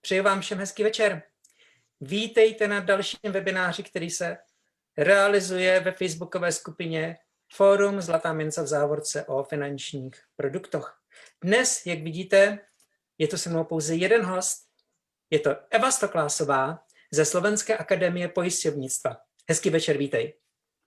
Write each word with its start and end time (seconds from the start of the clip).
Přeji 0.00 0.20
vám 0.20 0.40
všem 0.40 0.58
hezký 0.58 0.82
večer. 0.82 1.22
Vítejte 2.00 2.68
na 2.68 2.80
dalším 2.80 3.32
webináři, 3.32 3.82
který 3.82 4.10
se 4.10 4.36
realizuje 4.96 5.80
ve 5.80 5.92
facebookové 5.92 6.52
skupině 6.52 7.16
Fórum 7.52 8.00
Zlatá 8.00 8.32
mince 8.32 8.62
v 8.62 8.66
závorce 8.66 9.24
o 9.24 9.44
finančních 9.44 10.24
produktech. 10.36 10.84
Dnes, 11.42 11.86
jak 11.86 12.02
vidíte, 12.02 12.58
je 13.18 13.28
to 13.28 13.38
se 13.38 13.50
mnou 13.50 13.64
pouze 13.64 13.94
jeden 13.94 14.22
host. 14.22 14.68
Je 15.30 15.38
to 15.38 15.56
Eva 15.70 15.90
Stoklásová 15.90 16.84
ze 17.12 17.24
Slovenské 17.24 17.76
akademie 17.76 18.28
pojišťovnictva. 18.28 19.16
Hezký 19.48 19.70
večer, 19.70 19.98
vítej. 19.98 20.34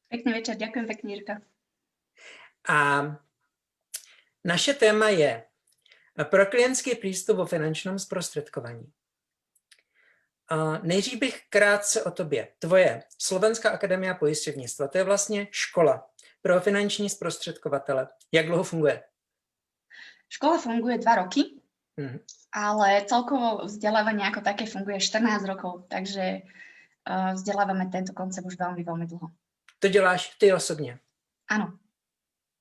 Pekný 0.10 0.34
večer, 0.34 0.56
ďakujem 0.56 0.88
pekne, 0.88 1.14
Jirka. 1.14 1.42
A 2.70 3.04
naše 4.44 4.74
téma 4.74 5.10
je 5.10 5.44
pro 6.24 6.46
klientský 6.46 6.96
přístup 6.96 7.38
o 7.38 7.46
finančním 7.46 8.00
zprostředkování. 8.00 8.94
Nejdřív 10.84 11.20
bych 11.20 11.42
krátce 11.50 12.04
o 12.04 12.12
tobě. 12.12 12.48
Tvoje 12.60 13.04
Slovenská 13.18 13.70
akademia 13.70 14.14
pojišťovnictva, 14.14 14.88
to 14.88 14.98
je 14.98 15.04
vlastně 15.04 15.48
škola 15.52 16.10
pro 16.42 16.60
finanční 16.62 17.10
zprostředkovatele. 17.10 18.08
Jak 18.32 18.46
dlouho 18.46 18.64
funguje? 18.64 19.04
Škola 20.30 20.58
funguje 20.58 20.98
dva 20.98 21.16
roky, 21.16 21.44
Mhm. 21.98 22.20
ale 22.54 23.06
celkovo 23.06 23.66
vzdelávanie 23.70 24.26
ako 24.26 24.42
také 24.42 24.66
funguje 24.66 24.98
14 25.00 25.46
rokov, 25.46 25.86
takže 25.94 26.42
uh, 26.42 27.38
vzdelávame 27.38 27.86
tento 27.94 28.14
koncept 28.18 28.50
už 28.50 28.58
veľmi, 28.58 28.82
veľmi 28.82 29.06
dlho. 29.06 29.30
To 29.80 29.88
děláš 29.88 30.34
ty 30.42 30.54
osobně. 30.54 31.00
Áno, 31.52 31.78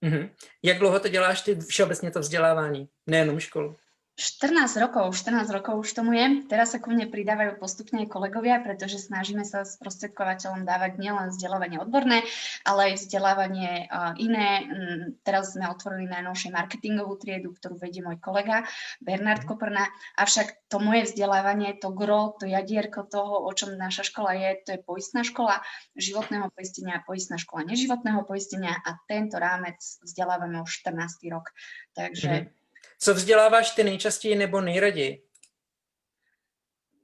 Mhm. 0.05 0.30
Jak 0.62 0.78
dlouho 0.78 1.00
to 1.00 1.09
děláš 1.09 1.41
ty 1.42 1.55
všeobecně 1.61 2.11
to 2.11 2.20
vzdělávání, 2.20 2.88
nejenom 3.06 3.41
školu? 3.41 3.77
14 4.12 4.77
rokov, 4.77 5.16
14 5.16 5.48
rokov 5.56 5.88
už 5.88 5.96
tomu 5.96 6.12
je. 6.12 6.44
Teraz 6.44 6.77
sa 6.77 6.78
ku 6.84 6.92
mne 6.92 7.08
pridávajú 7.08 7.56
postupne 7.56 8.05
aj 8.05 8.12
kolegovia, 8.12 8.60
pretože 8.60 9.00
snažíme 9.00 9.41
sa 9.41 9.64
sprostredkovateľom 9.64 10.69
dávať 10.69 11.00
nielen 11.00 11.32
vzdelávanie 11.32 11.80
odborné, 11.80 12.20
ale 12.69 12.92
aj 12.92 13.00
vzdelávanie 13.00 13.88
iné. 14.20 14.48
Mm, 14.69 15.02
Teraz 15.24 15.56
sme 15.56 15.64
otvorili 15.64 16.12
najnovšie 16.12 16.52
marketingovú 16.52 17.16
triedu, 17.16 17.56
ktorú 17.56 17.80
vedie 17.80 18.04
môj 18.04 18.20
kolega 18.20 18.69
Bernard 19.00 19.48
Koprna. 19.48 19.88
Avšak 20.20 20.69
to 20.69 20.76
moje 20.76 21.08
vzdelávanie, 21.08 21.80
to 21.80 21.88
gro, 21.97 22.36
to 22.36 22.44
jadierko 22.44 23.08
toho, 23.08 23.48
o 23.48 23.50
čom 23.56 23.80
naša 23.80 24.04
škola 24.04 24.36
je, 24.36 24.50
to 24.60 24.69
je 24.76 24.80
poistná 24.84 25.24
škola 25.24 25.64
životného 25.97 26.52
poistenia, 26.52 27.00
poistná 27.08 27.41
škola 27.41 27.64
neživotného 27.64 28.28
poistenia 28.28 28.76
a 28.76 29.00
tento 29.08 29.41
rámec 29.41 29.80
vzdelávame 30.04 30.60
už 30.60 30.84
14. 30.84 31.32
rok. 31.32 31.48
Takže 31.97 32.32
Mhm. 32.44 32.61
Co 33.03 33.14
vzděláváš 33.14 33.70
ty 33.70 33.84
nejčastěji 33.84 34.36
nebo 34.36 34.61
nejraději? 34.61 35.27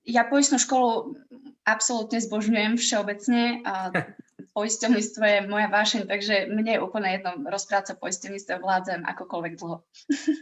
Ja 0.08 0.24
poistnú 0.24 0.56
školu 0.56 1.20
absolútne 1.68 2.16
zbožňujem 2.16 2.80
všeobecne. 2.80 3.60
A 3.66 3.92
poisťovníctvo 4.56 5.24
je 5.26 5.38
moja 5.50 5.68
vášeň, 5.68 6.06
takže 6.06 6.34
mne 6.48 6.78
je 6.78 6.80
úplne 6.80 7.12
jedno 7.12 7.36
rozprávať 7.44 7.98
o 7.98 8.00
poisťovníctve 8.00 8.62
vládzem 8.62 9.04
akokoľvek 9.04 9.52
dlho. 9.58 9.76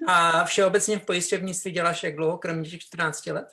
A 0.06 0.44
všeobecně 0.44 0.98
v 0.98 1.04
pojišťovnictví 1.04 1.70
děláš 1.72 2.02
jak 2.02 2.16
dlouho, 2.16 2.38
kromě 2.38 2.70
těch 2.70 2.80
14 2.80 3.26
let? 3.26 3.48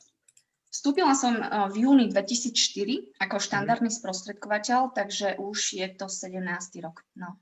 Vstúpila 0.70 1.16
som 1.16 1.38
a, 1.38 1.70
v 1.70 1.86
júni 1.86 2.10
2004 2.10 3.22
ako 3.22 3.38
štandardný 3.40 3.94
sprostredkovateľ, 3.94 4.90
takže 4.92 5.38
už 5.38 5.74
je 5.74 5.88
to 5.94 6.10
17. 6.10 6.42
rok. 6.82 7.06
No. 7.16 7.38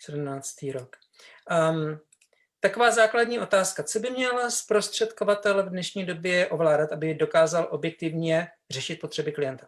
17. 0.00 0.72
rok. 0.72 0.96
Um, 1.44 2.00
taková 2.68 2.90
základní 2.90 3.38
otázka. 3.38 3.82
Co 3.82 4.00
by 4.00 4.10
měl 4.10 4.50
zprostředkovatel 4.50 5.62
v 5.62 5.70
dnešní 5.70 6.04
době 6.04 6.46
ovládat, 6.46 6.92
aby 6.92 7.14
dokázal 7.14 7.68
objektivně 7.70 8.48
řešit 8.70 9.00
potřeby 9.00 9.32
klienta? 9.32 9.66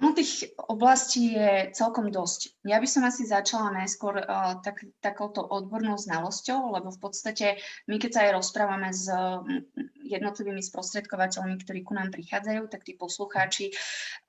No 0.00 0.14
tých 0.14 0.54
oblastí 0.56 1.34
je 1.34 1.74
celkom 1.74 2.06
dosť. 2.14 2.62
Ja 2.62 2.78
by 2.78 2.86
som 2.86 3.02
asi 3.02 3.26
začala 3.26 3.74
najskôr 3.74 4.22
uh, 4.22 4.62
tak, 4.62 4.86
takouto 5.02 5.42
odbornou 5.42 5.98
znalosťou, 5.98 6.70
lebo 6.70 6.94
v 6.94 7.02
podstate 7.02 7.58
my 7.90 7.98
keď 7.98 8.10
sa 8.14 8.20
aj 8.22 8.36
rozprávame 8.38 8.94
s 8.94 9.10
mm, 9.10 9.66
jednotlivými 10.06 10.62
sprostredkovateľmi, 10.62 11.58
ktorí 11.66 11.82
ku 11.82 11.98
nám 11.98 12.14
prichádzajú, 12.14 12.70
tak 12.70 12.86
tí 12.86 12.94
poslucháči 12.94 13.74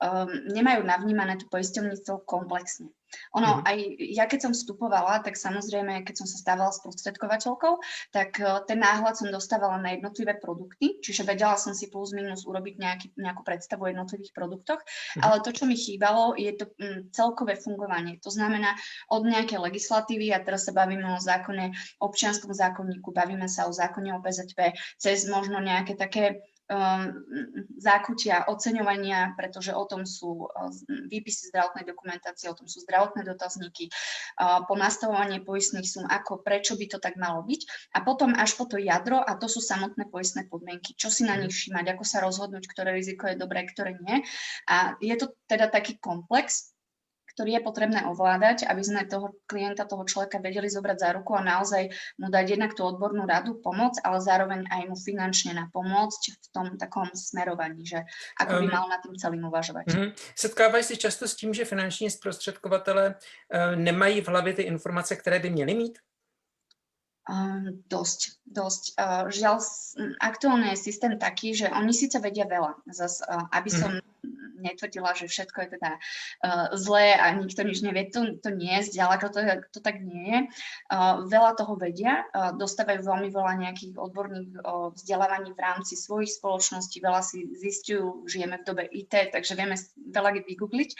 um, 0.02 0.26
nemajú 0.50 0.82
navnímané 0.82 1.38
to 1.38 1.46
poisťovníctvo 1.46 2.26
komplexne. 2.26 2.90
Ono, 3.34 3.60
Mhm. 3.60 3.62
aj 3.66 3.76
ja 3.98 4.24
keď 4.26 4.40
som 4.48 4.52
vstupovala, 4.52 5.22
tak 5.22 5.34
samozrejme, 5.36 6.02
keď 6.06 6.14
som 6.22 6.26
sa 6.26 6.38
stávala 6.38 6.70
sprostredkovateľkou, 6.74 7.74
tak 8.14 8.38
uh, 8.40 8.62
ten 8.66 8.78
náhľad 8.80 9.14
som 9.18 9.28
dostávala 9.30 9.78
na 9.78 9.94
jednotlivé 9.94 10.38
produkty, 10.38 10.98
čiže 11.02 11.26
vedela 11.26 11.54
som 11.56 11.74
si 11.74 11.90
plus 11.90 12.12
minus 12.12 12.46
urobiť 12.46 12.74
nejaký, 12.78 13.06
nejakú 13.18 13.42
predstavu 13.42 13.86
o 13.86 13.90
jednotlivých 13.90 14.32
produktoch, 14.34 14.80
Mhm. 15.16 15.20
ale 15.22 15.36
to, 15.42 15.50
čo 15.52 15.64
mi 15.66 15.76
chýbalo, 15.76 16.34
je 16.38 16.52
to 16.56 16.66
mm, 16.78 17.10
celkové 17.14 17.56
fungovanie. 17.56 18.18
To 18.22 18.30
znamená 18.30 18.74
od 19.10 19.26
nejakej 19.26 19.58
legislatívy, 19.58 20.32
a 20.34 20.42
teraz 20.42 20.66
sa 20.66 20.72
bavíme 20.72 21.06
o 21.14 21.20
zákone, 21.20 21.70
občianskom 22.00 22.54
zákonníku, 22.54 23.10
bavíme 23.10 23.48
sa 23.48 23.66
o 23.66 23.72
zákone 23.72 24.14
o 24.14 24.22
BZP, 24.22 24.74
cez 24.98 25.26
možno 25.28 25.58
nejaké 25.60 25.94
také 25.94 26.49
zákutia 27.80 28.46
oceňovania, 28.46 29.34
pretože 29.34 29.74
o 29.74 29.82
tom 29.90 30.06
sú 30.06 30.46
uh, 30.46 30.70
výpisy 31.10 31.50
zdravotnej 31.50 31.82
dokumentácie, 31.82 32.46
o 32.46 32.54
tom 32.54 32.70
sú 32.70 32.78
zdravotné 32.86 33.26
dotazníky, 33.26 33.90
uh, 33.90 34.62
po 34.64 34.78
nastavovanie 34.78 35.42
poistných 35.42 35.88
sum, 35.88 36.06
ako, 36.06 36.46
prečo 36.46 36.78
by 36.78 36.86
to 36.86 36.98
tak 37.02 37.18
malo 37.18 37.42
byť. 37.42 37.90
A 37.98 38.06
potom 38.06 38.32
až 38.38 38.54
po 38.54 38.70
to 38.70 38.78
jadro, 38.78 39.18
a 39.18 39.34
to 39.34 39.50
sú 39.50 39.58
samotné 39.58 40.06
poistné 40.08 40.46
podmienky. 40.46 40.94
Čo 40.94 41.10
si 41.10 41.26
na 41.26 41.34
nich 41.34 41.50
všímať, 41.50 41.98
ako 41.98 42.04
sa 42.06 42.22
rozhodnúť, 42.22 42.64
ktoré 42.70 42.94
riziko 42.94 43.26
je 43.26 43.34
dobré, 43.34 43.66
ktoré 43.66 43.98
nie. 43.98 44.22
A 44.70 44.94
je 45.02 45.14
to 45.18 45.34
teda 45.50 45.66
taký 45.66 45.98
komplex, 45.98 46.70
ktorý 47.40 47.56
je 47.56 47.64
potrebné 47.64 48.04
ovládať, 48.04 48.68
aby 48.68 48.84
sme 48.84 49.08
toho 49.08 49.32
klienta, 49.48 49.88
toho 49.88 50.04
človeka 50.04 50.44
vedeli 50.44 50.68
zobrať 50.68 50.96
za 51.00 51.08
ruku 51.16 51.32
a 51.32 51.40
naozaj 51.40 51.88
mu 52.20 52.28
dať 52.28 52.52
jednak 52.52 52.76
tú 52.76 52.84
odbornú 52.84 53.24
radu, 53.24 53.56
pomoc, 53.56 53.96
ale 54.04 54.20
zároveň 54.20 54.68
aj 54.68 54.92
mu 54.92 54.96
finančne 55.00 55.56
napomôcť 55.56 56.22
v 56.36 56.46
tom 56.52 56.66
takom 56.76 57.08
smerovaní, 57.16 57.88
že 57.88 58.04
ako 58.36 58.60
by 58.60 58.66
mal 58.68 58.84
nad 58.92 59.00
tým 59.00 59.16
celým 59.16 59.48
uvažovať. 59.48 59.88
Mhm. 59.88 60.12
Setkávají 60.36 60.84
se 60.84 61.00
často 61.00 61.24
s 61.24 61.32
tím, 61.32 61.56
že 61.56 61.64
finanční 61.64 62.10
zprostředkovatele 62.10 63.14
eh, 63.16 63.76
nemají 63.76 64.20
v 64.20 64.28
hlavě 64.28 64.52
ty 64.54 64.62
informace, 64.62 65.16
které 65.16 65.38
by 65.38 65.50
měli 65.50 65.74
mít? 65.74 65.98
Um, 67.30 67.86
dosť, 67.86 68.42
dosť. 68.42 68.82
Uh, 68.98 69.30
žiaľ, 69.30 69.62
aktuálne 70.18 70.74
je 70.74 70.82
systém 70.82 71.14
taký, 71.14 71.54
že 71.54 71.70
oni 71.70 71.94
síce 71.94 72.18
vedia 72.18 72.42
veľa, 72.42 72.74
zas, 72.90 73.22
uh, 73.22 73.46
aby 73.54 73.70
som 73.70 74.02
netvrdila, 74.60 75.16
že 75.16 75.26
všetko 75.26 75.58
je 75.64 75.68
teda 75.80 75.90
uh, 75.96 76.66
zlé 76.76 77.16
a 77.16 77.32
nikto 77.32 77.64
nič 77.64 77.80
nevie, 77.80 78.12
to, 78.12 78.36
to 78.38 78.52
nie 78.52 78.76
zďaleka 78.84 79.32
to, 79.32 79.40
to 79.72 79.80
tak 79.80 80.04
nie 80.04 80.26
je. 80.28 80.40
Uh, 80.92 81.24
veľa 81.24 81.56
toho 81.56 81.80
vedia, 81.80 82.28
uh, 82.36 82.52
dostávajú 82.52 83.00
veľmi 83.00 83.32
veľa 83.32 83.52
nejakých 83.56 83.96
odborných 83.96 84.52
uh, 84.60 84.92
vzdelávaní 84.92 85.56
v 85.56 85.62
rámci 85.64 85.96
svojich 85.96 86.36
spoločností, 86.36 87.00
veľa 87.00 87.24
si 87.24 87.48
zistujú, 87.56 88.28
žijeme 88.28 88.60
v 88.60 88.66
dobe 88.68 88.84
IT, 88.84 89.32
takže 89.32 89.56
vieme 89.56 89.80
veľa 89.96 90.44
vygoogliť, 90.44 90.90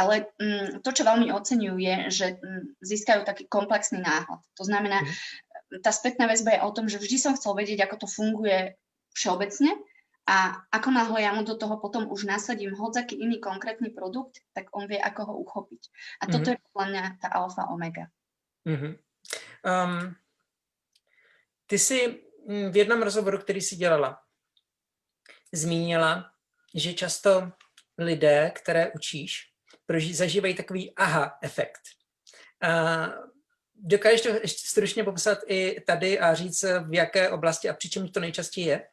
ale 0.00 0.32
um, 0.40 0.80
to, 0.80 0.90
čo 0.90 1.04
veľmi 1.04 1.28
oceňujú, 1.28 1.76
je, 1.76 1.96
že 2.08 2.26
um, 2.40 2.72
získajú 2.80 3.28
taký 3.28 3.44
komplexný 3.46 4.00
náhľad. 4.00 4.40
To 4.56 4.64
znamená, 4.64 5.02
Mhm. 5.02 5.82
tá 5.82 5.90
spätná 5.90 6.28
väzba 6.28 6.56
je 6.56 6.64
o 6.64 6.70
tom, 6.74 6.86
že 6.88 7.00
vždy 7.00 7.16
som 7.18 7.36
chcel 7.36 7.56
vedieť, 7.56 7.84
ako 7.84 8.06
to 8.06 8.08
funguje 8.08 8.76
všeobecne 9.12 9.76
a 10.32 10.64
ako 10.72 10.88
náhle 10.90 11.22
ja 11.22 11.36
mu 11.36 11.44
do 11.44 11.52
toho 11.60 11.76
potom 11.76 12.08
už 12.08 12.24
nasadím 12.24 12.72
hodzaký 12.72 13.20
iný 13.20 13.36
konkrétny 13.36 13.92
produkt, 13.92 14.40
tak 14.56 14.72
on 14.72 14.88
vie, 14.88 14.96
ako 14.96 15.24
ho 15.28 15.34
uchopiť. 15.44 15.82
A 16.20 16.32
toto 16.32 16.48
Mhm. 16.48 16.52
je 16.56 16.58
podľa 16.72 16.86
mňa 16.88 17.02
tá 17.20 17.28
alfa 17.36 17.68
omega. 17.68 18.08
Mhm. 18.64 18.96
Um, 19.60 20.16
ty 21.66 21.78
jsi 21.78 22.24
mm, 22.48 22.70
v 22.70 22.76
jednom 22.76 23.02
rozhovoru, 23.02 23.38
který 23.38 23.60
jsi 23.60 23.76
dělala, 23.76 24.18
zmínila, 25.52 26.32
že 26.74 26.94
často 26.94 27.52
lidé, 27.98 28.52
které 28.54 28.92
učíš, 28.92 29.52
zažívají 30.12 30.54
takový 30.54 30.94
aha 30.96 31.38
efekt. 31.42 31.80
Uh, 32.64 33.12
dokážeš 33.74 34.20
to 34.20 34.28
stručně 34.46 35.04
popsat 35.04 35.38
i 35.46 35.80
tady 35.80 36.20
a 36.20 36.34
říct, 36.34 36.62
v 36.62 36.94
jaké 36.94 37.30
oblasti 37.30 37.68
a 37.68 37.74
přičem 37.74 38.08
to 38.08 38.20
nejčastěji 38.20 38.66
je? 38.66 38.88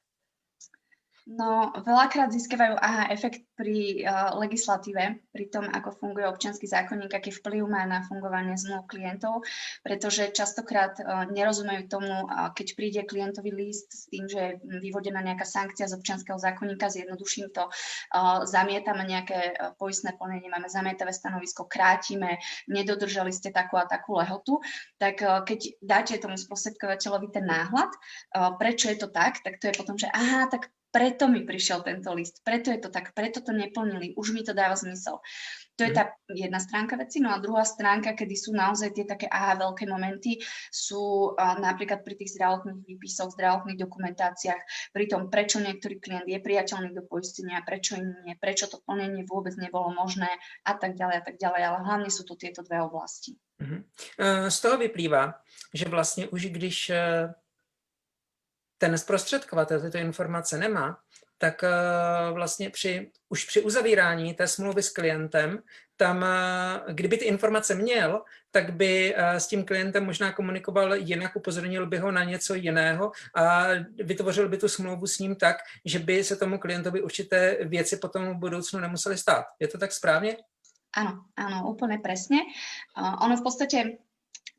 No, 1.29 1.69
veľakrát 1.85 2.33
získavajú 2.33 2.73
aha 2.81 3.13
efekt 3.13 3.45
pri 3.53 4.01
uh, 4.01 4.33
legislatíve, 4.41 5.21
pri 5.29 5.45
tom, 5.53 5.69
ako 5.69 5.93
funguje 5.93 6.25
občiansky 6.25 6.65
zákonník, 6.65 7.13
aký 7.13 7.29
vplyv 7.29 7.69
má 7.69 7.85
na 7.85 8.01
fungovanie 8.01 8.57
zmluv 8.57 8.89
klientov, 8.89 9.45
pretože 9.85 10.33
častokrát 10.33 10.97
uh, 10.97 11.29
nerozumejú 11.29 11.85
tomu, 11.85 12.09
uh, 12.09 12.49
keď 12.49 12.67
príde 12.73 13.01
klientový 13.05 13.53
list 13.53 13.93
s 13.93 14.03
tým, 14.09 14.25
že 14.25 14.41
je 14.41 14.81
vyvodená 14.81 15.21
nejaká 15.21 15.45
sankcia 15.45 15.85
z 15.85 16.01
občianského 16.01 16.41
zákonníka, 16.41 16.89
zjednoduším 16.89 17.53
to, 17.53 17.69
uh, 17.69 18.41
zamietame 18.49 19.05
nejaké 19.05 19.53
uh, 19.53 19.77
poistné 19.77 20.17
plnenie, 20.17 20.49
máme 20.49 20.65
zamietavé 20.65 21.13
stanovisko, 21.13 21.69
krátime, 21.69 22.41
nedodržali 22.65 23.29
ste 23.29 23.53
takú 23.53 23.77
a 23.77 23.85
takú 23.85 24.17
lehotu, 24.17 24.65
tak 24.97 25.21
uh, 25.21 25.45
keď 25.45 25.77
dáte 25.77 26.17
tomu 26.17 26.41
sprostredkovateľovi 26.41 27.29
ten 27.29 27.45
náhľad, 27.45 27.93
uh, 27.93 28.57
prečo 28.57 28.89
je 28.89 28.97
to 28.97 29.13
tak, 29.13 29.45
tak 29.45 29.61
to 29.61 29.69
je 29.69 29.77
potom, 29.77 29.93
že 29.93 30.09
aha, 30.09 30.49
tak 30.49 30.73
preto 30.89 31.29
mi 31.29 31.45
prišiel 31.45 31.85
tento 31.85 32.09
list, 32.13 32.41
preto 32.41 32.73
je 32.73 32.81
to 32.81 32.89
tak, 32.89 33.13
preto 33.13 33.45
to 33.45 33.53
neplnili, 33.53 34.17
už 34.17 34.33
mi 34.33 34.41
to 34.41 34.57
dáva 34.57 34.73
zmysel. 34.73 35.21
To 35.79 35.87
je 35.87 35.95
tá 35.95 36.11
jedna 36.27 36.59
stránka 36.59 36.99
veci. 36.99 37.23
No 37.23 37.31
a 37.31 37.39
druhá 37.39 37.63
stránka, 37.63 38.11
kedy 38.11 38.35
sú 38.35 38.51
naozaj 38.51 38.91
tie 38.91 39.07
také 39.07 39.31
aha 39.31 39.55
veľké 39.55 39.87
momenty, 39.87 40.35
sú 40.67 41.31
uh, 41.31 41.55
napríklad 41.55 42.03
pri 42.03 42.19
tých 42.19 42.35
zdravotných 42.35 42.83
výpisoch, 42.83 43.31
zdravotných 43.31 43.79
dokumentáciách, 43.79 44.91
pri 44.91 45.05
tom, 45.07 45.31
prečo 45.31 45.63
niektorý 45.63 46.03
klient 46.03 46.27
je 46.27 46.35
priateľný 46.43 46.91
do 46.91 47.07
poistenia, 47.07 47.63
prečo 47.63 47.95
im 47.95 48.11
nie, 48.27 48.35
prečo 48.35 48.67
to 48.67 48.83
plnenie 48.83 49.23
vôbec 49.23 49.55
nebolo 49.55 49.95
možné 49.95 50.27
a 50.67 50.75
tak 50.75 50.99
ďalej 50.99 51.15
a 51.15 51.23
tak 51.23 51.39
ďalej. 51.39 51.61
Ale 51.63 51.77
hlavne 51.87 52.09
sú 52.11 52.27
tu 52.27 52.35
tieto 52.35 52.59
dve 52.59 52.83
oblasti. 52.83 53.39
Mhm. 53.63 53.79
Z 54.51 54.57
toho 54.59 54.77
vyplývá, 54.77 55.39
že 55.73 55.85
vlastně 55.85 56.27
už 56.27 56.45
když 56.45 56.89
eh, 56.89 57.33
ten 58.79 58.97
zprostředkovatel 58.97 59.81
tyto 59.81 59.97
informace 59.97 60.57
nemá, 60.57 60.99
tak 61.37 61.63
eh, 61.63 61.69
vlastně 62.31 62.69
při, 62.69 63.11
už 63.29 63.45
při 63.45 63.61
uzavírání 63.61 64.33
té 64.33 64.47
smlouvy 64.47 64.83
s 64.83 64.89
klientem, 64.89 65.59
tam, 65.97 66.23
eh, 66.23 66.93
kdyby 66.93 67.17
ty 67.17 67.25
informace 67.25 67.75
měl, 67.75 68.21
tak 68.51 68.73
by 68.73 69.15
s 69.15 69.47
tím 69.47 69.65
klientem 69.65 70.05
možná 70.05 70.31
komunikoval 70.31 70.95
jinak, 70.95 71.35
upozornil 71.35 71.85
by 71.85 71.97
ho 71.97 72.11
na 72.11 72.23
něco 72.23 72.53
jiného 72.55 73.11
a 73.35 73.67
vytvořil 74.03 74.49
by 74.49 74.57
tu 74.57 74.67
smlouvu 74.67 75.07
s 75.07 75.19
ním 75.19 75.35
tak, 75.35 75.57
že 75.85 75.99
by 75.99 76.23
se 76.23 76.35
tomu 76.35 76.57
klientovi 76.57 77.01
určité 77.01 77.57
věci 77.61 77.97
potom 77.97 78.33
v 78.33 78.37
budoucnu 78.37 78.79
nemuseli 78.79 79.17
stát. 79.17 79.45
Je 79.59 79.67
to 79.67 79.77
tak 79.77 79.91
správně? 79.91 80.37
Áno, 80.89 81.29
áno, 81.37 81.69
úplne 81.69 82.01
presne. 82.01 82.49
Ono 82.97 83.37
v 83.37 83.43
podstate 83.45 84.01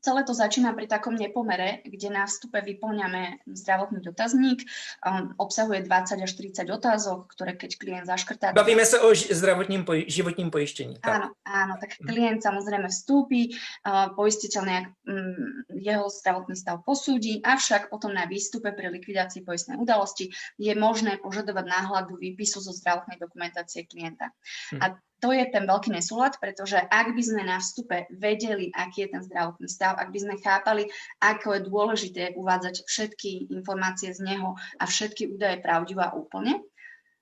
Celé 0.00 0.24
to 0.24 0.32
začína 0.32 0.72
pri 0.72 0.88
takom 0.88 1.12
nepomere, 1.12 1.84
kde 1.84 2.08
na 2.08 2.24
vstupe 2.24 2.56
vyplňame 2.64 3.44
zdravotný 3.44 4.00
dotazník, 4.00 4.64
um, 5.04 5.36
obsahuje 5.36 5.84
20 5.84 6.24
až 6.24 6.32
30 6.40 6.72
otázok, 6.72 7.28
ktoré 7.36 7.52
keď 7.52 7.70
klient 7.76 8.06
zaškrtá... 8.08 8.56
Bavíme 8.56 8.80
sa 8.88 9.04
o 9.04 9.12
zdravotním 9.12 9.84
poj- 9.84 10.08
životním 10.08 10.48
pojištení. 10.48 11.04
Tak. 11.04 11.12
Áno, 11.12 11.28
áno, 11.44 11.74
tak 11.76 12.00
klient 12.00 12.40
samozrejme 12.40 12.88
vstúpi, 12.88 13.52
uh, 13.52 14.16
poistiteľ 14.16 14.62
nejak 14.64 14.86
um, 15.04 15.68
jeho 15.76 16.08
zdravotný 16.08 16.56
stav 16.56 16.80
posúdi, 16.80 17.44
avšak 17.44 17.92
potom 17.92 18.16
na 18.16 18.24
výstupe 18.24 18.72
pri 18.72 18.88
likvidácii 18.96 19.44
poistnej 19.44 19.76
udalosti 19.76 20.32
je 20.56 20.72
možné 20.72 21.20
požadovať 21.20 21.68
náhľadu 21.68 22.16
výpisu 22.16 22.64
zo 22.64 22.72
zdravotnej 22.72 23.20
dokumentácie 23.20 23.84
klienta. 23.84 24.32
Hm. 24.72 24.80
A 24.80 24.86
to 25.20 25.36
je 25.36 25.44
ten 25.52 25.68
veľký 25.68 25.92
nesúlad, 25.92 26.40
pretože 26.40 26.80
ak 26.80 27.12
by 27.12 27.22
sme 27.22 27.42
na 27.44 27.60
vstupe 27.60 28.08
vedeli, 28.08 28.72
aký 28.72 29.04
je 29.06 29.08
ten 29.12 29.22
zdravotný 29.22 29.68
stav, 29.68 29.89
ak 29.96 30.08
by 30.12 30.18
sme 30.18 30.34
chápali, 30.38 30.86
ako 31.18 31.56
je 31.56 31.66
dôležité 31.66 32.22
uvádzať 32.36 32.84
všetky 32.86 33.50
informácie 33.50 34.12
z 34.14 34.20
neho 34.22 34.54
a 34.78 34.84
všetky 34.86 35.30
údaje 35.32 35.58
pravdivo 35.64 36.02
úplne, 36.14 36.62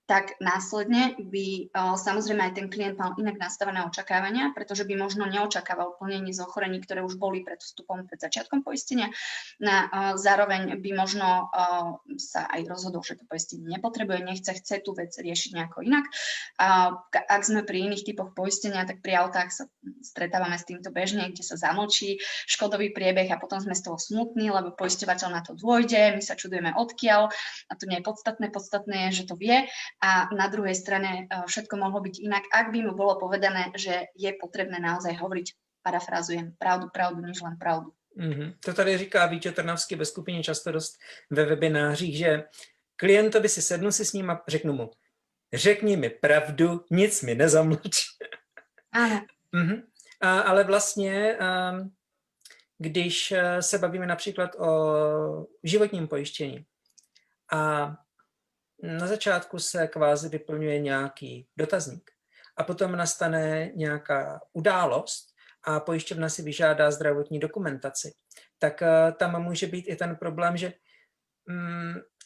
tak 0.08 0.40
následne 0.40 1.20
by 1.20 1.68
samozrejme 1.76 2.40
aj 2.40 2.56
ten 2.56 2.72
klient 2.72 2.96
mal 2.96 3.12
inak 3.20 3.36
nastavené 3.36 3.84
očakávania, 3.84 4.56
pretože 4.56 4.88
by 4.88 4.96
možno 4.96 5.28
neočakával 5.28 6.00
plnenie 6.00 6.32
z 6.32 6.40
ochorení, 6.40 6.80
ktoré 6.80 7.04
už 7.04 7.20
boli 7.20 7.44
pred 7.44 7.60
vstupom, 7.60 8.08
pred 8.08 8.16
začiatkom 8.16 8.64
poistenia. 8.64 9.12
Na, 9.60 9.92
zároveň 10.16 10.80
by 10.80 10.90
možno 10.96 11.52
sa 12.16 12.48
aj 12.48 12.72
rozhodol, 12.72 13.04
že 13.04 13.20
to 13.20 13.28
poistenie 13.28 13.68
nepotrebuje, 13.68 14.24
nechce, 14.24 14.48
chce 14.48 14.80
tú 14.80 14.96
vec 14.96 15.12
riešiť 15.12 15.50
nejako 15.52 15.84
inak. 15.84 16.08
Ak 17.12 17.44
sme 17.44 17.68
pri 17.68 17.92
iných 17.92 18.08
typoch 18.08 18.32
poistenia, 18.32 18.88
tak 18.88 19.04
pri 19.04 19.20
autách 19.20 19.52
sa 19.52 19.68
stretávame 20.00 20.56
s 20.56 20.64
týmto 20.64 20.88
bežne, 20.88 21.28
kde 21.28 21.44
sa 21.44 21.60
zamlčí 21.60 22.16
škodový 22.48 22.96
priebeh 22.96 23.28
a 23.28 23.36
potom 23.36 23.60
sme 23.60 23.76
z 23.76 23.84
toho 23.84 24.00
smutní, 24.00 24.48
lebo 24.48 24.72
poisťovateľ 24.72 25.28
na 25.28 25.44
to 25.44 25.52
dôjde, 25.52 26.16
my 26.16 26.22
sa 26.24 26.32
čudujeme 26.32 26.72
odkiaľ 26.72 27.28
a 27.68 27.72
to 27.76 27.84
nie 27.84 28.00
je 28.00 28.08
podstatné, 28.08 28.48
podstatné 28.48 29.12
je, 29.12 29.20
že 29.20 29.28
to 29.28 29.36
vie 29.36 29.68
a 30.00 30.30
na 30.34 30.46
druhej 30.46 30.74
strane 30.74 31.26
e, 31.26 31.42
všetko 31.46 31.74
mohlo 31.76 32.00
byť 32.00 32.14
inak, 32.22 32.44
ak 32.54 32.70
by 32.70 32.78
mu 32.86 32.92
bolo 32.94 33.18
povedané, 33.18 33.74
že 33.74 34.06
je 34.14 34.30
potrebné 34.38 34.78
naozaj 34.78 35.18
hovoriť, 35.18 35.46
parafrazujem, 35.82 36.54
pravdu, 36.58 36.86
pravdu, 36.92 37.20
než 37.20 37.42
len 37.42 37.58
pravdu. 37.58 37.92
Mm-hmm. 38.18 38.54
To 38.64 38.74
tady 38.74 38.98
říká 38.98 39.26
Víťo 39.26 39.52
Trnavský 39.52 39.94
ve 39.94 40.04
skupině 40.04 40.42
často 40.42 40.72
dost 40.72 40.98
ve 41.30 41.44
webinářích, 41.44 42.18
že 42.18 42.44
klientovi 42.96 43.48
si 43.48 43.62
sednu 43.62 43.92
si 43.92 44.04
s 44.04 44.12
ním 44.12 44.30
a 44.30 44.42
řeknu 44.48 44.72
mu, 44.72 44.90
řekni 45.54 45.96
mi 45.96 46.10
pravdu, 46.10 46.84
nic 46.90 47.22
mi 47.22 47.34
nezamlč. 47.34 48.06
Áno. 48.92 49.20
mm-hmm. 49.54 49.82
a, 50.20 50.40
ale 50.40 50.64
vlastně, 50.64 51.36
um, 51.36 51.92
když 52.78 53.32
e, 53.32 53.62
se 53.62 53.78
bavíme 53.78 54.06
například 54.06 54.54
o 54.58 55.46
životním 55.62 56.08
pojištění 56.08 56.64
a 57.52 57.92
na 58.82 59.06
začátku 59.06 59.58
se 59.58 59.86
kvázi 59.86 60.28
vyplňuje 60.28 60.78
nějaký 60.78 61.46
dotazník 61.56 62.10
a 62.56 62.64
potom 62.64 62.92
nastane 62.92 63.70
nějaká 63.74 64.40
událost 64.52 65.26
a 65.64 65.80
pojišťovna 65.80 66.28
si 66.28 66.42
vyžádá 66.42 66.90
zdravotní 66.90 67.38
dokumentaci, 67.38 68.12
tak 68.58 68.82
eh, 68.82 69.12
tam 69.12 69.42
může 69.42 69.66
být 69.66 69.84
i 69.88 69.96
ten 69.96 70.16
problém, 70.16 70.56
že 70.56 70.72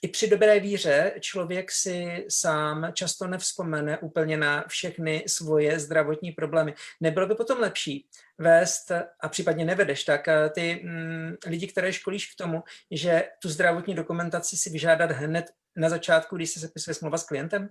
i 0.03 0.09
při 0.09 0.31
dobré 0.31 0.61
víře 0.61 1.15
člověk 1.21 1.73
si 1.73 2.27
sám 2.29 2.91
často 2.93 3.27
nevzpomene 3.27 3.99
úplně 3.99 4.37
na 4.37 4.65
všechny 4.69 5.25
svoje 5.27 5.81
zdravotní 5.81 6.33
problémy. 6.33 6.75
Nebylo 7.01 7.27
by 7.27 7.35
potom 7.35 7.61
lepší 7.61 8.09
vést, 8.39 8.93
a 9.21 9.29
případně 9.29 9.65
nevedeš, 9.65 10.05
tak 10.05 10.29
eh, 10.29 10.51
ty 10.51 10.81
mm, 10.85 11.37
lidi, 11.47 11.67
které 11.67 11.93
školíš 11.93 12.35
k 12.35 12.37
tomu, 12.37 12.63
že 12.91 13.25
tu 13.43 13.49
zdravotní 13.49 13.95
dokumentaci 13.95 14.57
si 14.57 14.71
vyžádat 14.71 15.11
hned 15.11 15.51
na 15.77 15.89
začátku, 15.89 16.37
když 16.37 16.51
se 16.51 16.61
sepisuje 16.61 16.95
smlouva 16.95 17.19
s 17.19 17.25
klientem? 17.25 17.69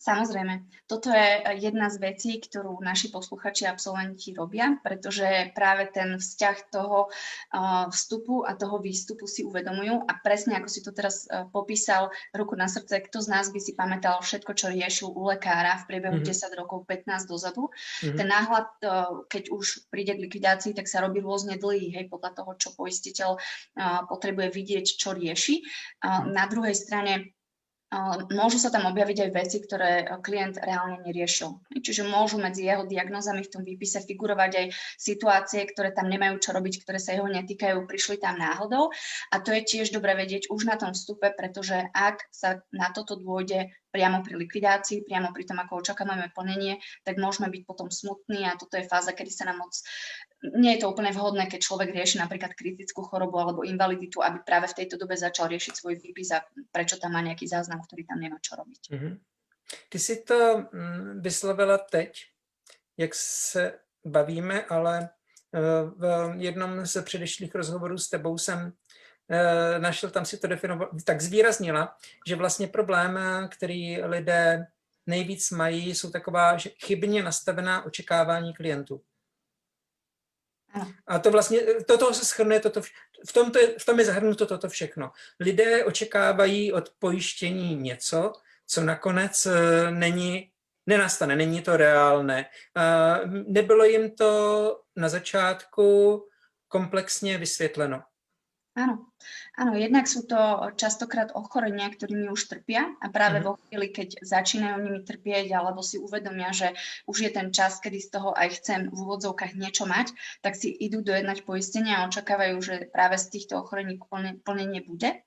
Samozrejme, 0.00 0.64
toto 0.88 1.12
je 1.12 1.44
eh, 1.44 1.60
jedna 1.60 1.92
z 1.92 2.00
vecí, 2.00 2.40
ktorú 2.40 2.80
naši 2.80 3.12
posluchači 3.12 3.68
a 3.68 3.76
absolventi 3.76 4.32
robia, 4.32 4.80
pretože 4.80 5.52
práve 5.52 5.92
ten 5.92 6.16
vzťah 6.16 6.56
toho 6.72 7.12
uh, 7.12 7.84
vstupu 7.92 8.48
a 8.48 8.56
toho 8.56 8.80
výstupu 8.80 9.28
si 9.28 9.44
uvedomujú 9.44 10.08
a 10.08 10.12
presne 10.24 10.56
ako 10.56 10.68
si 10.72 10.80
to 10.80 10.96
teraz 10.96 11.28
uh, 11.28 11.44
popísal, 11.52 12.08
ruku 12.32 12.56
na 12.56 12.64
srdce, 12.64 13.04
kto 13.04 13.20
z 13.20 13.28
nás 13.28 13.52
by 13.52 13.60
si 13.60 13.76
pamätal 13.76 14.24
všetko, 14.24 14.56
čo 14.56 14.72
riešil 14.72 15.12
u 15.12 15.28
lekára 15.28 15.76
v 15.84 15.86
priebehu 15.92 16.18
mm-hmm. 16.24 16.48
10 16.48 16.60
rokov, 16.60 16.88
15 16.88 17.28
dozadu. 17.28 17.68
Mm-hmm. 17.68 18.16
Ten 18.16 18.28
náhľad, 18.30 18.68
keď 19.28 19.44
už 19.52 19.90
príde 19.92 20.16
k 20.16 20.22
likvidácii, 20.24 20.72
tak 20.72 20.88
sa 20.88 21.04
robí 21.04 21.20
rôzne 21.20 21.60
dlhý, 21.60 21.92
hej, 21.92 22.06
podľa 22.08 22.40
toho, 22.40 22.50
čo 22.56 22.68
poistiteľ 22.72 23.36
potrebuje 24.06 24.48
vidieť, 24.48 24.86
čo 24.96 25.12
rieši. 25.12 25.60
Na 26.30 26.46
druhej 26.46 26.76
strane 26.76 27.34
môžu 28.30 28.62
sa 28.62 28.70
tam 28.70 28.86
objaviť 28.86 29.18
aj 29.26 29.30
veci, 29.34 29.58
ktoré 29.58 30.06
klient 30.22 30.62
reálne 30.62 31.02
neriešil. 31.02 31.58
Čiže 31.82 32.06
môžu 32.06 32.38
medzi 32.38 32.62
jeho 32.62 32.86
diagnózami 32.86 33.42
v 33.42 33.50
tom 33.50 33.62
výpise 33.66 33.98
figurovať 34.06 34.52
aj 34.54 34.66
situácie, 34.94 35.66
ktoré 35.66 35.90
tam 35.90 36.06
nemajú 36.06 36.38
čo 36.38 36.54
robiť, 36.54 36.86
ktoré 36.86 37.02
sa 37.02 37.18
jeho 37.18 37.26
netýkajú, 37.26 37.82
prišli 37.90 38.22
tam 38.22 38.38
náhodou. 38.38 38.94
A 39.34 39.42
to 39.42 39.50
je 39.50 39.66
tiež 39.66 39.90
dobre 39.90 40.14
vedieť 40.14 40.54
už 40.54 40.70
na 40.70 40.78
tom 40.78 40.94
vstupe, 40.94 41.34
pretože 41.34 41.90
ak 41.90 42.30
sa 42.30 42.62
na 42.70 42.94
toto 42.94 43.18
dôjde 43.18 43.74
priamo 43.90 44.22
pri 44.22 44.38
likvidácii, 44.38 45.04
priamo 45.04 45.34
pri 45.34 45.44
tom, 45.44 45.58
ako 45.58 45.82
očakávame 45.82 46.30
plnenie, 46.32 46.78
tak 47.04 47.18
môžeme 47.18 47.50
byť 47.50 47.62
potom 47.66 47.90
smutní 47.90 48.46
a 48.46 48.56
toto 48.56 48.78
je 48.78 48.88
fáza, 48.88 49.12
kedy 49.12 49.30
sa 49.30 49.50
nám 49.50 49.66
moc 49.66 49.74
nie 50.42 50.76
je 50.76 50.80
to 50.80 50.90
úplne 50.90 51.12
vhodné, 51.12 51.52
keď 51.52 51.60
človek 51.60 51.92
rieši 51.92 52.16
napríklad 52.16 52.56
kritickú 52.56 53.04
chorobu 53.04 53.36
alebo 53.36 53.60
invaliditu, 53.60 54.24
aby 54.24 54.40
práve 54.40 54.72
v 54.72 54.76
tejto 54.84 54.96
dobe 54.96 55.12
začal 55.16 55.52
riešiť 55.52 55.72
svoj 55.76 56.00
výpis 56.00 56.32
a 56.32 56.40
prečo 56.72 56.96
tam 56.96 57.12
má 57.12 57.20
nejaký 57.20 57.44
záznam, 57.44 57.84
ktorý 57.84 58.08
tam 58.08 58.24
nemá 58.24 58.40
čo 58.40 58.56
robiť. 58.56 58.82
Mm-hmm. 58.88 59.14
Ty 59.88 59.98
si 60.00 60.14
to 60.24 60.66
mm, 60.72 61.20
vyslovila 61.20 61.78
teď, 61.78 62.24
jak 62.96 63.14
se 63.14 63.78
bavíme, 64.04 64.64
ale 64.64 65.08
eh, 65.54 65.60
v 65.96 66.34
jednom 66.36 66.86
z 66.86 67.02
předešlých 67.02 67.54
rozhovorů 67.54 67.98
s 67.98 68.08
tebou 68.08 68.38
jsem 68.38 68.72
našel, 69.78 70.10
tam 70.10 70.24
si 70.24 70.38
to 70.38 70.46
definoval, 70.46 70.90
tak 71.04 71.20
zvýraznila, 71.20 71.96
že 72.26 72.36
vlastně 72.36 72.66
problém, 72.66 73.18
který 73.50 74.02
lidé 74.02 74.66
nejvíc 75.06 75.50
mají, 75.50 75.94
jsou 75.94 76.10
taková 76.10 76.56
chybně 76.84 77.22
nastavená 77.22 77.84
očekávání 77.84 78.54
klientů. 78.54 79.02
A 81.06 81.18
to 81.18 81.30
vlastně, 81.30 81.60
toto 81.60 82.14
se 82.14 82.24
schrnuje, 82.24 82.60
toto, 82.60 82.82
v, 83.28 83.32
tom 83.32 83.50
to 83.50 83.58
je, 83.58 83.78
v 83.78 83.84
tom 83.84 83.98
je 83.98 84.04
zahrnuto 84.04 84.46
toto 84.46 84.68
všechno. 84.68 85.12
Lidé 85.40 85.84
očekávají 85.84 86.72
od 86.72 86.92
pojištění 86.98 87.76
něco, 87.76 88.32
co 88.66 88.84
nakonec 88.84 89.46
eh, 89.46 89.90
není, 89.90 90.50
nenastane, 90.86 91.36
není 91.36 91.62
to 91.62 91.76
reálné. 91.76 92.46
Nebylo 93.26 93.84
jim 93.84 94.10
to 94.10 94.82
na 94.96 95.08
začátku 95.08 96.28
komplexně 96.68 97.38
vysvětleno. 97.38 98.02
Áno, 98.80 99.12
áno, 99.60 99.72
jednak 99.76 100.08
sú 100.08 100.24
to 100.24 100.72
častokrát 100.80 101.36
ochorenia, 101.36 101.92
ktorými 101.92 102.32
už 102.32 102.48
trpia 102.48 102.88
a 102.96 103.12
práve 103.12 103.38
Mhm. 103.38 103.44
vo 103.44 103.60
chvíli, 103.60 103.92
keď 103.92 104.24
začínajú 104.24 104.76
nimi 104.80 105.04
trpieť 105.04 105.52
alebo 105.52 105.84
si 105.84 106.00
uvedomia, 106.00 106.48
že 106.56 106.72
už 107.04 107.28
je 107.28 107.30
ten 107.30 107.52
čas, 107.52 107.76
kedy 107.76 108.00
z 108.00 108.08
toho 108.16 108.32
aj 108.32 108.56
chcem 108.56 108.88
v 108.88 108.96
úvodzovkách 108.96 109.52
niečo 109.52 109.84
mať, 109.84 110.16
tak 110.40 110.56
si 110.56 110.72
idú 110.72 111.04
dojednať 111.04 111.44
poistenia 111.44 112.00
a 112.00 112.08
očakávajú, 112.08 112.56
že 112.64 112.74
práve 112.88 113.20
z 113.20 113.26
týchto 113.36 113.60
ochorení 113.60 114.00
plne, 114.00 114.40
plne 114.40 114.64
nebude. 114.64 115.20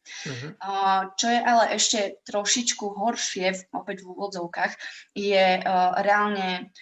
Uh, 0.57 1.13
Čo 1.13 1.29
je 1.29 1.39
ale 1.39 1.63
ešte 1.77 2.17
trošičku 2.25 2.85
horšie, 2.97 3.69
opäť 3.69 4.01
v 4.01 4.09
úvodzovkách, 4.17 4.73
je 5.13 5.61
uh, 5.61 5.93
reálne 6.01 6.73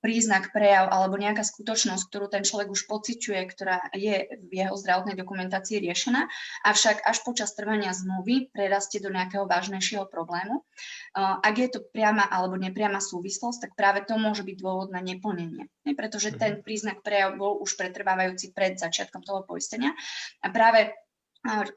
príznak, 0.00 0.50
prejav 0.50 0.88
alebo 0.88 1.20
nejaká 1.20 1.44
skutočnosť, 1.44 2.08
ktorú 2.08 2.26
ten 2.32 2.40
človek 2.40 2.72
už 2.72 2.88
pociťuje, 2.88 3.40
ktorá 3.52 3.92
je 3.92 4.24
v 4.48 4.52
jeho 4.52 4.72
zdravotnej 4.72 5.12
dokumentácii 5.12 5.84
riešená, 5.84 6.24
avšak 6.64 7.04
až 7.04 7.18
počas 7.20 7.52
trvania 7.52 7.92
zmluvy 7.92 8.48
prerastie 8.48 8.98
do 8.98 9.12
nejakého 9.12 9.44
vážnejšieho 9.44 10.08
problému. 10.08 10.64
Ak 11.18 11.54
je 11.60 11.68
to 11.68 11.84
priama 11.84 12.24
alebo 12.24 12.56
nepriama 12.56 12.98
súvislosť, 12.98 13.68
tak 13.68 13.72
práve 13.76 14.08
to 14.08 14.16
môže 14.16 14.40
byť 14.40 14.56
dôvod 14.56 14.88
na 14.88 15.04
neplnenie, 15.04 15.68
ne? 15.68 15.92
pretože 15.92 16.32
Mhm. 16.32 16.38
ten 16.40 16.52
príznak 16.64 17.04
prejav 17.04 17.36
bol 17.36 17.60
už 17.60 17.76
pretrvávajúci 17.76 18.56
pred 18.56 18.80
začiatkom 18.80 19.20
toho 19.20 19.44
poistenia 19.44 19.92
a 20.40 20.48
práve 20.48 20.92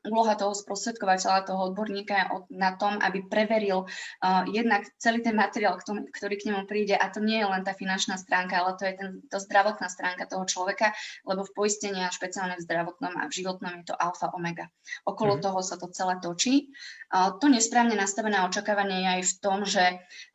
úloha 0.09 0.33
toho 0.35 0.57
sprostredkovateľa, 0.57 1.45
toho 1.45 1.71
odborníka 1.71 2.13
je 2.17 2.25
na 2.57 2.75
tom, 2.75 2.97
aby 2.97 3.29
preveril 3.29 3.85
uh, 3.85 4.43
jednak 4.49 4.89
celý 4.97 5.21
ten 5.21 5.37
materiál, 5.37 5.77
ktorý 6.11 6.35
k 6.35 6.47
nemu 6.49 6.65
príde 6.65 6.97
a 6.97 7.05
to 7.13 7.21
nie 7.21 7.39
je 7.39 7.47
len 7.47 7.61
tá 7.61 7.77
finančná 7.77 8.17
stránka, 8.17 8.57
ale 8.57 8.73
to 8.75 8.83
je 8.89 8.93
ten, 8.97 9.09
to 9.29 9.37
zdravotná 9.37 9.87
stránka 9.87 10.25
toho 10.25 10.43
človeka, 10.49 10.91
lebo 11.23 11.45
v 11.45 11.53
poistení 11.53 12.01
a 12.01 12.09
špeciálne 12.09 12.57
v 12.57 12.65
zdravotnom 12.65 13.13
a 13.15 13.29
v 13.29 13.35
životnom 13.37 13.85
je 13.85 13.93
to 13.93 13.95
alfa 13.95 14.33
omega. 14.33 14.65
Okolo 15.05 15.37
Mhm. 15.37 15.41
toho 15.45 15.59
sa 15.61 15.77
to 15.77 15.87
celé 15.93 16.17
točí. 16.19 16.73
To 17.11 17.45
nesprávne 17.51 17.99
nastavené 17.99 18.39
očakávanie 18.47 19.03
je 19.03 19.09
aj 19.19 19.21
v 19.27 19.33
tom, 19.43 19.59
že 19.67 19.83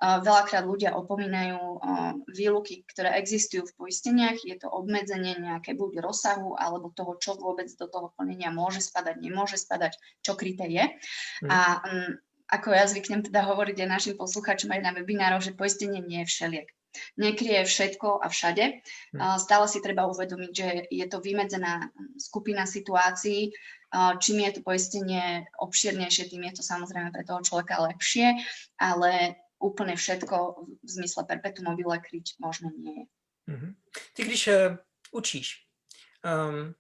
veľakrát 0.01 0.69
ľudia 0.69 0.93
opomínajú 0.93 1.81
výluky, 2.29 2.85
ktoré 2.85 3.17
existujú 3.17 3.65
v 3.65 3.77
poisteniach. 3.81 4.45
Je 4.45 4.61
to 4.61 4.69
obmedzenie 4.69 5.41
nejaké 5.41 5.73
buď 5.73 6.05
rozsahu 6.05 6.53
alebo 6.53 6.93
toho, 6.93 7.17
čo 7.17 7.41
vôbec 7.41 7.73
do 7.81 7.89
toho 7.89 8.13
plnenia 8.13 8.53
môže 8.53 8.85
spadať, 8.85 9.17
nemôže 9.25 9.57
spadať, 9.57 9.97
čo 10.21 10.37
kryté 10.37 10.69
je. 10.69 10.85
Mhm. 11.43 11.49
A 11.49 11.59
um, 11.81 12.13
ako 12.47 12.69
ja 12.71 12.87
zvyknem 12.87 13.27
teda 13.27 13.43
hovoriť 13.43 13.77
aj 13.83 13.89
našim 13.91 14.15
poslucháčom 14.15 14.71
aj 14.71 14.81
na 14.85 14.93
webinároch, 14.95 15.43
že 15.43 15.57
poistenie 15.59 15.99
nie 15.99 16.23
je 16.23 16.31
všeliek. 16.31 16.69
Nekryje 17.21 17.69
všetko 17.69 18.25
a 18.25 18.27
všade. 18.33 18.81
Mhm. 19.13 19.37
Stále 19.37 19.67
si 19.69 19.85
treba 19.85 20.09
uvedomiť, 20.09 20.53
že 20.53 20.69
je 20.89 21.07
to 21.09 21.21
vymedzená 21.21 21.93
mm, 21.93 22.17
skupina 22.17 22.65
situácií. 22.65 23.53
Uh, 23.95 24.19
Čím 24.19 24.41
je 24.41 24.53
to 24.59 24.61
poistenie 24.67 25.47
obširnejšie, 25.63 26.27
tým 26.27 26.43
je 26.51 26.59
to 26.59 26.63
samozrejme 26.67 27.15
pre 27.15 27.23
toho 27.23 27.39
človeka 27.39 27.79
lepšie, 27.87 28.35
ale 28.83 29.39
úplne 29.63 29.97
všetko 29.97 30.37
v 30.83 30.89
zmysle 30.91 31.25
perpetuum 31.25 31.71
mobile 31.71 31.97
kryť 32.03 32.37
možné 32.43 32.75
nie 32.77 32.95
je. 32.95 33.05
Mhm. 33.47 33.69
Ty 34.15 34.21
když 34.25 34.49
uh, 34.49 34.77
učíš, 35.13 35.67
um, 36.25 36.75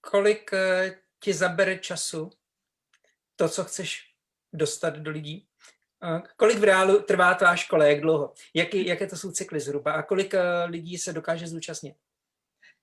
kolik 0.00 0.50
uh, 0.52 0.94
ti 1.18 1.32
zabere 1.32 1.78
času 1.78 2.30
to, 3.36 3.48
co 3.48 3.64
chceš 3.64 4.14
dostat 4.52 4.96
do 4.96 5.10
lidí? 5.10 5.48
Uh, 6.04 6.22
kolik 6.36 6.58
v 6.58 6.64
reálu 6.64 7.02
trvá 7.02 7.34
tvá 7.34 7.56
škola, 7.56 7.84
jak 7.84 8.00
dlouho? 8.00 8.34
Jaký, 8.54 8.86
jaké 8.86 9.06
to 9.06 9.16
jsou 9.16 9.30
cykly 9.32 9.60
zhruba? 9.60 9.92
A 9.92 10.02
kolik 10.02 10.34
uh, 10.34 10.40
lidí 10.66 10.98
se 10.98 11.12
dokáže 11.12 11.46
zúčastnit? 11.46 11.96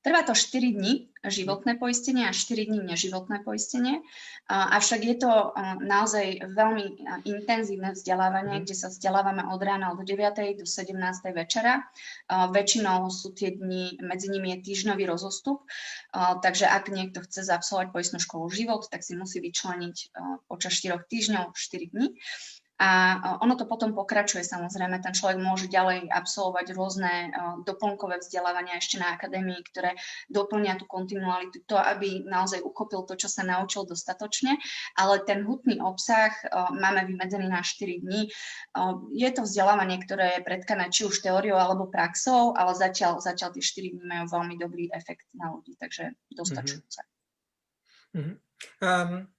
Trvá 0.01 0.25
to 0.25 0.33
4 0.33 0.73
dní 0.73 1.13
životné 1.21 1.77
poistenie 1.77 2.25
a 2.25 2.33
4 2.33 2.65
dní 2.65 2.81
neživotné 2.81 3.45
poistenie, 3.45 4.01
avšak 4.49 5.01
je 5.05 5.15
to 5.21 5.53
naozaj 5.77 6.41
veľmi 6.57 7.05
intenzívne 7.29 7.93
vzdelávanie, 7.93 8.57
Mhm. 8.57 8.63
kde 8.65 8.75
sa 8.75 8.89
vzdelávame 8.89 9.45
od 9.45 9.61
rána 9.61 9.93
od 9.93 10.01
9. 10.01 10.57
do 10.57 10.65
17. 10.65 11.29
večera. 11.29 11.85
Väčšinou 12.27 13.13
sú 13.13 13.37
tie 13.37 13.53
dni, 13.53 14.01
medzi 14.01 14.33
nimi 14.33 14.57
je 14.57 14.73
týždňový 14.73 15.05
rozostup, 15.05 15.61
takže 16.41 16.65
ak 16.65 16.89
niekto 16.89 17.21
chce 17.21 17.45
zabsolvovať 17.45 17.93
poistnú 17.93 18.17
školu 18.17 18.49
život, 18.49 18.89
tak 18.89 19.05
si 19.05 19.13
musí 19.13 19.37
vyčleniť 19.37 20.17
počas 20.49 20.73
4 20.73 21.05
týždňov 21.05 21.53
4 21.53 21.93
dní. 21.93 22.17
A 22.81 22.89
ono 23.45 23.53
to 23.53 23.69
potom 23.69 23.93
pokračuje 23.93 24.41
samozrejme, 24.41 24.97
ten 25.05 25.13
človek 25.13 25.37
môže 25.37 25.69
ďalej 25.69 26.09
absolvovať 26.09 26.73
rôzne 26.73 27.29
a, 27.29 27.61
doplnkové 27.61 28.17
vzdelávania 28.17 28.81
ešte 28.81 28.97
na 28.97 29.13
akadémii, 29.13 29.61
ktoré 29.69 29.93
doplnia 30.33 30.73
tú 30.81 30.89
kontinualitu, 30.89 31.61
to, 31.69 31.77
aby 31.77 32.25
naozaj 32.25 32.65
uchopil 32.65 33.05
to, 33.05 33.13
čo 33.13 33.29
sa 33.29 33.45
naučil 33.45 33.85
dostatočne, 33.85 34.57
ale 34.97 35.21
ten 35.21 35.45
hutný 35.45 35.77
obsah 35.77 36.33
a, 36.49 36.73
máme 36.73 37.05
vymedzený 37.05 37.53
na 37.53 37.61
4 37.61 38.01
dní. 38.01 38.33
A, 38.73 38.97
Je 39.13 39.29
to 39.29 39.45
vzdelávanie, 39.45 40.01
ktoré 40.01 40.41
je 40.41 40.47
predkané 40.47 40.89
či 40.89 41.05
už 41.05 41.21
teóriou 41.21 41.61
alebo 41.61 41.85
praxou, 41.85 42.57
ale 42.57 42.73
zatiaľ, 42.73 43.21
zatiaľ 43.21 43.53
tie 43.53 43.61
4 43.61 43.93
dní 43.93 44.03
majú 44.09 44.25
veľmi 44.25 44.55
dobrý 44.57 44.89
efekt 44.89 45.29
na 45.37 45.53
ľudí, 45.53 45.77
takže 45.77 46.17
dostačujúce. 46.33 47.05
Mhm. 48.17 48.33
Um, 48.81 49.29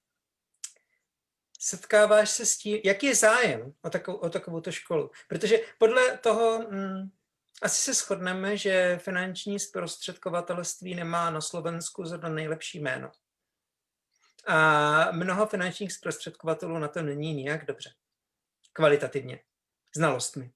setkáváš 1.63 2.29
se 2.29 2.45
s 2.45 2.57
tím, 2.57 2.79
jaký 2.83 3.05
je 3.05 3.15
zájem 3.15 3.73
o, 3.81 3.89
takovou, 3.89 4.17
o 4.17 4.29
takovouto 4.29 4.71
školu? 4.71 5.11
Protože 5.27 5.57
podle 5.77 6.17
toho 6.17 6.59
mm, 6.59 7.11
asi 7.61 7.81
se 7.81 7.93
shodneme, 7.93 8.57
že 8.57 8.99
finanční 9.01 9.59
zprostředkovatelství 9.59 10.95
nemá 10.95 11.29
na 11.29 11.41
Slovensku 11.41 12.05
zrovna 12.05 12.29
nejlepší 12.29 12.79
jméno. 12.79 13.11
A 14.47 15.11
mnoho 15.11 15.47
finančních 15.47 15.93
zprostředkovatelů 15.93 16.79
na 16.79 16.87
to 16.87 17.01
není 17.01 17.33
nijak 17.33 17.65
dobře. 17.65 17.93
Kvalitativně. 18.73 19.39
Znalostmi. 19.95 20.51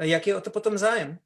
Jak 0.00 0.26
je 0.26 0.36
o 0.36 0.40
to 0.40 0.50
potom 0.50 0.78
zájem? 0.78 1.18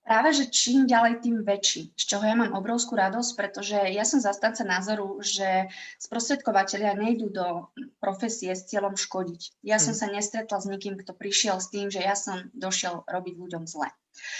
Práve, 0.00 0.32
že 0.32 0.48
čím 0.48 0.88
ďalej, 0.88 1.20
tým 1.22 1.44
väčší, 1.44 1.92
z 1.92 2.04
čoho 2.08 2.24
ja 2.24 2.32
mám 2.32 2.56
obrovskú 2.56 2.96
radosť, 2.96 3.30
pretože 3.36 3.76
ja 3.76 4.02
som 4.02 4.18
zastanca 4.18 4.64
názoru, 4.64 5.20
že 5.20 5.68
sprostredkovateľia 6.00 6.96
nejdú 6.96 7.28
do 7.30 7.68
profesie 8.00 8.50
s 8.56 8.64
cieľom 8.66 8.96
škodiť. 8.96 9.60
Ja 9.62 9.76
som 9.76 9.92
Mhm. 9.92 10.00
sa 10.00 10.06
nestretla 10.08 10.58
s 10.58 10.66
nikým, 10.66 10.96
kto 10.98 11.12
prišiel 11.12 11.60
s 11.60 11.68
tým, 11.68 11.92
že 11.92 12.00
ja 12.00 12.16
som 12.16 12.48
došiel 12.56 13.04
robiť 13.06 13.34
ľuďom 13.38 13.64
zle. 13.68 13.92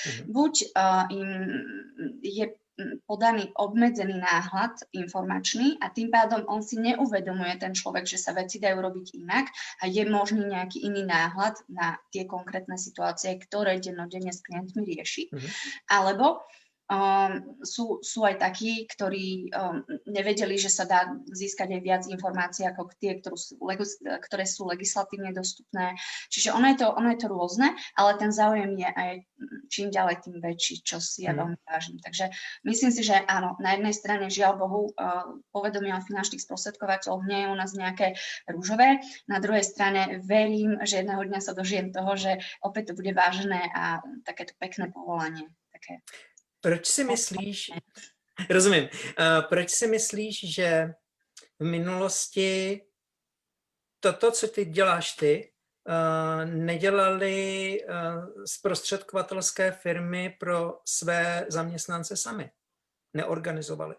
Mhm. 0.07 0.23
Buď 0.33 0.53
uh, 0.75 1.05
im 1.13 1.29
je 2.25 2.47
mm, 2.49 2.55
podaný 3.05 3.53
obmedzený 3.57 4.21
náhľad 4.21 4.85
informačný 4.93 5.81
a 5.81 5.91
tým 5.91 6.09
pádom 6.13 6.45
on 6.47 6.61
si 6.65 6.81
neuvedomuje 6.81 7.57
ten 7.61 7.73
človek, 7.73 8.07
že 8.07 8.19
sa 8.19 8.37
veci 8.37 8.61
dajú 8.61 8.79
robiť 8.81 9.07
inak 9.21 9.47
a 9.81 9.91
je 9.91 10.03
možný 10.07 10.47
nejaký 10.49 10.85
iný 10.85 11.07
náhľad 11.07 11.61
na 11.71 11.97
tie 12.15 12.25
konkrétne 12.25 12.77
situácie, 12.77 13.37
ktoré 13.39 13.79
dennodenne 13.79 14.33
s 14.33 14.45
klientmi 14.45 14.83
rieši. 14.85 15.31
Mhm. 15.31 15.49
Alebo 15.91 16.45
um, 16.91 17.57
sú, 17.63 18.03
sú 18.03 18.27
aj 18.27 18.43
takí, 18.43 18.85
ktorí 18.91 19.49
um, 19.55 19.87
nevedeli, 20.11 20.59
že 20.59 20.69
sa 20.69 20.85
dá 20.85 21.15
získať 21.31 21.79
aj 21.79 21.81
viac 21.81 22.03
informácií 22.11 22.67
ako 22.67 22.91
tie, 22.99 23.23
ktorú 23.23 23.37
sú, 23.39 23.55
ktoré 24.27 24.45
sú 24.45 24.67
legislatívne 24.67 25.31
dostupné. 25.31 25.95
Čiže 26.29 26.53
ono 26.53 26.75
je, 26.75 26.77
to, 26.83 26.87
ono 26.91 27.09
je 27.15 27.19
to 27.23 27.29
rôzne, 27.31 27.73
ale 27.95 28.11
ten 28.19 28.35
záujem 28.35 28.75
je 28.75 28.91
aj 28.91 29.13
čím 29.71 29.89
ďalej, 29.89 30.27
tým 30.27 30.37
väčší, 30.43 30.83
čo 30.85 31.01
si 31.01 31.25
ja 31.25 31.33
Mhm. 31.33 31.39
veľmi 31.39 31.59
vážim. 31.65 31.97
Takže 32.03 32.25
myslím 32.67 32.91
si, 32.93 33.03
že 33.07 33.17
áno, 33.25 33.57
na 33.63 33.79
jednej 33.79 33.95
strane 33.95 34.27
žiaľ 34.29 34.59
Bohu 34.59 34.83
uh, 34.93 35.39
povedomie 35.55 35.95
o 35.95 36.03
finančných 36.03 36.43
sprostredkovateľoch 36.43 37.25
nie 37.25 37.47
je 37.47 37.51
u 37.51 37.57
nás 37.57 37.71
nejaké 37.73 38.19
rúžové, 38.51 39.01
na 39.31 39.39
druhej 39.39 39.63
strane 39.63 40.21
verím, 40.27 40.77
že 40.83 41.01
jedného 41.01 41.23
dňa 41.23 41.41
sa 41.41 41.55
dožijem 41.55 41.95
toho, 41.95 42.19
že 42.19 42.43
opäť 42.65 42.93
to 42.93 42.99
bude 42.99 43.15
vážené 43.15 43.71
a 43.73 44.03
takéto 44.27 44.53
pekné 44.59 44.91
povolanie. 44.91 45.47
Také 45.71 46.03
Proč 46.61 46.87
si 46.87 47.05
myslíš, 47.05 47.71
rozumím, 48.51 48.85
uh, 48.85 48.89
proč 49.49 49.71
si 49.71 49.87
myslíš, 49.87 50.55
že 50.55 50.95
v 51.59 51.65
minulosti 51.65 52.81
toto, 54.01 54.33
co 54.33 54.49
ty 54.49 54.65
děláš 54.65 55.13
ty, 55.13 55.53
uh, 55.89 56.51
nedělali 56.51 57.79
uh, 57.85 58.45
zprostředkovatelské 58.45 59.73
firmy 59.73 60.37
pro 60.41 60.79
své 60.85 61.47
zaměstnance 61.49 62.17
sami? 62.17 62.51
Neorganizovali. 63.17 63.97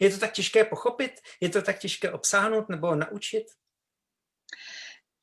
Je 0.00 0.10
to 0.10 0.18
tak 0.18 0.32
těžké 0.32 0.64
pochopit? 0.64 1.12
Je 1.40 1.48
to 1.48 1.62
tak 1.62 1.78
těžké 1.78 2.12
obsáhnout 2.12 2.68
nebo 2.68 2.94
naučit? 2.94 3.44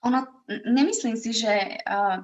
Ono, 0.06 0.44
nemyslím 0.74 1.18
si, 1.18 1.34
že 1.34 1.60
uh, 1.92 2.24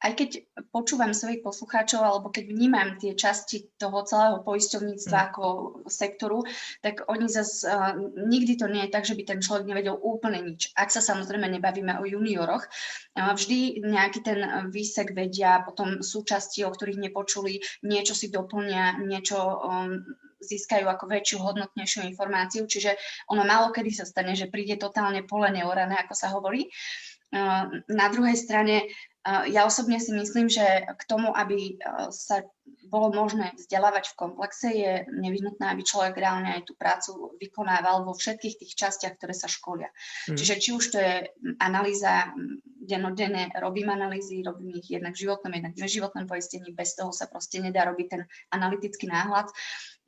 aj 0.00 0.12
keď 0.16 0.30
počúvam 0.72 1.12
svojich 1.12 1.44
poslucháčov 1.44 2.00
alebo 2.00 2.32
keď 2.32 2.44
vnímam 2.48 2.96
tie 2.96 3.12
časti 3.12 3.68
toho 3.76 4.00
celého 4.08 4.40
poisťovníctva 4.40 5.18
Mm. 5.20 5.26
ako 5.28 5.44
sektoru, 5.92 6.40
tak 6.80 7.04
oni 7.04 7.28
zase 7.28 7.68
uh, 7.68 7.92
nikdy 8.16 8.56
to 8.56 8.66
nie 8.66 8.88
je 8.88 8.92
tak, 8.94 9.04
že 9.04 9.12
by 9.12 9.22
ten 9.28 9.40
človek 9.44 9.68
nevedel 9.68 10.00
úplne 10.00 10.40
nič. 10.40 10.72
Ak 10.72 10.88
sa 10.88 11.04
samozrejme 11.04 11.44
nebavíme 11.52 12.00
o 12.00 12.08
junioroch, 12.08 12.64
uh, 12.64 13.32
vždy 13.36 13.84
nejaký 13.84 14.20
ten 14.24 14.40
výsek 14.72 15.12
vedia, 15.12 15.60
potom 15.60 16.00
súčasti, 16.00 16.64
o 16.64 16.72
ktorých 16.72 17.10
nepočuli, 17.10 17.60
niečo 17.84 18.16
si 18.16 18.32
doplnia, 18.32 18.96
niečo 19.04 19.36
um, 19.36 20.00
získajú 20.40 20.88
ako 20.88 21.04
väčšiu, 21.12 21.36
hodnotnejšiu 21.44 22.08
informáciu, 22.08 22.64
čiže 22.64 22.96
ono 23.28 23.44
málo 23.44 23.76
kedy 23.76 23.92
sa 23.92 24.08
stane, 24.08 24.32
že 24.32 24.48
príde 24.48 24.80
totálne 24.80 25.20
pole 25.28 25.52
neorané, 25.52 26.00
ako 26.00 26.14
sa 26.16 26.32
hovorí. 26.32 26.64
Uh, 26.64 27.84
Na 27.86 28.10
druhej 28.10 28.34
strane 28.34 28.90
Ja 29.26 29.68
osobne 29.68 30.00
si 30.00 30.16
myslím, 30.16 30.48
že 30.48 30.64
k 30.96 31.02
tomu, 31.04 31.28
aby 31.36 31.76
uh, 31.76 32.08
sa 32.08 32.40
bolo 32.88 33.12
možné 33.12 33.52
vzdelávať 33.52 34.12
v 34.12 34.18
komplexe, 34.18 34.68
je 34.72 34.92
nevyhnutné, 35.12 35.62
aby 35.62 35.84
človek 35.84 36.16
reálne 36.16 36.56
aj 36.56 36.62
tú 36.64 36.72
prácu 36.74 37.36
vykonával 37.36 38.08
vo 38.08 38.16
všetkých 38.16 38.58
tých 38.64 38.72
častiach, 38.74 39.20
ktoré 39.20 39.36
sa 39.36 39.46
školia. 39.46 39.92
Mhm. 40.32 40.36
Čiže 40.40 40.54
či 40.56 40.70
už 40.72 40.84
to 40.88 40.98
je 40.98 41.28
analýza 41.60 42.32
mm, 42.32 42.64
dennodenne, 42.80 43.52
robím 43.60 43.92
analýzy, 43.92 44.40
robím 44.40 44.80
ich 44.80 44.88
jednak 44.88 45.12
v 45.12 45.22
životnom, 45.28 45.52
jednak 45.52 45.76
v 45.76 45.82
neživotnom 45.84 46.24
poistení, 46.24 46.72
bez 46.72 46.96
toho 46.96 47.12
sa 47.12 47.28
proste 47.28 47.60
nedá 47.60 47.84
robiť 47.86 48.06
ten 48.08 48.22
analytický 48.50 49.04
náhľad. 49.04 49.52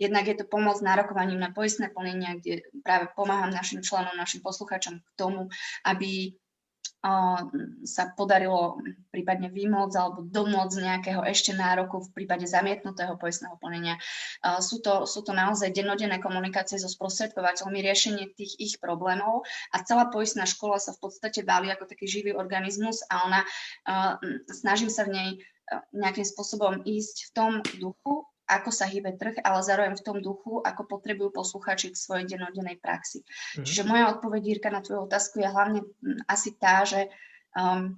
Jednak 0.00 0.24
je 0.26 0.36
to 0.40 0.48
pomoc 0.48 0.80
nárokovaním 0.80 1.38
na 1.38 1.52
poistné 1.52 1.92
plnenia, 1.92 2.40
kde 2.40 2.66
práve 2.82 3.12
pomáham 3.14 3.52
našim 3.52 3.84
členom, 3.84 4.16
našim 4.16 4.42
poslucháčom 4.42 4.98
k 4.98 5.10
tomu, 5.14 5.46
aby 5.86 6.34
sa 7.82 8.14
podarilo 8.14 8.78
prípadne 9.10 9.50
vymôcť 9.50 9.94
alebo 9.98 10.22
domôcť 10.22 10.76
nejakého 10.78 11.26
ešte 11.26 11.50
nároku 11.50 11.98
v 11.98 12.12
prípade 12.14 12.46
zamietnutého 12.46 13.18
poistného 13.18 13.58
plnenia. 13.58 13.98
Sú 14.62 14.78
to, 14.78 15.02
sú 15.02 15.26
to 15.26 15.34
naozaj 15.34 15.74
dennodenné 15.74 16.22
komunikácie 16.22 16.78
so 16.78 16.86
sprostredkovateľmi, 16.86 17.82
riešenie 17.82 18.30
tých 18.38 18.54
ich 18.62 18.74
problémov 18.78 19.42
a 19.74 19.82
celá 19.82 20.14
poistná 20.14 20.46
škola 20.46 20.78
sa 20.78 20.94
v 20.94 21.10
podstate 21.10 21.42
valí 21.42 21.74
ako 21.74 21.90
taký 21.90 22.06
živý 22.06 22.38
organizmus 22.38 23.02
a 23.10 23.26
ona, 23.26 23.40
snažím 24.46 24.88
sa 24.88 25.02
v 25.02 25.10
nej 25.10 25.30
nejakým 25.90 26.26
spôsobom 26.26 26.86
ísť 26.86 27.16
v 27.26 27.30
tom 27.34 27.52
duchu, 27.80 28.26
ako 28.58 28.70
sa 28.74 28.84
hýbe 28.84 29.16
trh, 29.16 29.40
ale 29.40 29.64
zároveň 29.64 29.96
v 29.96 30.04
tom 30.04 30.18
duchu, 30.20 30.60
ako 30.60 30.84
potrebujú 30.84 31.32
posluchači 31.32 31.92
k 31.92 31.96
svojej 31.96 32.24
dennodennej 32.28 32.76
praxi. 32.76 33.24
Mhm. 33.56 33.64
Čiže 33.64 33.88
moja 33.88 34.12
odpoveď, 34.12 34.42
Jirka, 34.42 34.68
na 34.68 34.84
tvoju 34.84 35.08
otázku 35.08 35.40
je 35.40 35.48
hlavne 35.48 35.80
mm, 35.82 36.28
asi 36.28 36.54
tá, 36.60 36.84
že 36.84 37.08
um, 37.56 37.96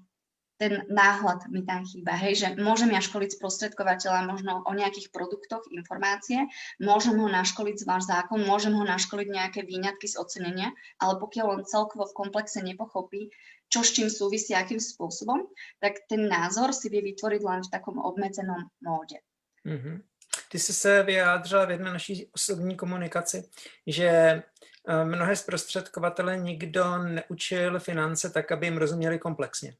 ten 0.54 0.86
náhľad 0.86 1.50
mi 1.50 1.66
tam 1.66 1.82
chýba, 1.82 2.14
hej, 2.14 2.38
že 2.38 2.48
môžem 2.54 2.94
ja 2.94 3.02
školiť 3.02 3.34
sprostredkovateľa 3.34 4.30
možno 4.30 4.62
o 4.62 4.72
nejakých 4.72 5.10
produktoch 5.10 5.66
informácie, 5.74 6.46
môžem 6.78 7.18
ho 7.18 7.26
naškoliť 7.26 7.82
zvlášť 7.82 8.06
zákon, 8.06 8.38
môžem 8.46 8.70
ho 8.78 8.86
naškoliť 8.86 9.28
nejaké 9.34 9.60
výňatky 9.66 10.06
z 10.06 10.14
ocenenia, 10.14 10.70
ale 11.02 11.18
pokiaľ 11.18 11.46
on 11.58 11.62
celkovo 11.66 12.06
v 12.06 12.16
komplexe 12.16 12.62
nepochopí, 12.62 13.34
čo 13.66 13.82
s 13.82 13.90
čím 13.90 14.06
súvisí, 14.06 14.54
akým 14.54 14.78
spôsobom, 14.78 15.42
tak 15.82 16.06
ten 16.06 16.30
názor 16.30 16.70
si 16.70 16.86
vie 16.86 17.02
vytvoriť 17.02 17.42
len 17.42 17.60
v 17.66 17.72
takom 17.74 17.98
obmedzenom 17.98 18.70
móde. 18.78 19.18
Mhm. 19.66 20.13
Ty 20.54 20.60
jsi 20.60 20.72
se 20.72 21.02
vyjádřila 21.02 21.64
v 21.64 21.70
jedné 21.70 21.92
naší 21.92 22.26
osobní 22.34 22.76
komunikaci, 22.76 23.50
že 23.86 24.06
eh, 24.08 25.04
mnohé 25.04 25.36
zprostředkovatele 25.36 26.36
nikdo 26.36 26.98
neučil 26.98 27.80
finance 27.80 28.30
tak, 28.30 28.52
aby 28.52 28.66
jim 28.66 28.76
rozuměli 28.76 29.18
komplexně. 29.18 29.74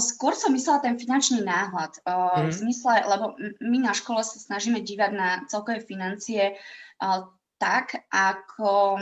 Skôr 0.00 0.34
som 0.34 0.52
myslela 0.52 0.78
ten 0.80 0.98
finančný 0.98 1.44
náhľad. 1.44 2.00
Mm. 2.08 2.48
V 2.48 2.52
zmysle, 2.52 2.94
lebo 3.06 3.36
my 3.60 3.78
na 3.78 3.92
škole 3.92 4.24
sa 4.24 4.40
snažíme 4.40 4.80
dívať 4.80 5.10
na 5.12 5.44
celkové 5.46 5.78
financie 5.84 6.56
tak, 7.60 7.94
ako 8.10 8.98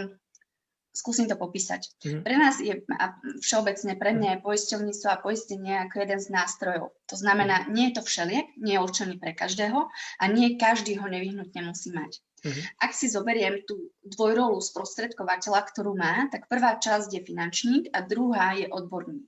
skúsim 0.95 1.27
to 1.27 1.35
popísať. 1.35 1.91
Mm. 2.07 2.23
Pre 2.23 2.37
nás 2.39 2.57
je 2.63 2.75
a 2.95 3.19
všeobecne, 3.43 3.99
pre 3.99 4.15
mňa 4.15 4.29
je 4.39 4.45
poisťovníctvo 4.47 5.09
a 5.11 5.21
poistenie 5.21 5.75
ako 5.83 5.95
jeden 6.07 6.21
z 6.23 6.29
nástrojov. 6.31 6.95
To 7.11 7.17
znamená, 7.19 7.67
nie 7.69 7.91
je 7.91 7.99
to 7.99 8.03
všeliek, 8.07 8.55
nie 8.63 8.79
je 8.79 8.85
určený 8.87 9.15
pre 9.19 9.35
každého 9.35 9.91
a 9.91 10.25
nie 10.31 10.55
každý 10.55 10.97
ho 11.03 11.07
nevyhnutne 11.11 11.67
musí 11.67 11.91
mať. 11.91 12.23
Mm. 12.45 12.61
Ak 12.77 12.93
si 12.93 13.09
zoberiem 13.09 13.65
tú 13.65 13.89
dvojrolu 14.05 14.61
sprostredkovateľa, 14.61 15.61
ktorú 15.65 15.97
má, 15.97 16.29
tak 16.29 16.45
prvá 16.45 16.77
časť 16.77 17.09
je 17.17 17.21
finančník 17.25 17.85
a 17.97 18.05
druhá 18.05 18.53
je 18.53 18.69
odborník. 18.69 19.25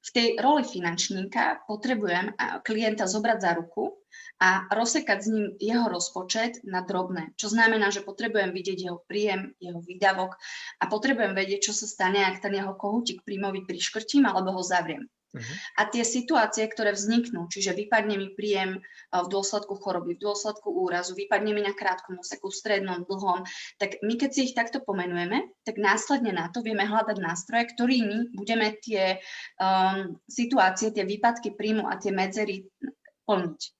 V 0.00 0.10
tej 0.12 0.28
roli 0.40 0.64
finančníka 0.64 1.68
potrebujem 1.68 2.32
klienta 2.64 3.04
zobrať 3.04 3.38
za 3.40 3.52
ruku 3.56 3.96
a 4.40 4.68
rozsekať 4.68 5.18
s 5.20 5.28
ním 5.32 5.46
jeho 5.56 5.88
rozpočet 5.88 6.60
na 6.64 6.84
drobné. 6.84 7.32
Čo 7.40 7.52
znamená, 7.52 7.88
že 7.88 8.04
potrebujem 8.04 8.52
vidieť 8.52 8.78
jeho 8.88 9.00
príjem, 9.08 9.56
jeho 9.60 9.80
výdavok 9.80 10.36
a 10.80 10.84
potrebujem 10.88 11.32
vedieť, 11.32 11.72
čo 11.72 11.72
sa 11.72 11.88
stane, 11.88 12.20
ak 12.24 12.44
ten 12.44 12.52
jeho 12.52 12.76
kohútik 12.76 13.24
príjmový 13.24 13.64
priškrtím 13.64 14.28
alebo 14.28 14.52
ho 14.56 14.62
zavriem. 14.64 15.08
Uh-huh. 15.36 15.56
A 15.76 15.86
tie 15.92 16.00
situácie, 16.02 16.64
ktoré 16.64 16.96
vzniknú, 16.96 17.52
čiže 17.52 17.76
vypadne 17.76 18.16
mi 18.16 18.32
príjem 18.32 18.80
v 19.12 19.28
dôsledku 19.28 19.76
choroby, 19.76 20.16
v 20.16 20.24
dôsledku 20.24 20.72
úrazu, 20.72 21.12
vypadne 21.12 21.52
mi 21.52 21.60
na 21.60 21.76
krátkom 21.76 22.16
úseku, 22.16 22.48
strednom, 22.48 23.04
dlhom, 23.04 23.44
tak 23.76 24.00
my 24.00 24.16
keď 24.16 24.30
si 24.32 24.40
ich 24.50 24.56
takto 24.56 24.80
pomenujeme, 24.80 25.44
tak 25.68 25.76
následne 25.76 26.32
na 26.32 26.48
to 26.48 26.64
vieme 26.64 26.88
hľadať 26.88 27.16
nástroje, 27.20 27.68
ktorými 27.76 28.32
budeme 28.32 28.72
tie 28.80 29.20
um, 29.60 30.16
situácie, 30.24 30.90
tie 30.96 31.04
výpadky 31.04 31.52
príjmu 31.52 31.84
a 31.84 32.00
tie 32.00 32.10
medzery 32.16 32.64
plniť. 33.28 33.75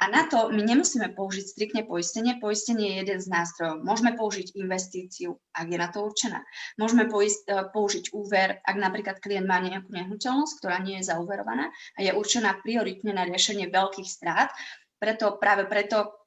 A 0.00 0.08
na 0.08 0.26
to 0.26 0.50
my 0.50 0.62
nemusíme 0.64 1.14
použiť 1.14 1.44
striktne 1.46 1.82
poistenie. 1.86 2.40
Poistenie 2.40 2.96
je 2.96 2.96
jeden 3.04 3.18
z 3.20 3.28
nástrojov. 3.30 3.86
Môžeme 3.86 4.16
použiť 4.18 4.56
investíciu, 4.56 5.36
ak 5.52 5.66
je 5.68 5.78
na 5.78 5.88
to 5.92 6.02
určená. 6.02 6.42
Môžeme 6.80 7.06
poist, 7.06 7.44
použiť 7.46 8.10
úver, 8.16 8.58
ak 8.64 8.76
napríklad 8.80 9.20
klient 9.20 9.46
má 9.46 9.60
nejakú 9.62 9.92
nehnuteľnosť, 9.92 10.52
ktorá 10.58 10.80
nie 10.82 10.98
je 10.98 11.12
zauverovaná 11.12 11.70
a 11.94 11.98
je 12.02 12.10
určená 12.16 12.58
prioritne 12.64 13.12
na 13.14 13.28
riešenie 13.28 13.68
veľkých 13.70 14.08
strát. 14.08 14.50
Preto, 14.98 15.36
práve 15.38 15.68
preto 15.68 16.18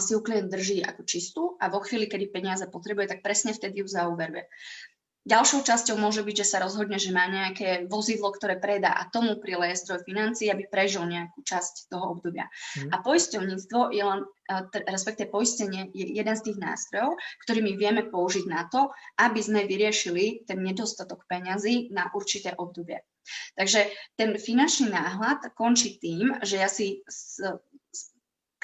si 0.00 0.16
ju 0.16 0.24
klient 0.24 0.48
drží 0.48 0.80
ako 0.80 1.02
čistú 1.04 1.42
a 1.60 1.68
vo 1.68 1.84
chvíli, 1.84 2.08
kedy 2.08 2.32
peniaze 2.32 2.64
potrebuje, 2.72 3.16
tak 3.16 3.20
presne 3.20 3.52
vtedy 3.52 3.84
ju 3.84 3.86
zauveruje. 3.88 4.48
Ďalšou 5.24 5.64
časťou 5.64 5.96
môže 5.96 6.20
byť, 6.20 6.36
že 6.44 6.50
sa 6.52 6.60
rozhodne, 6.60 7.00
že 7.00 7.08
má 7.08 7.24
nejaké 7.24 7.88
vozidlo, 7.88 8.28
ktoré 8.28 8.60
predá 8.60 8.92
a 8.92 9.08
tomu 9.08 9.40
prileje 9.40 9.80
zdroj 9.80 10.04
financií, 10.04 10.52
aby 10.52 10.68
prežil 10.68 11.08
nejakú 11.08 11.40
časť 11.40 11.88
toho 11.88 12.12
obdobia. 12.12 12.52
Mm. 12.76 12.92
A 12.92 12.96
poisťovníctvo 13.00 13.80
je 13.96 14.04
len, 14.04 14.20
respektive 14.84 15.32
poistenie 15.32 15.88
je 15.96 16.12
jeden 16.12 16.36
z 16.36 16.44
tých 16.44 16.58
nástrojov, 16.60 17.16
ktorými 17.48 17.72
vieme 17.72 18.04
použiť 18.04 18.44
na 18.44 18.68
to, 18.68 18.92
aby 19.16 19.40
sme 19.40 19.64
vyriešili 19.64 20.44
ten 20.44 20.60
nedostatok 20.60 21.24
peňazí 21.24 21.88
na 21.88 22.12
určité 22.12 22.52
obdobie. 22.52 23.00
Takže 23.56 23.88
ten 24.20 24.36
finančný 24.36 24.92
náhľad 24.92 25.56
končí 25.56 25.96
tým, 25.96 26.36
že 26.44 26.60
ja 26.60 26.68
si 26.68 27.00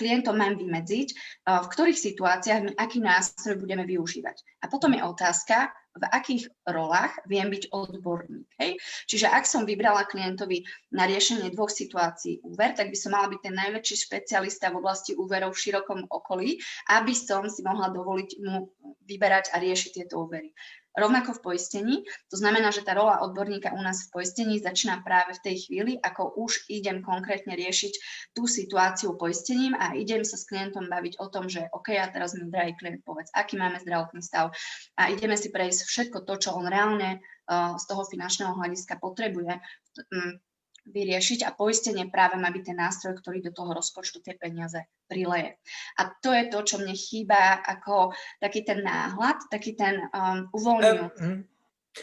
klientom 0.01 0.41
mám 0.41 0.57
vymedziť, 0.57 1.09
v 1.45 1.67
ktorých 1.69 2.01
situáciách 2.01 2.61
my 2.65 2.73
aký 2.81 3.05
nástroj 3.05 3.61
budeme 3.61 3.85
využívať. 3.85 4.65
A 4.65 4.73
potom 4.73 4.97
je 4.97 5.05
otázka, 5.05 5.69
v 5.91 6.07
akých 6.07 6.47
rolách 6.71 7.19
viem 7.27 7.51
byť 7.51 7.75
odborník. 7.75 8.47
Hej? 8.63 8.79
Čiže 9.11 9.27
ak 9.27 9.43
som 9.43 9.67
vybrala 9.67 10.07
klientovi 10.07 10.63
na 10.95 11.03
riešenie 11.03 11.51
dvoch 11.51 11.75
situácií 11.75 12.39
úver, 12.47 12.79
tak 12.79 12.95
by 12.95 12.97
som 12.97 13.11
mala 13.11 13.27
byť 13.27 13.41
ten 13.43 13.55
najväčší 13.59 14.07
špecialista 14.07 14.71
v 14.71 14.79
oblasti 14.79 15.19
úverov 15.19 15.51
v 15.51 15.63
širokom 15.67 16.07
okolí, 16.07 16.63
aby 16.95 17.11
som 17.11 17.43
si 17.51 17.67
mohla 17.67 17.91
dovoliť 17.91 18.31
mu 18.39 18.71
vyberať 19.03 19.51
a 19.51 19.59
riešiť 19.59 19.91
tieto 19.99 20.23
úvery. 20.23 20.55
Rovnako 20.99 21.39
v 21.39 21.55
poistení, 21.55 21.95
to 22.27 22.37
znamená, 22.37 22.75
že 22.75 22.83
tá 22.83 22.99
rola 22.99 23.23
odborníka 23.23 23.71
u 23.71 23.81
nás 23.83 24.11
v 24.11 24.21
poistení 24.21 24.59
začína 24.59 25.07
práve 25.07 25.39
v 25.39 25.45
tej 25.47 25.57
chvíli, 25.67 25.93
ako 26.03 26.35
už 26.35 26.67
idem 26.67 26.99
konkrétne 26.99 27.55
riešiť 27.55 27.93
tú 28.35 28.51
situáciu 28.51 29.15
poistením 29.15 29.79
a 29.79 29.95
idem 29.95 30.27
sa 30.27 30.35
s 30.35 30.51
klientom 30.51 30.91
baviť 30.91 31.23
o 31.23 31.27
tom, 31.31 31.47
že 31.47 31.71
OK, 31.71 31.95
a 31.95 32.11
teraz 32.11 32.35
mi 32.35 32.51
drahý 32.51 32.75
klient 32.75 33.07
povedz, 33.07 33.31
aký 33.39 33.55
máme 33.55 33.79
zdravotný 33.79 34.19
stav 34.19 34.51
a 34.99 35.03
ideme 35.15 35.39
si 35.39 35.55
prejsť 35.55 35.87
všetko 35.87 36.19
to, 36.27 36.35
čo 36.43 36.59
on 36.59 36.67
reálne 36.67 37.23
uh, 37.23 37.79
z 37.79 37.85
toho 37.87 38.03
finančného 38.11 38.59
hľadiska 38.59 38.99
potrebuje. 38.99 39.63
Um, 40.11 40.43
vyriešiť 40.87 41.45
a 41.45 41.55
poistenie 41.55 42.09
práve 42.09 42.41
má 42.41 42.49
byť 42.49 42.63
ten 42.65 42.79
nástroj, 42.79 43.19
ktorý 43.21 43.45
do 43.45 43.53
toho 43.53 43.75
rozpočtu 43.77 44.25
tie 44.25 44.35
peniaze 44.39 44.81
prileje. 45.09 45.61
A 45.99 46.09
to 46.23 46.33
je 46.33 46.45
to, 46.49 46.59
čo 46.63 46.77
mne 46.81 46.97
chýba 46.97 47.61
ako 47.61 48.17
taký 48.41 48.65
ten 48.65 48.81
náhľad, 48.85 49.51
taký 49.51 49.77
ten 49.77 50.01
um, 50.13 50.49
uvoľňujúci. 50.53 51.23
Um, 51.25 51.45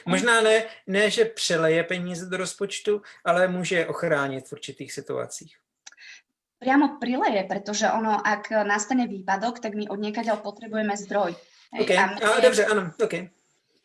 Možná 0.06 0.42
ne, 0.42 0.64
ne, 0.88 1.10
že 1.10 1.26
přeleje 1.26 1.84
peníze 1.84 2.26
do 2.26 2.38
rozpočtu, 2.38 3.02
ale 3.26 3.48
může 3.48 3.76
je 3.76 3.88
ochránit 3.88 4.48
v 4.48 4.52
určitých 4.52 4.94
situacích. 4.94 5.58
Priamo 6.60 6.98
prileje, 6.98 7.46
pretože 7.46 7.86
ono, 7.86 8.18
ak 8.28 8.52
nastane 8.52 9.08
výpadok, 9.08 9.62
tak 9.62 9.78
my 9.78 9.88
od 9.94 10.00
niekaďaľ 10.02 10.38
potrebujeme 10.42 10.98
zdroj. 10.98 11.38
Okay. 11.82 11.98
a, 11.98 12.18
a 12.18 12.40
dobře, 12.40 12.66
ano, 12.66 12.92
okay. 13.04 13.30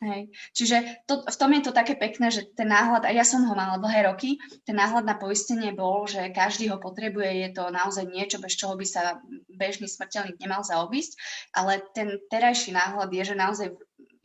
Hej. 0.03 0.35
Čiže 0.51 1.07
to, 1.07 1.23
v 1.23 1.37
tom 1.38 1.55
je 1.55 1.62
to 1.62 1.71
také 1.71 1.95
pekné, 1.95 2.35
že 2.35 2.51
ten 2.59 2.67
náhľad, 2.67 3.07
a 3.07 3.15
ja 3.15 3.23
som 3.23 3.47
ho 3.47 3.55
mala 3.55 3.79
dlhé 3.79 4.11
roky, 4.11 4.35
ten 4.67 4.75
náhľad 4.75 5.07
na 5.07 5.15
poistenie 5.15 5.71
bol, 5.71 6.11
že 6.11 6.35
každý 6.35 6.75
ho 6.75 6.83
potrebuje, 6.83 7.47
je 7.47 7.51
to 7.55 7.71
naozaj 7.71 8.11
niečo, 8.11 8.43
bez 8.43 8.59
čoho 8.59 8.75
by 8.75 8.83
sa 8.83 9.23
bežný 9.47 9.87
smrteľník 9.87 10.43
nemal 10.43 10.67
zaobísť, 10.67 11.15
ale 11.55 11.87
ten 11.95 12.19
terajší 12.35 12.75
náhľad 12.75 13.15
je, 13.15 13.23
že 13.31 13.38
naozaj 13.38 13.69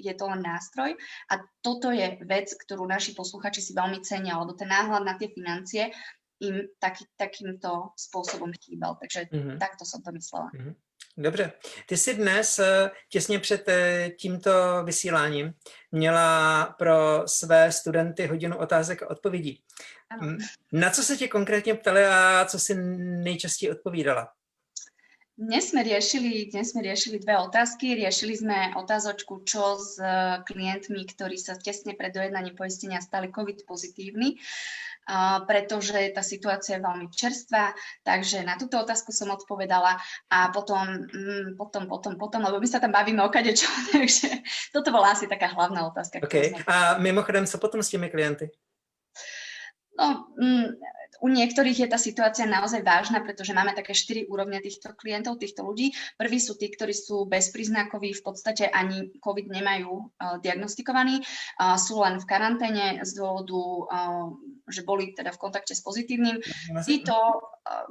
je 0.01 0.13
to 0.17 0.25
len 0.25 0.41
nástroj 0.41 0.97
a 1.29 1.33
toto 1.61 1.93
je 1.93 2.21
vec, 2.25 2.49
ktorú 2.53 2.85
naši 2.89 3.13
posluchači 3.13 3.61
si 3.61 3.77
veľmi 3.77 4.01
cenia, 4.01 4.41
lebo 4.41 4.57
ten 4.57 4.69
náhľad 4.69 5.05
na 5.05 5.13
tie 5.13 5.29
financie 5.29 5.93
im 6.41 6.69
taký, 6.77 7.05
takýmto 7.17 7.93
spôsobom 7.97 8.53
chýbal. 8.53 8.97
Takže 9.01 9.29
mm-hmm. 9.29 9.57
takto 9.57 9.85
som 9.89 10.05
to 10.05 10.13
myslela. 10.13 10.53
Mm-hmm. 10.53 10.73
Dobře. 11.17 11.51
Ty 11.85 11.97
jsi 11.97 12.13
dnes, 12.13 12.59
eh, 12.59 12.91
těsně 13.09 13.39
před 13.39 13.69
eh, 13.69 14.09
tímto 14.09 14.51
vysíláním, 14.83 15.53
měla 15.91 16.65
pro 16.65 17.23
své 17.25 17.71
studenty 17.71 18.27
hodinu 18.27 18.57
otázek 18.57 19.03
a 19.03 19.09
odpovědí. 19.09 19.61
Ano. 20.09 20.37
Na 20.71 20.89
co 20.89 21.03
se 21.03 21.17
tě 21.17 21.27
konkrétně 21.27 21.73
ptali 21.73 22.05
a 22.05 22.45
co 22.45 22.59
si 22.59 22.75
nejčastěji 23.23 23.71
odpovídala? 23.71 24.27
Dnes 25.37 25.69
sme, 25.69 25.85
riešili, 25.85 26.49
dnes 26.49 26.73
sme 26.73 26.81
riešili 26.81 27.21
dve 27.21 27.37
otázky. 27.37 27.93
Riešili 27.93 28.41
sme 28.41 28.73
otázočku, 28.73 29.45
čo 29.45 29.77
s 29.77 30.01
eh, 30.01 30.41
klientmi, 30.41 31.05
ktorí 31.05 31.37
sa 31.37 31.53
tesne 31.53 31.93
pred 31.93 32.09
dojednaním 32.09 32.57
poistenia 32.57 32.97
stali 33.05 33.29
COVID 33.29 33.69
pozitívni 33.69 34.41
pretože 35.47 36.11
tá 36.11 36.19
situácia 36.19 36.77
je 36.77 36.85
veľmi 36.85 37.07
čerstvá, 37.07 37.71
takže 38.03 38.43
na 38.43 38.59
túto 38.59 38.75
otázku 38.75 39.15
som 39.15 39.31
odpovedala 39.31 39.95
a 40.27 40.39
potom, 40.51 41.07
mm, 41.07 41.55
potom, 41.55 41.87
potom, 41.87 42.19
potom, 42.19 42.43
lebo 42.43 42.59
my 42.59 42.67
sa 42.67 42.83
tam 42.83 42.91
bavíme 42.91 43.23
o 43.23 43.31
kadečo, 43.31 43.67
takže 43.95 44.43
toto 44.75 44.91
bola 44.91 45.15
asi 45.15 45.25
taká 45.25 45.47
hlavná 45.55 45.87
otázka. 45.87 46.19
Okay. 46.27 46.51
A 46.67 46.99
mimochodem, 46.99 47.47
co 47.47 47.57
potom 47.57 47.79
s 47.79 47.89
tými 47.89 48.11
klienty? 48.11 48.51
No, 49.97 50.29
mm, 50.37 50.77
u 51.21 51.27
niektorých 51.33 51.77
je 51.85 51.87
tá 51.89 51.97
situácia 51.97 52.45
naozaj 52.45 52.85
vážna, 52.85 53.25
pretože 53.25 53.55
máme 53.55 53.73
také 53.73 53.97
štyri 53.97 54.29
úrovne 54.29 54.61
týchto 54.61 54.93
klientov, 54.93 55.41
týchto 55.41 55.65
ľudí. 55.65 55.89
Prví 56.13 56.37
sú 56.37 56.53
tí, 56.53 56.69
ktorí 56.69 56.93
sú 56.93 57.25
bezpríznakoví, 57.25 58.13
v 58.13 58.21
podstate 58.21 58.69
ani 58.69 59.09
COVID 59.17 59.49
nemajú 59.49 59.91
uh, 59.97 60.37
diagnostikovaní, 60.37 61.17
uh, 61.21 61.73
sú 61.81 61.97
len 62.05 62.21
v 62.21 62.25
karanténe 62.29 62.85
z 63.01 63.11
dôvodu, 63.17 63.57
uh, 63.57 64.29
že 64.67 64.83
boli 64.83 65.15
teda 65.15 65.31
v 65.31 65.41
kontakte 65.41 65.71
s 65.71 65.81
pozitívnym. 65.81 66.43
Títo 66.83 67.15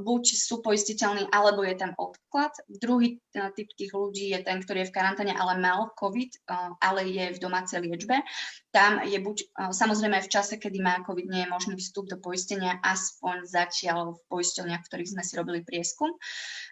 buď 0.01 0.23
sú 0.37 0.61
poistiteľní, 0.61 1.29
alebo 1.33 1.65
je 1.65 1.77
tam 1.77 1.93
odklad. 1.97 2.53
Druhý 2.69 3.21
typ 3.33 3.69
tých 3.77 3.93
ľudí 3.93 4.33
je 4.33 4.41
ten, 4.45 4.61
ktorý 4.61 4.85
je 4.85 4.89
v 4.93 4.97
karanténe, 4.97 5.33
ale 5.37 5.61
mal 5.61 5.93
COVID, 5.97 6.49
ale 6.81 7.01
je 7.09 7.37
v 7.37 7.43
domácej 7.43 7.81
liečbe. 7.85 8.21
Tam 8.73 9.05
je 9.05 9.17
buď, 9.21 9.57
samozrejme 9.73 10.21
v 10.21 10.33
čase, 10.33 10.61
kedy 10.61 10.81
má 10.81 11.01
COVID, 11.05 11.29
nie 11.29 11.45
je 11.45 11.53
možný 11.53 11.75
vstup 11.81 12.09
do 12.09 12.21
poistenia, 12.21 12.81
aspoň 12.85 13.49
zatiaľ 13.49 14.17
v 14.17 14.21
poisťovniach, 14.29 14.85
v 14.85 14.89
ktorých 14.89 15.13
sme 15.13 15.23
si 15.25 15.33
robili 15.37 15.61
prieskum. 15.65 16.13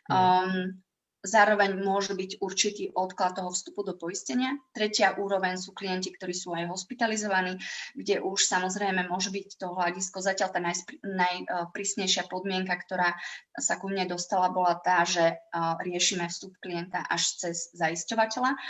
Um, 0.08 0.84
Zároveň 1.24 1.80
môže 1.80 2.12
byť 2.12 2.44
určitý 2.44 2.92
odklad 2.92 3.40
toho 3.40 3.48
vstupu 3.48 3.80
do 3.80 3.96
poistenia. 3.96 4.60
Tretia 4.76 5.16
úroveň 5.16 5.56
sú 5.56 5.72
klienti, 5.72 6.12
ktorí 6.12 6.36
sú 6.36 6.52
aj 6.52 6.68
hospitalizovaní, 6.68 7.56
kde 7.96 8.20
už 8.20 8.44
samozrejme 8.44 9.08
môže 9.08 9.32
byť 9.32 9.56
to 9.56 9.72
hľadisko. 9.72 10.20
Zatiaľ 10.20 10.52
tá 10.52 10.60
najprísnejšia 11.00 12.28
podmienka, 12.28 12.76
ktorá 12.76 13.16
sa 13.56 13.80
ku 13.80 13.88
mne 13.88 14.04
dostala, 14.04 14.52
bola 14.52 14.76
tá, 14.84 15.08
že 15.08 15.40
riešime 15.80 16.28
vstup 16.28 16.60
klienta 16.60 17.00
až 17.08 17.40
cez 17.40 17.72
zaisťovateľa. 17.72 18.60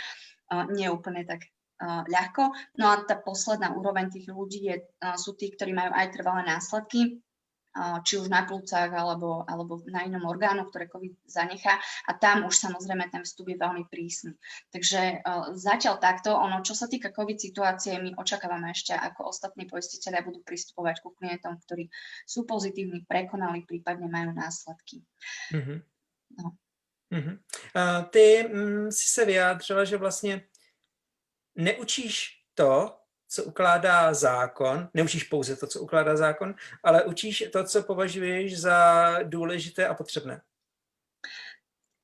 Nie 0.71 0.95
úplne 0.95 1.27
tak 1.27 1.51
ľahko. 1.83 2.55
No 2.79 2.87
a 2.87 3.03
tá 3.03 3.19
posledná 3.19 3.75
úroveň 3.75 4.07
tých 4.07 4.31
ľudí 4.31 4.71
je, 4.71 4.79
sú 5.19 5.35
tí, 5.35 5.51
ktorí 5.51 5.75
majú 5.75 5.91
aj 5.91 6.07
trvalé 6.15 6.47
následky, 6.47 7.19
či 8.07 8.15
už 8.17 8.31
na 8.31 8.47
plúcach 8.47 8.87
alebo, 8.87 9.43
alebo 9.43 9.83
na 9.91 10.07
inom 10.07 10.23
orgánu, 10.23 10.71
ktoré 10.71 10.87
COVID 10.87 11.27
zanechá. 11.27 11.75
A 12.07 12.15
tam 12.15 12.47
už 12.47 12.55
samozrejme 12.55 13.11
ten 13.11 13.21
vstup 13.27 13.51
je 13.51 13.57
veľmi 13.59 13.83
prísny. 13.91 14.31
Takže 14.71 15.21
uh, 15.21 15.51
zatiaľ 15.53 15.99
takto, 15.99 16.31
ono, 16.31 16.63
čo 16.63 16.71
sa 16.71 16.87
týka 16.87 17.11
COVID 17.11 17.35
situácie, 17.35 17.99
my 17.99 18.15
očakávame 18.15 18.71
ešte, 18.71 18.95
ako 18.95 19.35
ostatní 19.35 19.67
poistiteľia 19.67 20.23
budú 20.23 20.39
pristupovať 20.47 21.03
ku 21.03 21.11
klientom, 21.19 21.59
ktorí 21.67 21.91
sú 22.23 22.47
pozitívni, 22.47 23.03
prekonali, 23.03 23.67
prípadne 23.67 24.07
majú 24.07 24.31
následky. 24.31 25.03
Mm-hmm. 25.51 25.77
No. 26.39 26.47
Mm-hmm. 27.11 27.35
Uh, 27.75 28.01
ty 28.09 28.43
mm, 28.43 28.91
si 28.91 29.07
se 29.07 29.25
vyjádřila, 29.25 29.83
že 29.83 29.97
vlastně 29.97 30.41
neučíš 31.55 32.43
to, 32.53 32.97
co 33.27 33.43
ukládá 33.43 34.13
zákon, 34.13 34.89
neučíš 34.93 35.23
pouze 35.23 35.55
to, 35.55 35.67
co 35.67 35.81
ukládá 35.81 36.17
zákon, 36.17 36.55
ale 36.83 37.03
učíš 37.03 37.43
to, 37.53 37.63
co 37.63 37.83
považuješ 37.83 38.59
za 38.59 38.79
důležité 39.23 39.87
a 39.87 39.93
potřebné. 39.93 40.41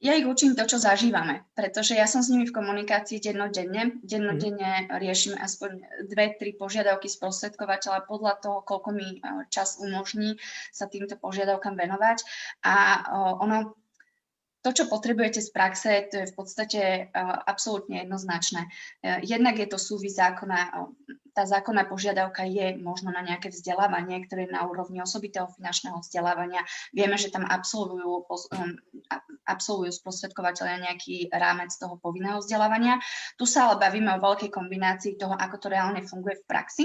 Ja 0.02 0.18
ich 0.18 0.26
učím 0.26 0.58
to, 0.58 0.66
čo 0.66 0.82
zažívame, 0.82 1.46
pretože 1.54 1.94
ja 1.94 2.10
som 2.10 2.26
s 2.26 2.34
nimi 2.34 2.50
v 2.50 2.58
komunikácii 2.58 3.22
dennodenne. 3.22 4.02
Dennodenne 4.02 4.90
mm. 4.90 4.98
riešime 4.98 5.38
aspoň 5.38 5.78
dve, 6.10 6.34
tri 6.42 6.58
požiadavky 6.58 7.06
sprostredkovateľa 7.06 8.10
podľa 8.10 8.34
toho, 8.42 8.58
koľko 8.66 8.90
mi 8.98 9.22
e, 9.22 9.46
čas 9.54 9.78
umožní 9.78 10.42
sa 10.74 10.90
týmto 10.90 11.22
požiadavkám 11.22 11.78
venovať. 11.78 12.26
A 12.66 12.74
ono, 13.46 13.78
to, 14.62 14.70
čo 14.72 14.86
potrebujete 14.86 15.42
z 15.42 15.50
praxe, 15.50 15.92
to 16.10 16.16
je 16.22 16.30
v 16.30 16.36
podstate 16.38 16.82
uh, 17.10 17.42
absolútne 17.50 18.06
jednoznačné. 18.06 18.62
Uh, 19.02 19.20
jednak 19.26 19.58
je 19.58 19.68
to 19.68 19.82
súvis 19.82 20.16
zákona 20.16 20.86
tá 21.32 21.48
zákonná 21.48 21.88
požiadavka 21.88 22.44
je 22.44 22.76
možno 22.80 23.12
na 23.12 23.24
nejaké 23.24 23.50
vzdelávanie, 23.50 24.24
ktoré 24.28 24.48
je 24.48 24.56
na 24.56 24.68
úrovni 24.68 25.00
osobitého 25.00 25.48
finančného 25.56 26.00
vzdelávania. 26.04 26.62
Vieme, 26.92 27.16
že 27.16 27.32
tam 27.32 27.48
absolvujú, 27.48 28.28
um, 28.28 28.72
absolvujú 29.48 29.92
sprostredkovateľia 29.96 30.92
nejaký 30.92 31.32
rámec 31.32 31.72
toho 31.76 31.96
povinného 31.98 32.44
vzdelávania. 32.44 33.00
Tu 33.40 33.48
sa 33.48 33.72
ale 33.72 33.80
bavíme 33.80 34.12
o 34.16 34.24
veľkej 34.24 34.52
kombinácii 34.52 35.16
toho, 35.16 35.34
ako 35.36 35.56
to 35.58 35.68
reálne 35.72 36.04
funguje 36.04 36.40
v 36.44 36.48
praxi. 36.48 36.84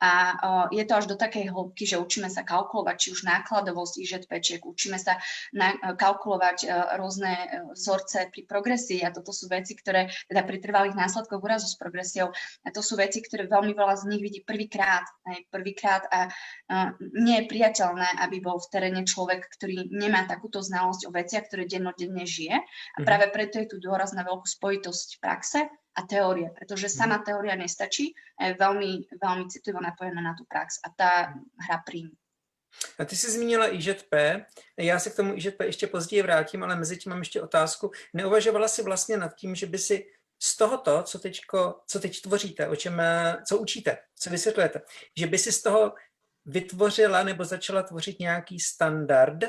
A 0.00 0.36
je 0.72 0.84
to 0.88 0.92
až 0.96 1.06
do 1.06 1.16
takej 1.16 1.52
hĺbky, 1.52 1.84
že 1.84 2.00
učíme 2.00 2.32
sa 2.32 2.42
kalkulovať 2.42 2.96
či 2.96 3.08
už 3.12 3.20
nákladovosť 3.28 3.94
IŽPčiek, 4.02 4.60
učíme 4.64 4.96
sa 4.96 5.20
na, 5.52 5.76
kalkulovať 5.94 6.58
e, 6.64 6.66
rôzne 6.98 7.32
e, 7.32 7.46
vzorce 7.76 8.32
pri 8.32 8.42
progresii 8.48 9.04
a 9.04 9.12
toto 9.12 9.30
sú 9.30 9.46
veci, 9.50 9.76
ktoré 9.76 10.08
teda 10.28 10.42
pri 10.46 10.58
trvalých 10.62 10.96
následkoch 10.96 11.42
úrazu 11.42 11.68
s 11.68 11.76
progresiou, 11.76 12.30
a 12.62 12.68
to 12.70 12.80
sú 12.80 12.96
veci, 12.98 13.20
ktoré 13.20 13.46
veľmi 13.50 13.74
veľa 13.82 13.98
z 13.98 14.04
nich 14.14 14.22
vidí 14.22 14.40
prvýkrát, 14.46 15.02
prvýkrát 15.50 16.06
a, 16.06 16.30
a 16.70 16.94
nie 17.18 17.42
je 17.42 17.50
priateľné, 17.50 18.22
aby 18.22 18.38
bol 18.38 18.62
v 18.62 18.70
teréne 18.70 19.02
človek, 19.02 19.50
ktorý 19.58 19.90
nemá 19.90 20.30
takúto 20.30 20.62
znalosť 20.62 21.10
o 21.10 21.14
veciach, 21.14 21.50
ktoré 21.50 21.66
dennodenne 21.66 22.22
žije 22.22 22.54
a 22.62 22.98
mm 23.02 23.04
práve 23.12 23.34
preto 23.34 23.58
je 23.58 23.66
tu 23.66 23.76
dôraz 23.82 24.14
na 24.14 24.22
veľkú 24.22 24.46
spojitosť 24.46 25.18
praxe 25.18 25.66
a 25.98 26.00
teórie, 26.06 26.54
pretože 26.54 26.86
mm 26.86 26.94
sama 26.94 27.18
teória 27.26 27.58
nestačí 27.58 28.14
je 28.38 28.54
veľmi, 28.54 29.18
veľmi 29.18 29.44
citlivo 29.50 29.82
napojená 29.82 30.22
na 30.22 30.38
tú 30.38 30.46
prax 30.46 30.78
a 30.86 30.88
tá 30.94 31.34
hra 31.66 31.82
príjmu. 31.82 32.14
A 32.98 33.04
ty 33.04 33.16
jsi 33.16 33.30
zmínila 33.30 33.74
IŽP, 33.74 34.14
já 34.78 34.98
se 34.98 35.10
k 35.10 35.16
tomu 35.16 35.34
IŽP 35.36 35.60
ještě 35.60 35.86
později 35.86 36.22
vrátím, 36.22 36.62
ale 36.62 36.76
mezi 36.76 36.96
tím 36.96 37.10
mám 37.10 37.18
ještě 37.18 37.42
otázku. 37.42 37.90
Neuvažovala 38.14 38.68
si 38.68 38.82
vlastně 38.82 39.16
nad 39.16 39.34
tím, 39.36 39.54
že 39.54 39.66
by 39.66 39.78
si 39.78 40.06
z 40.42 40.56
tohoto, 40.56 41.02
co, 41.02 41.18
teďko, 41.18 41.80
co 41.86 42.00
teď 42.00 42.20
tvoříte, 42.20 42.68
o 42.68 42.76
čem, 42.76 43.02
co 43.46 43.58
učíte, 43.58 43.98
co 44.14 44.30
vysvětlujete, 44.30 44.82
že 45.16 45.26
by 45.26 45.38
si 45.38 45.52
z 45.52 45.62
toho 45.62 45.94
vytvořila 46.44 47.22
nebo 47.22 47.44
začala 47.44 47.82
tvořit 47.82 48.20
nějaký 48.20 48.60
standard, 48.60 49.44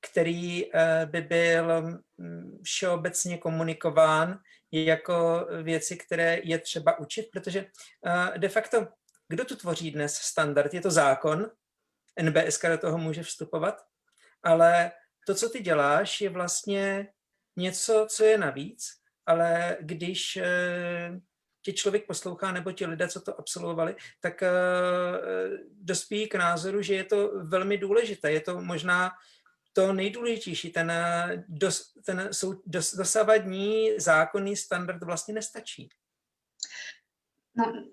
který 0.00 0.74
eh, 0.74 1.06
by 1.06 1.20
byl 1.20 1.82
mm, 2.18 2.58
všeobecně 2.64 3.38
komunikován 3.38 4.38
jako 4.72 5.46
věci, 5.62 5.96
které 5.96 6.38
je 6.44 6.58
třeba 6.58 6.98
učit, 6.98 7.28
protože 7.32 7.66
eh, 8.06 8.38
de 8.38 8.48
facto, 8.48 8.88
kdo 9.28 9.44
tu 9.44 9.56
tvoří 9.56 9.90
dnes 9.90 10.14
standard? 10.14 10.74
Je 10.74 10.80
to 10.80 10.90
zákon, 10.90 11.50
NBSK 12.22 12.66
do 12.66 12.78
toho 12.78 12.98
může 12.98 13.22
vstupovat, 13.22 13.82
ale 14.42 14.92
to, 15.26 15.34
co 15.34 15.48
ty 15.48 15.60
děláš, 15.60 16.20
je 16.20 16.30
vlastně 16.30 17.12
něco, 17.56 18.06
co 18.10 18.24
je 18.24 18.38
navíc 18.38 19.01
ale 19.26 19.76
když 19.80 20.36
eh, 20.36 21.20
tě 21.62 21.72
člověk 21.72 22.06
poslouchá, 22.06 22.52
nebo 22.52 22.72
ti 22.72 22.86
lidé, 22.86 23.08
co 23.08 23.20
to 23.20 23.38
absolvovali, 23.38 23.96
tak 24.20 24.42
eh, 24.42 24.50
dospíjí 25.70 26.28
k 26.28 26.34
názoru, 26.34 26.82
že 26.82 26.94
je 26.94 27.04
to 27.04 27.44
velmi 27.44 27.78
důležité. 27.78 28.32
Je 28.32 28.40
to 28.40 28.60
možná 28.60 29.10
to 29.72 29.92
nejdůležitější. 29.92 30.70
Ten, 30.70 30.90
eh, 30.90 31.44
dos, 31.48 31.92
ten 32.04 32.30
dos, 32.66 32.94
dosavadní 32.94 34.00
zákonný 34.00 34.56
standard 34.56 35.02
vlastně 35.02 35.34
nestačí. 35.34 35.88
No, 37.54 37.84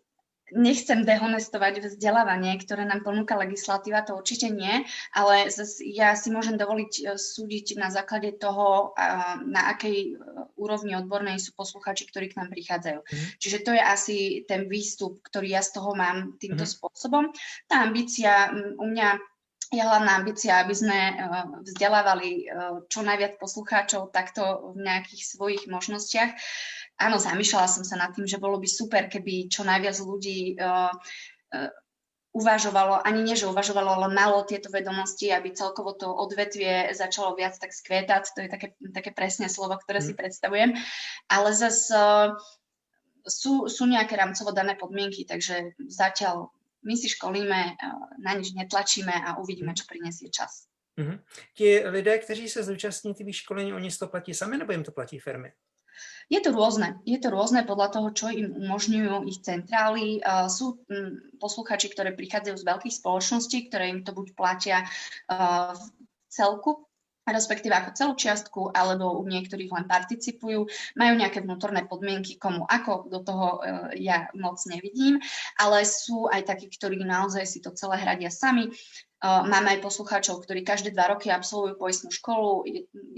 nechcem 0.54 1.06
dehonestovať 1.06 1.86
vzdelávanie, 1.86 2.58
ktoré 2.62 2.86
nám 2.86 3.06
ponúka 3.06 3.38
legislatíva, 3.38 4.06
to 4.06 4.18
určite 4.18 4.50
nie, 4.50 4.86
ale 5.14 5.50
ja 5.86 6.14
si 6.14 6.30
môžem 6.30 6.58
dovoliť 6.58 6.94
e, 7.00 7.04
súdiť 7.16 7.78
na 7.78 7.90
základe 7.90 8.36
toho, 8.38 8.94
na 9.46 9.74
akej 9.74 9.98
e, 9.98 10.10
úrovni 10.58 10.96
odbornej 10.98 11.40
sú 11.40 11.56
posluchači, 11.56 12.10
ktorí 12.10 12.34
k 12.34 12.38
nám 12.42 12.50
prichádzajú. 12.52 13.00
Mhm. 13.06 13.26
Čiže 13.40 13.58
to 13.64 13.72
je 13.74 13.82
asi 13.82 14.18
ten 14.46 14.68
výstup, 14.68 15.22
ktorý 15.26 15.56
ja 15.56 15.62
z 15.62 15.80
toho 15.80 15.94
mám 15.96 16.38
týmto 16.42 16.66
Mhm. 16.66 16.72
spôsobom. 16.72 17.24
Tá 17.70 17.86
ambícia 17.86 18.52
mm, 18.52 18.76
u 18.80 18.86
mňa 18.90 19.10
je 19.70 19.82
hlavná 19.86 20.18
ambícia, 20.18 20.58
aby 20.58 20.74
sme 20.74 20.98
eh, 20.98 21.16
vzdelávali 21.62 22.30
eh, 22.44 22.46
čo 22.90 23.06
najviac 23.06 23.38
poslucháčov 23.38 24.10
takto 24.10 24.74
v 24.74 24.82
nejakých 24.82 25.24
svojich 25.26 25.64
možnostiach. 25.70 26.34
Áno, 27.00 27.22
zamýšľala 27.22 27.70
som 27.70 27.86
sa 27.86 27.96
nad 27.96 28.12
tým, 28.12 28.26
že 28.26 28.42
bolo 28.42 28.58
by 28.60 28.68
super, 28.68 29.08
keby 29.08 29.48
čo 29.48 29.62
najviac 29.64 29.96
ľudí 30.02 30.58
eh, 30.58 30.92
uvažovalo, 32.30 33.02
ani 33.02 33.26
nie, 33.26 33.34
že 33.34 33.50
uvažovalo, 33.50 33.90
ale 33.90 34.14
malo 34.14 34.46
tieto 34.46 34.70
vedomosti, 34.70 35.34
aby 35.34 35.50
celkovo 35.50 35.98
to 35.98 36.06
odvetvie 36.06 36.94
začalo 36.94 37.34
viac 37.34 37.58
tak 37.58 37.74
skvietať. 37.74 38.24
To 38.38 38.40
je 38.46 38.50
také, 38.50 38.68
také 38.94 39.10
presné 39.10 39.50
slovo, 39.50 39.74
ktoré 39.82 39.98
si 39.98 40.14
predstavujem. 40.14 40.78
Ale 41.26 41.50
zase 41.58 41.98
sú, 43.26 43.66
sú 43.66 43.84
nejaké 43.90 44.14
rámcovo 44.14 44.54
dané 44.54 44.78
podmienky, 44.78 45.26
takže 45.26 45.74
zatiaľ 45.90 46.54
my 46.84 46.96
si 46.98 47.08
školíme, 47.10 47.60
uh, 47.76 48.20
na 48.24 48.34
nič 48.34 48.56
netlačíme 48.56 49.12
a 49.12 49.38
uvidíme, 49.38 49.74
čo 49.76 49.88
prinesie 49.88 50.30
čas. 50.32 50.70
Mhm. 51.00 51.20
Ti 51.54 51.84
lidé, 51.88 52.20
kteří 52.20 52.50
se 52.50 52.64
zúčastní 52.64 53.16
ty 53.16 53.34
školení, 53.34 53.74
oni 53.74 53.92
si 53.92 54.00
to 54.00 54.08
platí 54.08 54.34
sami, 54.34 54.58
nebo 54.58 54.72
jim 54.72 54.84
to 54.84 54.92
platí 54.92 55.20
firmy? 55.20 55.52
Je 56.30 56.40
to 56.40 56.54
rôzne. 56.54 57.02
Je 57.04 57.20
to 57.20 57.34
rôzne 57.34 57.66
podľa 57.66 57.88
toho, 57.90 58.10
čo 58.14 58.26
im 58.32 58.54
umožňujú 58.56 59.28
ich 59.28 59.42
centrály. 59.44 60.22
Uh, 60.24 60.48
sú 60.48 60.80
um, 60.88 61.18
posluchači, 61.42 61.90
ktoré 61.92 62.16
prichádzajú 62.16 62.56
z 62.56 62.68
veľkých 62.70 62.98
spoločností, 63.02 63.58
ktoré 63.68 63.92
im 63.92 64.06
to 64.06 64.14
buď 64.14 64.28
platia 64.38 64.78
uh, 64.86 65.74
v 65.74 65.84
celku, 66.30 66.89
respektíve 67.32 67.74
ako 67.74 67.90
celú 67.96 68.14
čiastku, 68.16 68.62
alebo 68.74 69.18
u 69.18 69.26
niektorých 69.26 69.72
len 69.74 69.86
participujú. 69.86 70.66
Majú 70.98 71.14
nejaké 71.18 71.42
vnútorné 71.46 71.86
podmienky, 71.86 72.38
komu 72.38 72.66
ako, 72.66 73.10
do 73.10 73.20
toho 73.24 73.48
uh, 73.60 73.90
ja 73.96 74.30
moc 74.38 74.58
nevidím, 74.68 75.22
ale 75.58 75.86
sú 75.88 76.28
aj 76.30 76.50
takí, 76.50 76.68
ktorí 76.70 77.02
naozaj 77.02 77.46
si 77.46 77.60
to 77.64 77.74
celé 77.74 78.02
hradia 78.02 78.30
sami. 78.30 78.70
Máme 79.20 79.76
aj 79.76 79.84
poslucháčov, 79.84 80.48
ktorí 80.48 80.64
každé 80.64 80.96
dva 80.96 81.12
roky 81.12 81.28
absolvujú 81.28 81.76
poistnú 81.76 82.08
školu. 82.08 82.64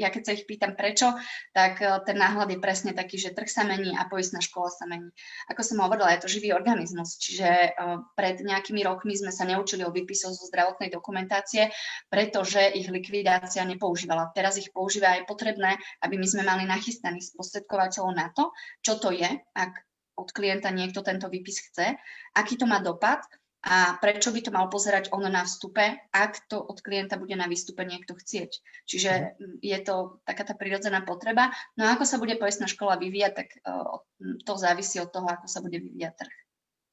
Ja 0.02 0.10
keď 0.10 0.22
sa 0.26 0.32
ich 0.34 0.50
pýtam 0.50 0.74
prečo, 0.74 1.14
tak 1.54 1.78
uh, 1.78 2.02
ten 2.02 2.18
náhľad 2.18 2.50
je 2.50 2.58
presne 2.58 2.92
taký, 2.98 3.22
že 3.22 3.38
trh 3.38 3.46
sa 3.46 3.62
mení 3.62 3.94
a 3.94 4.10
poistná 4.10 4.42
škola 4.42 4.74
sa 4.74 4.90
mení. 4.90 5.14
Ako 5.54 5.62
som 5.62 5.78
hovorila, 5.78 6.10
je 6.18 6.26
to 6.26 6.34
živý 6.34 6.58
organizmus, 6.58 7.22
čiže 7.22 7.78
uh, 7.78 8.02
pred 8.18 8.42
nejakými 8.42 8.82
rokmi 8.82 9.14
sme 9.14 9.30
sa 9.30 9.46
neučili 9.46 9.86
o 9.86 9.94
výpisoch 9.94 10.34
zo 10.34 10.50
zdravotnej 10.50 10.90
dokumentácie, 10.90 11.70
pretože 12.10 12.74
ich 12.74 12.90
likvidácia 12.90 13.62
nepoužívala. 13.62 14.34
Teraz 14.34 14.58
ich 14.58 14.74
používa 14.74 15.14
aj 15.22 15.30
potrebné, 15.30 15.78
aby 16.02 16.18
my 16.18 16.26
sme 16.26 16.42
mali 16.42 16.66
nachystaných 16.66 17.30
sprostredkovateľov 17.30 18.12
na 18.18 18.34
to, 18.34 18.50
čo 18.82 18.98
to 18.98 19.14
je, 19.14 19.30
ak 19.54 19.72
od 20.18 20.30
klienta 20.34 20.74
niekto 20.74 21.06
tento 21.06 21.30
výpis 21.30 21.62
chce, 21.72 21.94
aký 22.38 22.58
to 22.58 22.66
má 22.66 22.82
dopad 22.82 23.22
a 23.62 23.94
prečo 24.02 24.34
by 24.34 24.42
to 24.42 24.52
mal 24.52 24.66
pozerať 24.74 25.14
on 25.14 25.30
na 25.30 25.46
vstupe, 25.46 25.86
ak 26.10 26.50
to 26.50 26.58
od 26.58 26.82
klienta 26.82 27.22
bude 27.22 27.38
na 27.38 27.46
výstupe 27.46 27.86
niekto 27.86 28.18
chcieť. 28.18 28.52
Čiže 28.90 29.38
je 29.62 29.80
to 29.86 30.18
taká 30.26 30.44
tá 30.44 30.58
prirodzená 30.58 31.06
potreba. 31.06 31.54
No 31.78 31.86
a 31.86 31.94
ako 31.94 32.06
sa 32.10 32.18
bude 32.18 32.42
poistná 32.42 32.66
škola 32.66 32.98
vyvíjať, 32.98 33.34
tak 33.38 33.48
uh, 33.62 34.02
to 34.42 34.54
závisí 34.58 34.98
od 34.98 35.14
toho, 35.14 35.30
ako 35.30 35.46
sa 35.46 35.62
bude 35.62 35.78
vyvíjať 35.78 36.14
trh. 36.26 36.36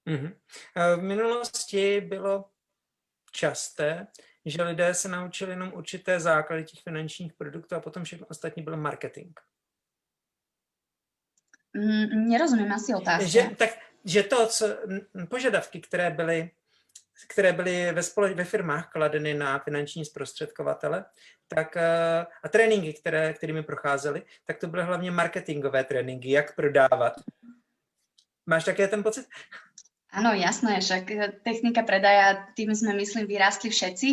Mm-hmm. 0.08 0.32
V 0.96 1.02
minulosti 1.02 2.00
bylo 2.00 2.44
časté, 3.32 4.06
že 4.44 4.62
lidé 4.62 4.94
se 4.94 5.08
naučili 5.08 5.50
jenom 5.50 5.72
určité 5.74 6.20
základy 6.20 6.64
těch 6.64 6.80
finančních 6.80 7.32
produktů 7.32 7.74
a 7.74 7.80
potom 7.80 8.04
všechno 8.04 8.26
ostatní 8.26 8.62
byl 8.62 8.76
marketing. 8.76 9.32
Mm, 11.72 12.28
nerozumím 12.28 12.72
asi 12.72 12.94
otázku. 12.94 13.28
Že, 13.28 13.50
tak, 13.56 13.70
že 14.04 14.22
to, 14.22 14.46
co, 14.46 14.66
požadavky, 15.28 15.80
které 15.80 16.10
byly 16.10 16.50
které 17.28 17.52
byly 17.52 17.92
ve, 17.92 18.00
spole- 18.00 18.34
ve 18.34 18.44
firmách 18.44 18.90
kladeny 18.92 19.34
na 19.34 19.58
finanční 19.58 20.04
zprostředkovatele, 20.04 21.04
tak 21.48 21.76
a 22.42 22.48
tréninky, 22.48 22.92
které, 22.92 23.32
kterými 23.32 23.62
procházely, 23.62 24.22
tak 24.44 24.58
to 24.58 24.66
byly 24.66 24.82
hlavně 24.82 25.10
marketingové 25.10 25.84
tréninky, 25.84 26.30
jak 26.30 26.54
prodávat. 26.54 27.12
Máš 28.46 28.64
také 28.64 28.88
ten 28.88 29.02
pocit? 29.02 29.26
Áno, 30.08 30.32
jasné, 30.32 30.80
že 30.80 31.04
technika 31.44 31.84
predaja, 31.84 32.48
tým 32.56 32.72
sme, 32.72 32.96
myslím, 32.96 33.28
vyrástli 33.28 33.68
všetci. 33.68 34.08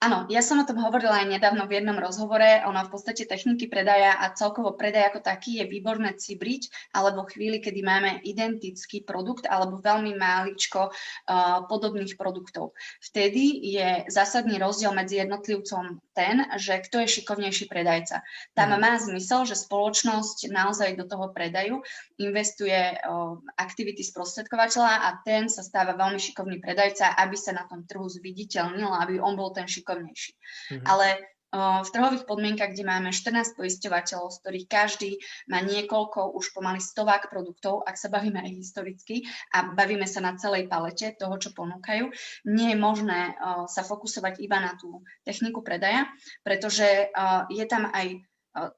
Áno, 0.00 0.24
ja 0.32 0.40
som 0.40 0.56
o 0.56 0.64
tom 0.64 0.80
hovorila 0.80 1.20
aj 1.20 1.28
nedávno 1.28 1.68
v 1.68 1.76
jednom 1.76 2.00
rozhovore. 2.00 2.64
Ono 2.64 2.80
v 2.80 2.88
podstate 2.88 3.28
techniky 3.28 3.68
predaja 3.68 4.16
a 4.16 4.32
celkovo 4.32 4.72
predaj 4.72 5.12
ako 5.12 5.20
taký 5.20 5.60
je 5.60 5.68
výborné 5.68 6.16
cibriť, 6.16 6.72
alebo 6.96 7.28
chvíli, 7.28 7.60
kedy 7.60 7.84
máme 7.84 8.24
identický 8.24 9.04
produkt 9.04 9.44
alebo 9.44 9.76
veľmi 9.76 10.16
máličko 10.16 10.88
uh, 10.88 11.68
podobných 11.68 12.16
produktov. 12.16 12.72
Vtedy 13.04 13.60
je 13.76 14.08
zásadný 14.08 14.56
rozdiel 14.56 14.96
medzi 14.96 15.20
jednotlivcom 15.20 16.00
ten, 16.16 16.48
že 16.56 16.80
kto 16.80 17.04
je 17.04 17.20
šikovnejší 17.20 17.68
predajca. 17.68 18.24
Tam 18.56 18.72
mm. 18.72 18.80
má 18.80 18.96
zmysel, 18.96 19.44
že 19.44 19.52
spoločnosť 19.52 20.48
naozaj 20.48 20.96
do 20.96 21.04
toho 21.04 21.28
predaju 21.28 21.84
investuje 22.16 22.96
uh, 22.96 23.36
aktivity 23.60 24.00
sprostredkovateľa 24.00 25.12
a 25.12 25.20
ten 25.28 25.52
sa 25.52 25.60
stáva 25.60 25.92
veľmi 25.92 26.16
šikovný 26.16 26.56
predajca, 26.56 27.20
aby 27.20 27.36
sa 27.36 27.52
na 27.52 27.68
tom 27.68 27.84
trhu 27.84 28.08
zviditeľnil, 28.08 28.88
aby 28.96 29.20
on 29.20 29.36
bol 29.36 29.52
ten 29.52 29.68
šikovný 29.68 29.88
šikovnejší. 29.90 30.32
Mm-hmm. 30.38 30.86
Ale 30.86 31.06
v 31.50 31.90
trhových 31.90 32.30
podmienkach, 32.30 32.70
kde 32.70 32.86
máme 32.86 33.10
14 33.10 33.58
poisťovateľov, 33.58 34.30
z 34.30 34.38
ktorých 34.38 34.66
každý 34.70 35.10
má 35.50 35.58
niekoľko, 35.58 36.38
už 36.38 36.54
pomaly 36.54 36.78
stovák 36.78 37.26
produktov, 37.26 37.82
ak 37.82 37.98
sa 37.98 38.06
bavíme 38.06 38.38
aj 38.38 38.54
historicky 38.54 39.26
a 39.50 39.74
bavíme 39.74 40.06
sa 40.06 40.22
na 40.22 40.38
celej 40.38 40.70
palete 40.70 41.10
toho, 41.18 41.34
čo 41.42 41.50
ponúkajú, 41.50 42.06
nie 42.46 42.70
je 42.70 42.78
možné 42.78 43.34
sa 43.66 43.82
fokusovať 43.82 44.38
iba 44.46 44.62
na 44.62 44.78
tú 44.78 45.02
techniku 45.26 45.66
predaja, 45.66 46.06
pretože 46.46 47.10
je 47.50 47.64
tam 47.66 47.90
aj 47.90 48.22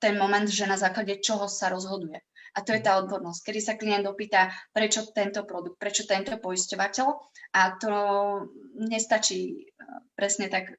ten 0.01 0.17
moment, 0.17 0.49
že 0.49 0.65
na 0.65 0.81
základe 0.81 1.21
čoho 1.21 1.53
sa 1.53 1.69
rozhoduje. 1.69 2.25
A 2.57 2.65
to 2.65 2.73
je 2.73 2.81
tá 2.81 2.97
odbornosť, 3.01 3.53
kedy 3.53 3.61
sa 3.61 3.77
klient 3.77 4.09
opýta, 4.09 4.49
prečo 4.73 5.09
tento 5.13 5.45
produkt, 5.45 5.77
prečo 5.77 6.09
tento 6.09 6.41
poisťovateľ 6.41 7.09
a 7.53 7.61
to 7.77 7.93
nestačí 8.81 9.69
presne 10.17 10.49
tak 10.53 10.77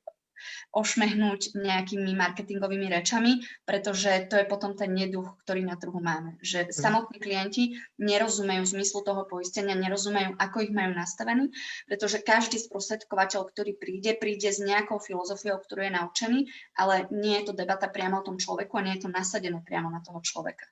ošmehnúť 0.73 1.55
nejakými 1.55 2.13
marketingovými 2.13 2.87
rečami, 2.89 3.43
pretože 3.65 4.27
to 4.29 4.39
je 4.39 4.45
potom 4.45 4.77
ten 4.77 4.93
neduch, 4.93 5.37
ktorý 5.43 5.65
na 5.65 5.75
trhu 5.75 5.97
máme. 5.99 6.37
Že 6.41 6.69
mm. 6.69 6.71
samotní 6.73 7.17
klienti 7.19 7.63
nerozumejú 7.99 8.63
zmyslu 8.65 9.01
toho 9.03 9.23
poistenia, 9.25 9.77
nerozumejú, 9.77 10.35
ako 10.37 10.57
ich 10.63 10.73
majú 10.73 10.93
nastavený, 10.93 11.49
pretože 11.87 12.23
každý 12.23 12.59
sprostredkovateľ, 12.59 13.41
ktorý 13.49 13.75
príde, 13.77 14.13
príde 14.17 14.49
s 14.49 14.61
nejakou 14.61 14.99
filozofiou, 14.99 15.59
ktorú 15.59 15.87
je 15.87 15.91
naučený, 15.93 16.39
ale 16.77 17.07
nie 17.11 17.41
je 17.41 17.51
to 17.51 17.53
debata 17.53 17.89
priamo 17.89 18.19
o 18.21 18.25
tom 18.25 18.37
človeku 18.39 18.77
a 18.79 18.85
nie 18.85 18.93
je 18.97 19.07
to 19.07 19.09
nasadené 19.09 19.61
priamo 19.61 19.89
na 19.89 20.01
toho 20.01 20.21
človeka. 20.21 20.65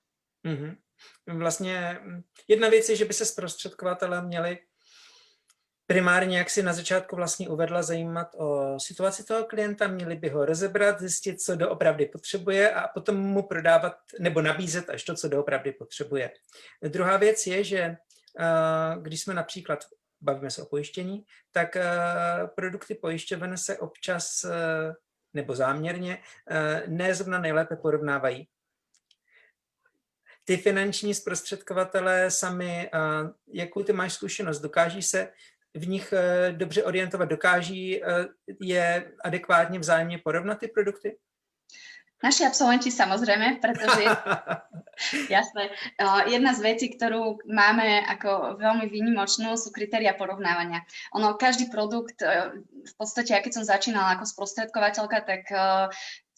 Mm-hmm. 0.46 0.76
Vlastně 1.28 2.00
jedna 2.48 2.70
věc 2.70 2.90
je, 2.90 2.96
že 2.96 3.06
by 3.06 3.14
se 3.14 3.26
zprostředkovatelé 3.26 4.22
měli 4.22 4.60
primárně, 5.92 6.38
jak 6.38 6.50
si 6.50 6.64
na 6.64 6.74
začátku 6.74 7.16
vlastně 7.16 7.50
uvedla, 7.50 7.84
zajímat 7.84 8.36
o 8.38 8.80
situaci 8.80 9.24
toho 9.24 9.44
klienta, 9.44 9.88
měli 9.88 10.16
by 10.16 10.30
ho 10.30 10.46
rozebrat, 10.46 11.00
zjistit, 11.00 11.42
co 11.42 11.56
doopravdy 11.56 12.06
potřebuje 12.06 12.74
a 12.74 12.88
potom 12.88 13.18
mu 13.18 13.44
prodávat 13.44 13.94
nebo 14.20 14.42
nabízet 14.42 14.90
až 14.90 15.04
to, 15.04 15.16
co 15.16 15.30
doopravdy 15.30 15.72
potřebuje. 15.72 16.32
Druhá 16.82 17.18
věc 17.18 17.48
je, 17.48 17.64
že 17.64 17.96
když 19.02 19.22
jsme 19.22 19.34
například, 19.34 19.86
bavíme 20.22 20.52
se 20.52 20.62
o 20.62 20.66
pojištění, 20.66 21.26
tak 21.52 21.78
produkty 22.56 22.96
pojišťoven 22.96 23.58
se 23.58 23.78
občas 23.78 24.46
nebo 25.34 25.56
záměrně 25.56 26.18
ne 26.88 27.16
zrovna 27.16 27.40
nejlépe 27.40 27.76
porovnávají 27.76 28.48
ty 30.44 30.58
finanční 30.58 31.14
zprostředkovatelé 31.14 32.32
sami, 32.32 32.90
jakou 33.54 33.84
ty 33.84 33.94
máš 33.94 34.14
zkušenost, 34.14 34.60
dokáží 34.60 35.02
se 35.02 35.30
v 35.76 35.88
nich 35.88 36.14
dobře 36.52 36.84
orientovat, 36.84 37.30
dokáží 37.30 38.02
je 38.62 39.12
adekvátně 39.24 39.80
vzájemně 39.80 40.18
porovnat 40.18 40.60
ty 40.60 40.68
produkty? 40.68 41.18
Naši 42.22 42.46
absolventi 42.46 42.94
samozrejme, 42.94 43.58
pretože 43.58 44.06
jasné, 45.30 45.74
jedna 46.30 46.54
z 46.54 46.62
vecí, 46.62 46.94
ktorú 46.94 47.42
máme 47.50 48.06
ako 48.06 48.62
veľmi 48.62 48.86
výnimočnú, 48.94 49.58
sú 49.58 49.74
kritéria 49.74 50.14
porovnávania. 50.14 50.86
Ono, 51.18 51.34
každý 51.34 51.74
produkt, 51.74 52.22
v 52.22 52.94
podstate, 52.94 53.34
ja 53.34 53.42
keď 53.42 53.54
som 53.58 53.66
začínala 53.66 54.14
ako 54.14 54.30
sprostredkovateľka, 54.30 55.18
tak 55.26 55.42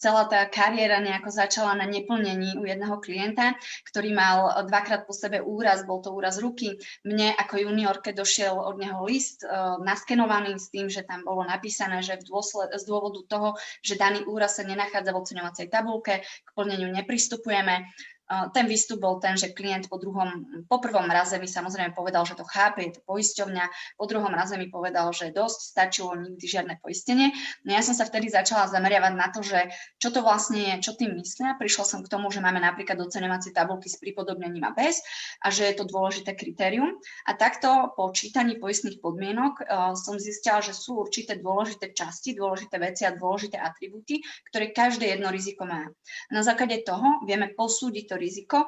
celá 0.04 0.28
tá 0.28 0.44
kariéra 0.44 1.00
nejako 1.00 1.32
začala 1.32 1.72
na 1.80 1.88
neplnení 1.88 2.60
u 2.60 2.68
jedného 2.68 3.00
klienta, 3.00 3.56
ktorý 3.88 4.12
mal 4.12 4.68
dvakrát 4.68 5.08
po 5.08 5.16
sebe 5.16 5.40
úraz, 5.40 5.88
bol 5.88 6.04
to 6.04 6.12
úraz 6.12 6.36
ruky. 6.36 6.76
Mne 7.08 7.32
ako 7.40 7.64
juniorke 7.64 8.12
došiel 8.12 8.52
od 8.52 8.76
neho 8.76 9.00
list 9.08 9.48
uh, 9.48 9.80
naskenovaný 9.80 10.60
s 10.60 10.68
tým, 10.68 10.92
že 10.92 11.08
tam 11.08 11.24
bolo 11.24 11.40
napísané, 11.48 12.04
že 12.04 12.20
v 12.20 12.28
dôsled, 12.28 12.76
z 12.76 12.84
dôvodu 12.84 13.24
toho, 13.24 13.48
že 13.80 13.96
daný 13.96 14.28
úraz 14.28 14.60
sa 14.60 14.68
nenachádza 14.68 15.16
v 15.16 15.20
oceňovacej 15.24 15.66
tabulke, 15.72 16.20
k 16.20 16.48
plneniu 16.52 16.92
nepristupujeme. 16.92 17.88
Ten 18.24 18.64
výstup 18.64 19.04
bol 19.04 19.20
ten, 19.20 19.36
že 19.36 19.52
klient 19.52 19.92
po 19.92 20.00
druhom, 20.00 20.64
po 20.64 20.80
prvom 20.80 21.04
raze 21.04 21.36
mi 21.36 21.44
samozrejme 21.44 21.92
povedal, 21.92 22.24
že 22.24 22.40
to 22.40 22.48
chápe, 22.48 22.80
je 22.80 22.96
to 22.96 23.04
poisťovňa, 23.04 23.96
po 24.00 24.04
druhom 24.08 24.32
raze 24.32 24.56
mi 24.56 24.72
povedal, 24.72 25.12
že 25.12 25.28
dosť, 25.28 25.60
stačilo 25.76 26.16
nikdy 26.16 26.40
žiadne 26.40 26.74
poistenie. 26.80 27.36
No 27.68 27.76
ja 27.76 27.84
som 27.84 27.92
sa 27.92 28.08
vtedy 28.08 28.32
začala 28.32 28.64
zameriavať 28.72 29.12
na 29.12 29.28
to, 29.28 29.44
že 29.44 29.68
čo 30.00 30.08
to 30.08 30.24
vlastne 30.24 30.56
je, 30.56 30.88
čo 30.88 30.96
tým 30.96 31.20
myslia. 31.20 31.52
Prišla 31.60 31.84
som 31.84 32.00
k 32.00 32.08
tomu, 32.08 32.32
že 32.32 32.40
máme 32.40 32.64
napríklad 32.64 32.96
oceňovacie 32.96 33.52
tabulky 33.52 33.92
s 33.92 34.00
pripodobnením 34.00 34.64
a 34.64 34.72
bez 34.72 35.04
a 35.44 35.52
že 35.52 35.68
je 35.68 35.74
to 35.76 35.84
dôležité 35.84 36.32
kritérium. 36.32 36.96
A 37.28 37.36
takto 37.36 37.92
po 37.92 38.08
čítaní 38.08 38.56
poistných 38.56 39.04
podmienok 39.04 39.52
uh, 39.60 39.92
som 39.92 40.16
zistila, 40.16 40.64
že 40.64 40.72
sú 40.72 40.96
určité 41.04 41.36
dôležité 41.36 41.92
časti, 41.92 42.32
dôležité 42.32 42.80
veci 42.80 43.04
a 43.04 43.12
dôležité 43.12 43.60
atribúty, 43.60 44.24
ktoré 44.48 44.72
každé 44.72 45.12
jedno 45.12 45.28
riziko 45.28 45.68
má. 45.68 45.92
Na 46.32 46.40
základe 46.40 46.80
toho 46.88 47.20
vieme 47.28 47.52
posúdiť 47.52 48.13
riziko, 48.16 48.64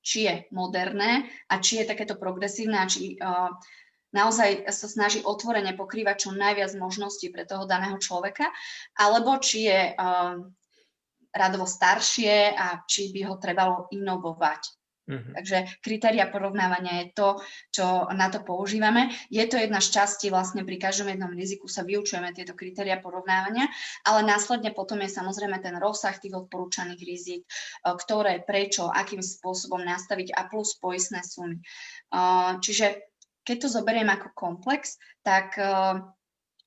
či 0.00 0.26
je 0.26 0.34
moderné 0.54 1.26
a 1.50 1.58
či 1.58 1.82
je 1.82 1.90
takéto 1.90 2.14
progresívne 2.14 2.78
a 2.78 2.86
či 2.86 3.18
naozaj 4.14 4.70
sa 4.70 4.86
snaží 4.86 5.20
otvorene 5.26 5.74
pokrývať 5.74 6.16
čo 6.26 6.30
najviac 6.32 6.72
možností 6.78 7.34
pre 7.34 7.42
toho 7.42 7.66
daného 7.66 7.98
človeka, 7.98 8.46
alebo 8.94 9.36
či 9.42 9.66
je 9.66 9.80
uh, 9.92 10.40
radovo 11.36 11.66
staršie 11.68 12.56
a 12.56 12.80
či 12.88 13.12
by 13.12 13.20
ho 13.28 13.34
trebalo 13.36 13.90
inovovať. 13.92 14.62
Mm-hmm. 15.06 15.32
Takže 15.38 15.58
kritéria 15.78 16.26
porovnávania 16.26 17.06
je 17.06 17.06
to, 17.14 17.28
čo 17.70 18.10
na 18.10 18.26
to 18.26 18.42
používame. 18.42 19.14
Je 19.30 19.46
to 19.46 19.54
jedna 19.54 19.78
z 19.78 19.94
častí, 19.94 20.34
vlastne 20.34 20.66
pri 20.66 20.82
každom 20.82 21.06
jednom 21.06 21.30
riziku 21.30 21.70
sa 21.70 21.86
vyučujeme 21.86 22.34
tieto 22.34 22.58
kritéria 22.58 22.98
porovnávania, 22.98 23.70
ale 24.02 24.26
následne 24.26 24.74
potom 24.74 24.98
je 25.06 25.14
samozrejme 25.14 25.62
ten 25.62 25.78
rozsah 25.78 26.18
tých 26.18 26.34
odporúčaných 26.34 27.00
rizik, 27.06 27.46
e, 27.46 27.48
ktoré, 27.86 28.42
prečo, 28.42 28.90
akým 28.90 29.22
spôsobom 29.22 29.78
nastaviť 29.86 30.34
a 30.34 30.50
plus 30.50 30.74
poistné 30.74 31.22
sumy. 31.22 31.62
E, 31.62 31.62
čiže 32.58 33.06
keď 33.46 33.56
to 33.62 33.68
zoberiem 33.70 34.10
ako 34.10 34.34
komplex, 34.34 34.98
tak 35.22 35.54
e, 35.54 36.02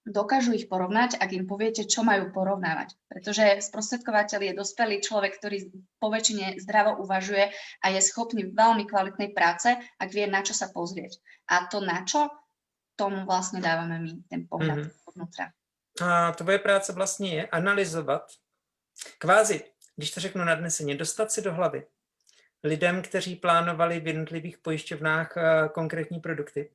dokážu 0.10 0.52
ich 0.58 0.68
porovnať, 0.68 1.22
ak 1.22 1.30
im 1.32 1.46
poviete, 1.46 1.86
čo 1.86 2.04
majú 2.04 2.34
porovnávať. 2.34 2.98
Pretože 3.08 3.62
sprostredkovateľ 3.62 4.40
je 4.42 4.54
dospelý 4.58 5.00
človek, 5.00 5.38
ktorý 5.38 5.72
po 6.02 6.10
väčšine 6.10 6.58
zdravo 6.60 6.98
uvažuje 7.00 7.50
a 7.82 7.86
je 7.94 8.02
schopný 8.02 8.50
veľmi 8.50 8.90
kvalitnej 8.90 9.32
práce, 9.32 9.72
ak 9.78 10.10
vie, 10.10 10.26
na 10.28 10.42
čo 10.42 10.58
sa 10.58 10.74
pozrieť. 10.74 11.22
A 11.50 11.70
to 11.70 11.80
na 11.80 12.02
čo, 12.04 12.28
tomu 12.98 13.24
vlastne 13.24 13.64
dávame 13.64 14.04
my 14.04 14.12
ten 14.28 14.44
pohľad 14.50 14.92
mm-hmm. 14.92 15.58
A 16.02 16.32
tvoje 16.32 16.60
práce 16.60 16.94
vlastně 16.94 17.30
je 17.30 17.48
analyzovat, 17.48 18.22
kvázi, 19.18 19.64
když 19.96 20.12
to 20.12 20.20
řeknu 20.20 20.44
nadneseně, 20.46 20.96
dostat 20.96 21.32
si 21.32 21.42
do 21.42 21.54
hlavy 21.54 21.84
lidem, 22.64 23.02
kteří 23.02 23.36
plánovali 23.36 24.00
v 24.00 24.08
jednotlivých 24.08 24.58
pojišťovnách 24.58 25.38
eh, 25.38 25.70
konkrétní 25.74 26.20
produkty 26.20 26.70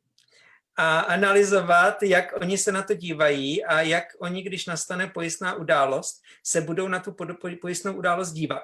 a 0.76 1.00
analyzovat, 1.00 2.02
jak 2.02 2.36
oni 2.40 2.58
se 2.58 2.72
na 2.72 2.82
to 2.82 2.94
dívají 2.94 3.64
a 3.64 3.80
jak 3.80 4.04
oni, 4.18 4.42
když 4.42 4.66
nastane 4.66 5.06
pojistná 5.06 5.54
událost, 5.54 6.22
se 6.46 6.60
budou 6.60 6.88
na 6.88 6.98
tu 6.98 7.16
pojistnou 7.60 7.92
událost 7.92 8.32
dívat. 8.32 8.62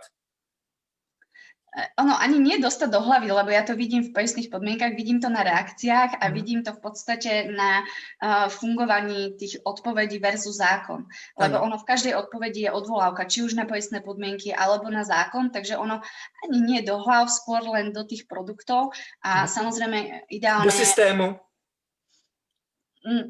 Ono 2.02 2.18
ani 2.18 2.42
nie 2.42 2.58
dostať 2.58 2.90
do 2.90 2.98
hlavy, 2.98 3.30
lebo 3.30 3.54
ja 3.54 3.62
to 3.62 3.78
vidím 3.78 4.02
v 4.02 4.10
poistných 4.10 4.50
podmienkach, 4.50 4.98
vidím 4.98 5.22
to 5.22 5.30
na 5.30 5.46
reakciách 5.46 6.18
a 6.18 6.26
mm. 6.26 6.34
vidím 6.34 6.60
to 6.66 6.74
v 6.74 6.82
podstate 6.82 7.46
na 7.46 7.86
uh, 7.86 8.50
fungovaní 8.50 9.38
tých 9.38 9.62
odpovedí 9.62 10.18
versus 10.18 10.58
zákon. 10.58 11.06
Lebo 11.38 11.62
ono 11.62 11.78
v 11.78 11.86
každej 11.86 12.18
odpovedi 12.18 12.66
je 12.66 12.74
odvolávka, 12.74 13.30
či 13.30 13.46
už 13.46 13.54
na 13.54 13.70
poistné 13.70 14.02
podmienky 14.02 14.50
alebo 14.50 14.90
na 14.90 15.06
zákon, 15.06 15.54
takže 15.54 15.78
ono 15.78 16.02
ani 16.42 16.58
nie 16.58 16.80
do 16.82 16.98
hlav, 16.98 17.30
skôr 17.30 17.62
len 17.62 17.94
do 17.94 18.02
tých 18.02 18.26
produktov 18.26 18.90
a 19.22 19.46
mm. 19.46 19.48
samozrejme 19.54 19.98
ideálne... 20.26 20.66
Do 20.66 20.74
systému. 20.74 21.38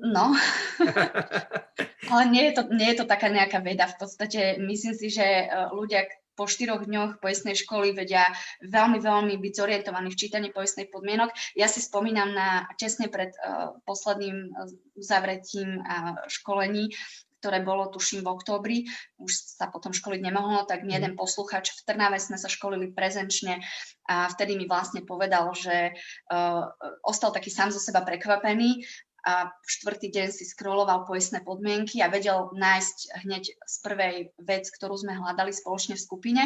No, 0.02 0.35
ale 2.11 2.22
nie 2.26 2.50
je, 2.50 2.52
to, 2.59 2.62
nie 2.74 2.90
je 2.90 2.96
to 2.98 3.06
taká 3.06 3.30
nejaká 3.30 3.62
veda. 3.62 3.87
V 3.87 4.02
podstate 4.02 4.59
myslím 4.59 4.94
si, 4.98 5.14
že 5.14 5.22
e, 5.22 5.46
ľudia 5.70 6.11
po 6.35 6.48
štyroch 6.48 6.88
dňoch 6.88 7.20
poistnej 7.20 7.52
školy 7.52 7.92
vedia 7.92 8.24
veľmi, 8.64 8.98
veľmi 8.98 9.37
byť 9.37 9.52
zorientovaní 9.54 10.09
v 10.09 10.20
čítaní 10.20 10.48
poistnej 10.50 10.88
podmienok. 10.88 11.30
Ja 11.52 11.68
si 11.68 11.85
spomínam 11.85 12.33
na 12.33 12.64
česne 12.80 13.12
pred 13.12 13.37
uh, 13.37 13.76
posledným 13.85 14.48
e, 14.48 14.50
zavretím 15.04 15.85
a 15.85 16.16
školení, 16.33 16.96
ktoré 17.44 17.61
bolo, 17.64 17.92
tuším, 17.92 18.24
v 18.24 18.33
októbri, 18.33 18.78
už 19.16 19.33
sa 19.33 19.72
potom 19.72 19.96
školiť 19.96 20.20
nemohlo, 20.20 20.68
tak 20.68 20.85
mi 20.85 20.92
mhm. 20.92 20.96
jeden 20.96 21.12
posluchač 21.16 21.72
v 21.76 21.85
Trnave 21.88 22.16
sme 22.16 22.40
sa 22.40 22.48
školili 22.48 22.88
prezenčne 22.92 23.61
a 24.09 24.28
vtedy 24.33 24.56
mi 24.56 24.64
vlastne 24.64 25.04
povedal, 25.04 25.52
že 25.52 25.92
uh, 26.33 26.72
ostal 27.04 27.37
taký 27.37 27.52
sám 27.52 27.68
zo 27.68 27.80
seba 27.80 28.00
prekvapený 28.00 28.85
a 29.26 29.52
v 29.52 29.68
štvrtý 29.68 30.09
deň 30.09 30.28
si 30.33 30.44
scrolloval 30.48 31.04
poistné 31.04 31.44
podmienky 31.44 32.00
a 32.00 32.12
vedel 32.12 32.50
nájsť 32.56 33.26
hneď 33.26 33.44
z 33.56 33.76
prvej 33.85 34.16
vec, 34.40 34.64
ktorú 34.68 34.96
sme 34.96 35.16
hľadali 35.16 35.52
spoločne 35.52 35.96
v 35.96 36.04
skupine. 36.04 36.42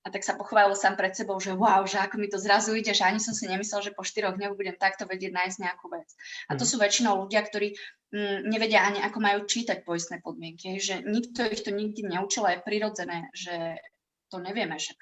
A 0.00 0.08
tak 0.08 0.24
sa 0.24 0.32
pochválil 0.32 0.72
sám 0.72 0.96
pred 0.96 1.12
sebou, 1.12 1.36
že 1.36 1.52
wow, 1.52 1.84
že 1.84 2.00
ako 2.00 2.16
mi 2.16 2.32
to 2.32 2.40
zrazu 2.40 2.72
ide, 2.72 2.96
že 2.96 3.04
ani 3.04 3.20
som 3.20 3.36
si 3.36 3.44
nemyslel, 3.44 3.84
že 3.84 3.92
po 3.92 4.00
štyroch 4.00 4.40
dňoch 4.40 4.56
budem 4.56 4.72
takto 4.80 5.04
vedieť 5.04 5.28
nájsť 5.28 5.58
nejakú 5.60 5.92
vec. 5.92 6.08
A 6.48 6.56
to 6.56 6.64
mhm. 6.64 6.70
sú 6.72 6.76
väčšinou 6.80 7.12
ľudia, 7.20 7.44
ktorí 7.44 7.76
mm, 8.16 8.48
nevedia 8.48 8.80
ani, 8.88 9.04
ako 9.04 9.18
majú 9.20 9.44
čítať 9.44 9.84
poistné 9.84 10.24
podmienky. 10.24 10.80
Že 10.80 11.04
nikto 11.04 11.44
ich 11.44 11.60
to 11.60 11.70
nikdy 11.70 12.08
neučil 12.08 12.48
a 12.48 12.56
je 12.56 12.64
prirodzené, 12.64 13.28
že 13.36 13.76
to 14.32 14.40
nevieme 14.40 14.80
však 14.80 14.96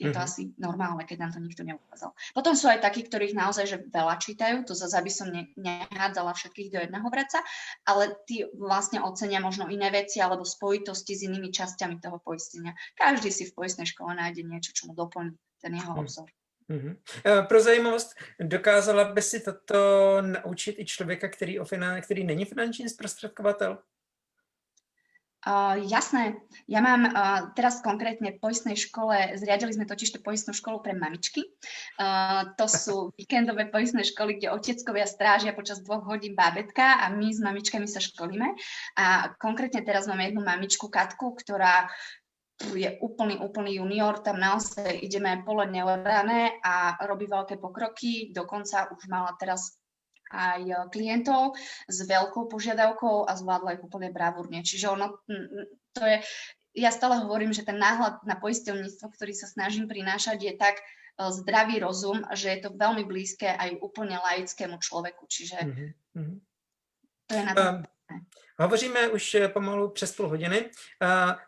je 0.00 0.08
to 0.08 0.16
mm-hmm. 0.16 0.24
asi 0.24 0.42
normálne, 0.56 1.04
keď 1.04 1.28
nám 1.28 1.32
to 1.36 1.40
nikto 1.44 1.60
neukázal. 1.60 2.16
Potom 2.32 2.56
sú 2.56 2.72
aj 2.72 2.80
takí, 2.80 3.04
ktorých 3.04 3.36
naozaj 3.36 3.68
že 3.68 3.76
veľa 3.84 4.16
čítajú, 4.16 4.64
to 4.64 4.72
zase 4.72 4.96
aby 4.96 5.12
som 5.12 5.28
ne, 5.28 5.52
nehádzala 5.60 6.32
všetkých 6.32 6.72
do 6.72 6.78
jedného 6.80 7.08
vreca, 7.12 7.44
ale 7.84 8.16
tí 8.24 8.48
vlastne 8.56 9.04
ocenia 9.04 9.44
možno 9.44 9.68
iné 9.68 9.92
veci 9.92 10.24
alebo 10.24 10.48
spojitosti 10.48 11.12
s 11.12 11.28
inými 11.28 11.52
časťami 11.52 12.00
toho 12.00 12.16
poistenia. 12.24 12.72
Každý 12.96 13.28
si 13.28 13.44
v 13.44 13.52
poistnej 13.52 13.84
škole 13.84 14.16
nájde 14.16 14.40
niečo, 14.40 14.72
čo 14.72 14.88
mu 14.88 14.96
doplní 14.96 15.36
ten 15.60 15.76
jeho 15.76 15.92
mhm. 15.92 16.00
obzor. 16.00 16.28
Mm-hmm. 16.70 16.94
Pro 17.46 17.60
zajímavost, 17.60 18.14
dokázala 18.40 19.04
by 19.04 19.22
si 19.22 19.40
toto 19.40 20.22
naučit 20.22 20.78
i 20.78 20.84
člověka, 20.84 21.28
který, 21.28 21.60
o 21.60 21.64
finan- 21.64 22.00
který 22.00 22.24
není 22.24 22.44
finanční 22.44 22.88
zprostředkovatel? 22.88 23.78
Uh, 25.40 25.80
jasné. 25.88 26.36
Ja 26.68 26.84
mám 26.84 27.08
uh, 27.08 27.56
teraz 27.56 27.80
konkrétne 27.80 28.36
v 28.36 28.42
poistnej 28.44 28.76
škole, 28.76 29.40
zriadili 29.40 29.72
sme 29.72 29.88
totiž 29.88 30.12
tú 30.12 30.18
poistnú 30.20 30.52
školu 30.52 30.84
pre 30.84 30.92
mamičky. 30.92 31.48
Uh, 31.96 32.52
to 32.60 32.68
sú 32.68 32.96
víkendové 33.20 33.72
poistné 33.72 34.04
školy, 34.04 34.36
kde 34.36 34.52
oteckovia 34.52 35.08
strážia 35.08 35.56
počas 35.56 35.80
dvoch 35.80 36.04
hodín 36.04 36.36
bábetka 36.36 37.00
a 37.00 37.08
my 37.08 37.32
s 37.32 37.40
mamičkami 37.40 37.88
sa 37.88 38.04
školíme. 38.04 38.52
A 39.00 39.32
konkrétne 39.40 39.80
teraz 39.80 40.04
mám 40.04 40.20
jednu 40.20 40.44
mamičku, 40.44 40.92
Katku, 40.92 41.32
ktorá 41.32 41.88
je 42.76 43.00
úplný, 43.00 43.40
úplný 43.40 43.80
junior, 43.80 44.20
tam 44.20 44.36
naozaj 44.36 45.00
ideme 45.00 45.40
pole 45.40 45.64
neorané 45.64 46.60
a 46.60 47.00
robí 47.08 47.24
veľké 47.24 47.56
pokroky, 47.56 48.36
dokonca 48.36 48.92
už 48.92 49.08
mala 49.08 49.32
teraz 49.40 49.79
aj 50.30 50.62
e, 50.62 50.74
klientov 50.94 51.58
s 51.90 51.98
veľkou 52.06 52.46
požiadavkou 52.46 53.26
a 53.26 53.32
zvládla 53.34 53.76
ich 53.76 53.84
úplne 53.84 54.14
bravúrne. 54.14 54.62
Čiže 54.62 54.86
ono, 54.88 55.18
to 55.92 56.02
je, 56.06 56.22
ja 56.78 56.90
stále 56.94 57.18
hovorím, 57.20 57.50
že 57.50 57.66
ten 57.66 57.76
náhľad 57.76 58.22
na 58.22 58.38
poisťovníctvo, 58.38 59.06
ktorý 59.10 59.32
sa 59.34 59.50
snažím 59.50 59.90
prinášať, 59.90 60.38
je 60.40 60.54
tak 60.54 60.78
e, 60.78 60.84
zdravý 61.34 61.82
rozum, 61.82 62.22
že 62.32 62.54
je 62.56 62.58
to 62.64 62.70
veľmi 62.78 63.02
blízke 63.04 63.50
aj 63.50 63.82
úplne 63.82 64.16
laickému 64.22 64.78
človeku. 64.78 65.26
Čiže 65.26 65.58
mm-hmm. 65.66 66.34
to 67.26 67.32
je 67.34 67.42
na 67.44 67.52
to. 67.54 67.62
Um. 67.62 68.00
Hovoříme 68.60 69.08
už 69.08 69.34
e, 69.34 69.48
pomalu 69.48 69.90
přes 69.90 70.12
půl 70.12 70.28
hodiny. 70.28 70.70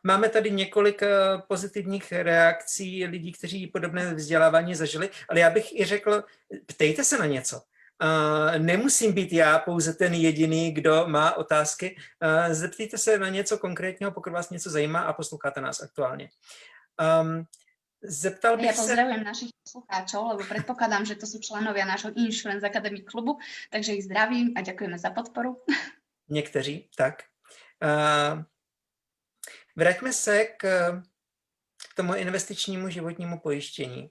Máme 0.03 0.29
tady 0.29 0.51
několik 0.51 1.03
pozitivních 1.49 2.13
reakcí 2.13 3.07
lidí, 3.07 3.33
kteří 3.33 3.67
podobné 3.67 4.15
vzdělávání 4.15 4.75
zažili, 4.75 5.11
ale 5.29 5.41
já 5.41 5.51
bych 5.51 5.81
i 5.81 5.85
řekl, 5.85 6.25
ptejte 6.67 7.05
se 7.05 7.19
na 7.19 7.27
něco. 7.27 7.63
Uh, 8.03 8.59
nemusím 8.59 9.13
být 9.13 9.33
já 9.33 9.59
pouze 9.59 9.95
ten 9.95 10.15
jediný, 10.15 10.73
kdo 10.73 11.05
má 11.07 11.37
otázky. 11.37 11.97
Uh, 11.97 12.55
zeptejte 12.55 12.99
se 12.99 13.19
na 13.19 13.29
něco 13.29 13.59
konkrétního, 13.59 14.13
pokud 14.13 14.33
vás 14.33 14.51
něco 14.51 14.71
zajímá 14.71 15.01
a 15.01 15.13
posloucháte 15.13 15.61
nás 15.61 15.83
aktuálně. 15.83 16.29
Um, 17.23 17.47
Zeptal 18.03 18.57
bych 18.57 18.67
ja 18.67 18.73
pozdravujem 18.75 19.19
se... 19.19 19.25
našich 19.25 19.51
poslucháčov, 19.63 20.23
lebo 20.35 20.43
predpokladám, 20.43 21.07
že 21.07 21.15
to 21.15 21.27
sú 21.27 21.39
členovia 21.39 21.87
nášho 21.87 22.11
Insurance 22.19 22.67
Academy 22.67 22.99
klubu, 23.07 23.39
takže 23.71 23.95
ich 23.95 24.05
zdravím 24.11 24.59
a 24.59 24.61
ďakujeme 24.61 24.99
za 24.99 25.15
podporu. 25.15 25.63
Někteří, 26.29 26.91
tak. 26.97 27.23
Uh, 27.79 28.43
vraťme 29.77 30.13
se 30.13 30.45
k 30.45 30.63
tomu 31.97 32.15
investičnímu 32.15 32.89
životnímu 32.89 33.39
pojištění. 33.39 34.11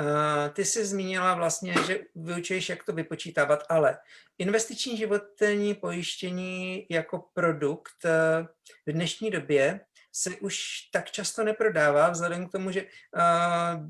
Uh, 0.00 0.52
ty 0.52 0.64
jsi 0.64 0.86
zmínila 0.86 1.34
vlastně, 1.34 1.74
že 1.86 2.00
vyučuješ, 2.14 2.68
jak 2.68 2.84
to 2.84 2.92
vypočítávat, 2.92 3.64
ale 3.68 3.98
investiční 4.38 4.96
životní 4.96 5.74
pojištění 5.74 6.86
jako 6.90 7.24
produkt 7.34 8.04
uh, 8.04 8.46
v 8.86 8.92
dnešní 8.92 9.30
době 9.30 9.80
se 10.12 10.30
už 10.30 10.58
tak 10.92 11.10
často 11.10 11.44
neprodává, 11.44 12.10
vzhledem 12.10 12.48
k 12.48 12.52
tomu, 12.52 12.70
že 12.70 12.82
uh, 12.82 13.88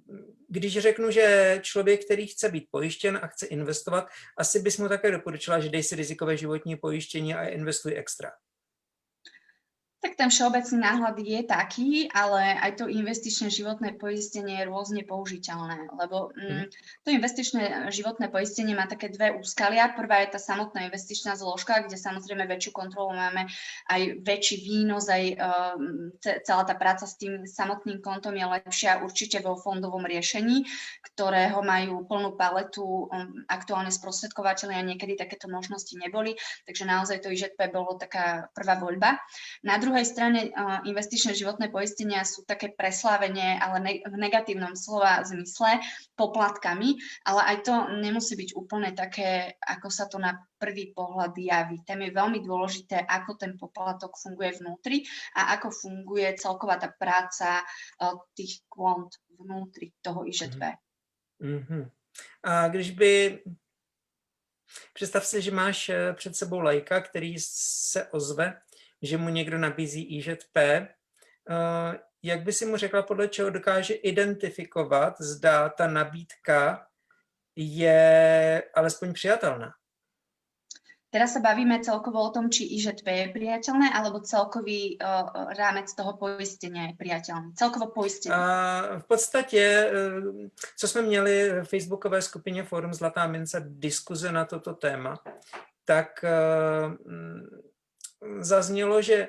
když 0.48 0.78
řeknu, 0.78 1.10
že 1.10 1.58
člověk, 1.62 2.04
který 2.04 2.26
chce 2.26 2.48
být 2.48 2.68
pojištěn 2.70 3.20
a 3.22 3.26
chce 3.26 3.46
investovat, 3.46 4.08
asi 4.38 4.58
bys 4.58 4.78
mu 4.78 4.88
také 4.88 5.10
doporučila, 5.10 5.60
že 5.60 5.68
dej 5.68 5.82
si 5.82 5.96
rizikové 5.96 6.36
životní 6.36 6.76
pojištění 6.76 7.34
a 7.34 7.44
investuj 7.44 7.92
extra. 7.96 8.30
Tak 10.00 10.16
ten 10.16 10.32
všeobecný 10.32 10.80
náhľad 10.80 11.16
je 11.20 11.40
taký, 11.44 12.08
ale 12.08 12.56
aj 12.56 12.80
to 12.80 12.88
investičné 12.88 13.52
životné 13.52 14.00
poistenie 14.00 14.64
je 14.64 14.68
rôzne 14.72 15.04
použiteľné, 15.04 15.92
lebo 15.92 16.32
mm, 16.32 16.72
to 17.04 17.08
investičné 17.12 17.92
životné 17.92 18.32
poistenie 18.32 18.72
má 18.72 18.88
také 18.88 19.12
dve 19.12 19.36
úskalia. 19.36 19.92
Prvá 19.92 20.24
je 20.24 20.32
tá 20.32 20.40
samotná 20.40 20.88
investičná 20.88 21.36
zložka, 21.36 21.84
kde 21.84 22.00
samozrejme 22.00 22.48
väčšiu 22.48 22.72
kontrolu 22.72 23.12
máme, 23.12 23.44
aj 23.92 24.24
väčší 24.24 24.56
výnos, 24.64 25.04
aj 25.12 25.36
uh, 25.36 25.76
celá 26.48 26.64
tá 26.64 26.72
práca 26.80 27.04
s 27.04 27.20
tým 27.20 27.44
samotným 27.44 28.00
kontom 28.00 28.32
je 28.32 28.48
lepšia 28.48 29.04
určite 29.04 29.44
vo 29.44 29.60
fondovom 29.60 30.08
riešení, 30.08 30.64
ktorého 31.12 31.60
majú 31.60 32.08
plnú 32.08 32.40
paletu 32.40 33.04
um, 33.04 33.44
aktuálne 33.52 33.92
sprostredkovateľi 33.92 34.80
a 34.80 34.86
niekedy 34.96 35.12
takéto 35.20 35.44
možnosti 35.52 35.92
neboli, 35.92 36.40
takže 36.64 36.88
naozaj 36.88 37.20
to 37.20 37.28
IŽP 37.28 37.68
bolo 37.68 38.00
taká 38.00 38.48
prvá 38.56 38.80
voľba. 38.80 39.20
Na 39.60 39.76
druhej 39.76 39.89
druhej 39.90 40.06
strane 40.06 40.54
investičné 40.86 41.34
životné 41.34 41.66
poistenia 41.66 42.22
sú 42.22 42.46
také 42.46 42.70
preslávenie, 42.70 43.58
ale 43.58 43.76
ne, 43.82 43.92
v 44.06 44.14
negatívnom 44.14 44.78
slova 44.78 45.18
zmysle, 45.26 45.82
poplatkami, 46.14 46.94
ale 47.26 47.40
aj 47.50 47.56
to 47.66 47.74
nemusí 47.98 48.38
byť 48.38 48.54
úplne 48.54 48.94
také, 48.94 49.58
ako 49.58 49.90
sa 49.90 50.06
to 50.06 50.22
na 50.22 50.38
prvý 50.62 50.94
pohľad 50.94 51.34
javí. 51.34 51.82
Tam 51.82 51.98
je 52.06 52.14
veľmi 52.14 52.38
dôležité, 52.38 53.02
ako 53.02 53.34
ten 53.34 53.58
poplatok 53.58 54.14
funguje 54.14 54.62
vnútri 54.62 55.02
a 55.34 55.58
ako 55.58 55.74
funguje 55.74 56.38
celková 56.38 56.78
tá 56.78 56.94
práca 56.94 57.66
tých 58.38 58.62
kvont 58.70 59.10
vnútri 59.42 59.90
toho 59.98 60.22
IŽP. 60.22 60.62
Mm-hmm. 61.42 61.84
A 62.46 62.68
když 62.68 62.94
by 62.94 63.10
Představ 64.94 65.26
si, 65.26 65.42
že 65.42 65.50
máš 65.50 65.88
eh, 65.88 66.12
před 66.12 66.36
sebou 66.36 66.60
lajka, 66.60 67.00
který 67.00 67.34
se 67.38 68.06
ozve 68.06 68.60
že 69.02 69.16
mu 69.18 69.28
někdo 69.28 69.58
nabízí 69.58 70.16
IŽP, 70.18 70.56
eh, 70.56 70.86
jak 72.22 72.42
by 72.42 72.52
si 72.52 72.66
mu 72.66 72.76
řekla, 72.76 73.02
podle 73.02 73.28
čeho 73.28 73.50
dokáže 73.50 73.94
identifikovat, 73.94 75.20
zda 75.20 75.68
ta 75.68 75.86
nabídka 75.86 76.86
je 77.56 78.62
alespoň 78.74 79.12
přijatelná? 79.12 79.72
Teraz 81.10 81.34
sa 81.34 81.42
bavíme 81.42 81.82
celkovo 81.82 82.22
o 82.22 82.30
tom, 82.30 82.54
či 82.54 82.70
IŽP 82.78 83.02
je 83.02 83.34
priateľné, 83.34 83.90
alebo 83.90 84.22
celkový 84.22 84.94
uh, 84.94 85.50
rámec 85.58 85.90
toho 85.90 86.14
poistenia 86.14 86.94
je 86.94 86.94
priateľný. 86.94 87.50
Celkovo 87.58 87.90
poistenie. 87.90 88.30
Uh, 88.30 89.02
v 89.02 89.06
podstatě, 89.10 89.90
uh, 89.90 90.46
co 90.76 90.88
jsme 90.88 91.02
měli 91.02 91.50
v 91.50 91.64
facebookové 91.64 92.22
skupině 92.22 92.62
Forum 92.62 92.94
Zlatá 92.94 93.26
mince 93.26 93.64
diskuze 93.66 94.32
na 94.32 94.44
toto 94.44 94.74
téma, 94.74 95.18
tak 95.84 96.24
uh, 96.24 96.94
zaznělo, 98.40 99.02
že 99.02 99.28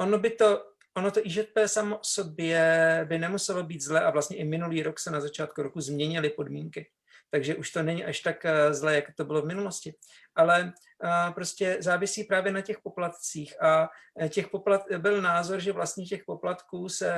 ono 0.00 0.18
by 0.18 0.30
to, 0.30 0.64
ono 0.96 1.10
to 1.10 1.26
IŽP 1.26 1.58
samo 1.66 1.98
o 1.98 2.04
sobě 2.04 2.60
by 3.08 3.18
nemuselo 3.18 3.62
být 3.62 3.82
zlé 3.82 4.00
a 4.04 4.10
vlastně 4.10 4.36
i 4.36 4.44
minulý 4.44 4.82
rok 4.82 5.00
se 5.00 5.10
na 5.10 5.20
začátku 5.20 5.62
roku 5.62 5.80
změnily 5.80 6.30
podmínky. 6.30 6.86
Takže 7.30 7.56
už 7.56 7.70
to 7.70 7.82
není 7.82 8.04
až 8.04 8.20
tak 8.20 8.44
eh, 8.44 8.74
zlé, 8.74 8.94
jak 8.94 9.04
to 9.16 9.24
bylo 9.24 9.42
v 9.42 9.46
minulosti. 9.46 9.94
Ale 10.34 10.72
eh, 11.04 11.32
prostě 11.32 11.76
závisí 11.80 12.24
právě 12.24 12.52
na 12.52 12.60
těch 12.60 12.78
poplatcích 12.82 13.62
a 13.62 13.88
eh, 14.20 14.28
těch 14.28 14.48
poplat, 14.48 14.82
byl 14.98 15.22
názor, 15.22 15.60
že 15.60 15.72
vlastně 15.72 16.06
těch 16.06 16.24
poplatků 16.26 16.88
se 16.88 17.14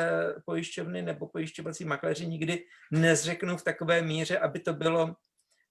pojišťovny 0.46 1.02
nebo 1.02 1.28
pojišťovací 1.28 1.84
makléři 1.84 2.26
nikdy 2.26 2.64
nezřeknou 2.90 3.56
v 3.56 3.64
takové 3.64 4.02
míře, 4.02 4.38
aby 4.38 4.60
to 4.60 4.72
bylo 4.72 5.16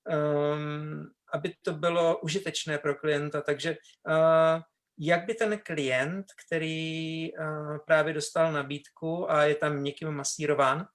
um, 0.08 1.12
aby 1.34 1.54
to 1.62 1.74
bylo 1.74 2.20
užitečné 2.20 2.78
pro 2.78 2.96
klienta. 2.96 3.42
Takže 3.42 3.78
uh, 4.08 4.62
jak 4.98 5.26
by 5.26 5.34
ten 5.34 5.60
klient, 5.60 6.26
který 6.46 7.32
uh, 7.34 7.78
právě 7.86 8.14
dostal 8.14 8.52
nabídku 8.52 9.32
a 9.32 9.44
je 9.44 9.56
tam 9.56 9.84
někým 9.84 10.12
masírován, 10.12 10.88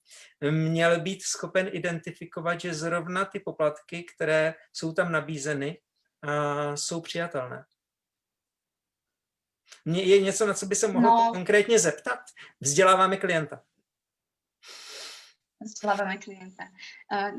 měl 0.50 1.00
být 1.00 1.22
schopen 1.22 1.68
identifikovat, 1.72 2.60
že 2.60 2.74
zrovna 2.74 3.24
ty 3.24 3.40
poplatky, 3.40 4.04
které 4.16 4.54
jsou 4.72 4.92
tam 4.92 5.12
nabízeny, 5.12 5.78
uh, 6.24 6.74
jsou 6.74 7.00
přijatelné. 7.00 7.64
Je 9.86 10.20
něco, 10.20 10.46
na 10.46 10.54
co 10.54 10.66
by 10.66 10.74
se 10.74 10.88
mohl 10.88 11.06
no. 11.06 11.30
konkrétně 11.32 11.78
zeptat? 11.78 12.20
Vzděláváme 12.60 13.16
klienta 13.16 13.62
vzdelávame 15.64 16.18
klienta. 16.18 16.68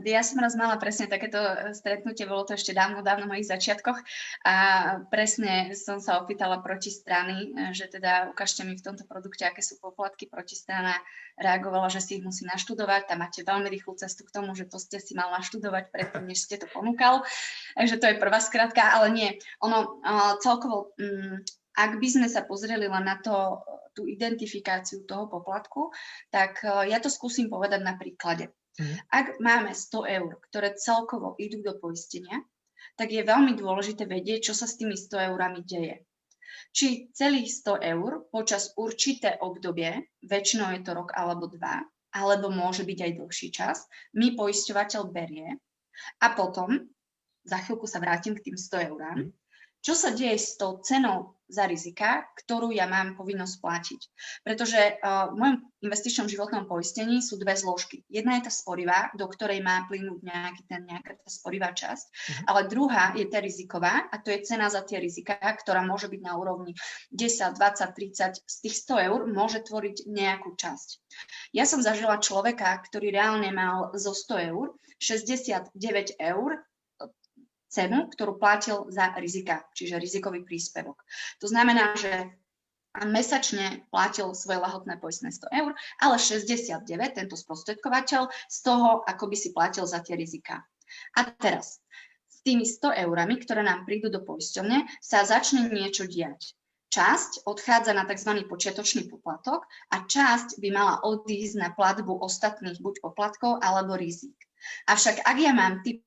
Ja 0.04 0.22
som 0.24 0.40
raz 0.40 0.56
mala 0.56 0.80
presne 0.80 1.12
takéto 1.12 1.40
stretnutie, 1.76 2.26
bolo 2.26 2.48
to 2.48 2.56
ešte 2.56 2.72
dávno, 2.72 3.04
dávno 3.04 3.28
v 3.28 3.38
mojich 3.38 3.52
začiatkoch 3.52 4.00
a 4.48 4.56
presne 5.12 5.76
som 5.76 6.00
sa 6.00 6.24
opýtala 6.24 6.64
proti 6.64 6.90
strany, 6.90 7.52
že 7.76 7.92
teda 7.92 8.32
ukážte 8.32 8.64
mi 8.64 8.74
v 8.74 8.86
tomto 8.86 9.04
produkte, 9.06 9.44
aké 9.46 9.62
sú 9.62 9.78
poplatky. 9.78 10.26
Protistrana 10.28 10.98
reagovala, 11.38 11.90
že 11.90 12.02
si 12.02 12.22
ich 12.22 12.26
musí 12.26 12.46
naštudovať, 12.46 13.10
tam 13.10 13.26
máte 13.26 13.42
veľmi 13.42 13.68
rýchlu 13.70 13.98
cestu 13.98 14.24
k 14.26 14.34
tomu, 14.34 14.54
že 14.54 14.70
to 14.70 14.78
ste 14.78 15.02
si 15.02 15.14
mal 15.18 15.34
naštudovať 15.34 15.90
predtým, 15.90 16.26
než 16.30 16.46
ste 16.46 16.62
to 16.62 16.70
ponúkal. 16.70 17.26
Takže 17.74 17.98
to 17.98 18.06
je 18.10 18.22
prvá 18.22 18.40
skratka, 18.40 18.94
ale 18.94 19.10
nie. 19.12 19.30
Ono 19.66 20.00
celkovo, 20.40 20.94
mm, 21.02 21.63
ak 21.74 21.98
by 21.98 22.08
sme 22.08 22.28
sa 22.30 22.46
pozreli 22.46 22.86
len 22.86 23.06
na 23.06 23.18
to, 23.18 23.62
tú 23.94 24.10
identifikáciu 24.10 25.06
toho 25.06 25.30
poplatku, 25.30 25.94
tak 26.34 26.66
e, 26.66 26.90
ja 26.90 26.98
to 26.98 27.14
skúsim 27.14 27.48
povedať 27.48 27.82
na 27.86 27.94
príklade. 27.94 28.50
Mm. 28.82 28.98
Ak 29.14 29.28
máme 29.38 29.72
100 29.72 30.18
eur, 30.18 30.32
ktoré 30.50 30.74
celkovo 30.74 31.38
idú 31.38 31.62
do 31.62 31.78
poistenia, 31.78 32.42
tak 32.98 33.14
je 33.14 33.22
veľmi 33.22 33.54
dôležité 33.54 34.10
vedieť, 34.10 34.52
čo 34.52 34.54
sa 34.58 34.66
s 34.66 34.78
tými 34.82 34.98
100 34.98 35.30
eurami 35.34 35.62
deje. 35.62 36.02
Či 36.74 37.14
celých 37.14 37.54
100 37.66 37.86
eur 37.98 38.26
počas 38.34 38.74
určité 38.78 39.38
obdobie, 39.42 40.10
väčšinou 40.26 40.74
je 40.74 40.82
to 40.82 40.92
rok 40.98 41.14
alebo 41.14 41.50
dva, 41.50 41.86
alebo 42.14 42.50
môže 42.50 42.86
byť 42.86 43.00
aj 43.02 43.12
dlhší 43.18 43.50
čas, 43.54 43.78
mi 44.18 44.34
poisťovateľ 44.34 45.02
berie 45.10 45.50
a 46.22 46.28
potom, 46.34 46.82
za 47.46 47.62
chvíľku 47.62 47.86
sa 47.86 48.02
vrátim 48.02 48.34
k 48.38 48.50
tým 48.50 48.58
100 48.58 48.90
eurám, 48.90 49.18
mm 49.22 49.43
čo 49.84 49.94
sa 49.94 50.16
deje 50.16 50.40
s 50.40 50.56
tou 50.56 50.80
cenou 50.80 51.36
za 51.52 51.68
rizika, 51.68 52.26
ktorú 52.40 52.72
ja 52.74 52.90
mám 52.90 53.20
povinnosť 53.20 53.56
platiť. 53.62 54.02
Pretože 54.42 54.80
uh, 54.98 55.30
v 55.30 55.36
mojom 55.38 55.58
investičnom 55.86 56.28
životnom 56.32 56.66
poistení 56.66 57.20
sú 57.20 57.36
dve 57.38 57.54
zložky. 57.54 58.02
Jedna 58.08 58.40
je 58.40 58.48
tá 58.48 58.52
sporivá, 58.52 59.12
do 59.14 59.28
ktorej 59.28 59.60
má 59.60 59.84
plynúť 59.86 60.24
nejaký 60.24 60.64
ten, 60.66 60.82
nejaká 60.88 61.20
tá 61.20 61.30
sporivá 61.30 61.76
časť, 61.76 62.06
uh-huh. 62.10 62.44
ale 62.50 62.72
druhá 62.72 63.14
je 63.14 63.28
tá 63.28 63.44
riziková 63.44 64.08
a 64.10 64.16
to 64.18 64.32
je 64.32 64.42
cena 64.48 64.72
za 64.72 64.82
tie 64.82 64.98
rizika, 65.04 65.36
ktorá 65.38 65.84
môže 65.84 66.08
byť 66.08 66.22
na 66.24 66.34
úrovni 66.40 66.74
10, 67.12 67.54
20, 67.54 67.60
30, 67.60 68.40
z 68.40 68.56
tých 68.64 68.76
100 68.88 69.08
eur 69.12 69.20
môže 69.30 69.62
tvoriť 69.62 70.10
nejakú 70.10 70.56
časť. 70.56 70.88
Ja 71.54 71.68
som 71.68 71.84
zažila 71.84 72.24
človeka, 72.24 72.80
ktorý 72.88 73.14
reálne 73.14 73.52
mal 73.52 73.94
zo 74.00 74.16
100 74.16 74.50
eur 74.50 74.74
69 75.04 75.76
eur 76.18 76.64
cenu, 77.74 78.06
ktorú 78.14 78.38
platil 78.38 78.86
za 78.94 79.10
rizika, 79.18 79.66
čiže 79.74 79.98
rizikový 79.98 80.46
príspevok. 80.46 81.02
To 81.42 81.50
znamená, 81.50 81.98
že 81.98 82.30
mesačne 83.02 83.90
platil 83.90 84.30
svoje 84.38 84.62
lahotné 84.62 85.02
poistné 85.02 85.34
100 85.34 85.50
eur, 85.50 85.72
ale 85.98 86.16
69, 86.22 86.86
tento 87.18 87.34
sprostredkovateľ, 87.34 88.30
z 88.30 88.58
toho, 88.62 89.02
ako 89.10 89.34
by 89.34 89.36
si 89.36 89.50
platil 89.50 89.90
za 89.90 90.06
tie 90.06 90.14
rizika. 90.14 90.62
A 91.18 91.26
teraz, 91.34 91.82
s 92.30 92.38
tými 92.46 92.70
100 92.70 92.94
eurami, 93.10 93.42
ktoré 93.42 93.66
nám 93.66 93.90
prídu 93.90 94.14
do 94.14 94.22
poisťovne, 94.22 94.86
sa 95.02 95.26
začne 95.26 95.74
niečo 95.74 96.06
diať. 96.06 96.54
Časť 96.94 97.50
odchádza 97.50 97.98
na 97.98 98.06
tzv. 98.06 98.46
počiatočný 98.46 99.10
poplatok 99.10 99.66
a 99.90 100.06
časť 100.06 100.62
by 100.62 100.70
mala 100.70 101.02
odísť 101.02 101.58
na 101.58 101.74
platbu 101.74 102.22
ostatných 102.22 102.78
buď 102.78 103.02
poplatkov 103.02 103.58
alebo 103.66 103.98
rizik. 103.98 104.38
Avšak 104.86 105.26
ak 105.26 105.38
ja 105.42 105.58
mám 105.58 105.82
typ 105.82 106.06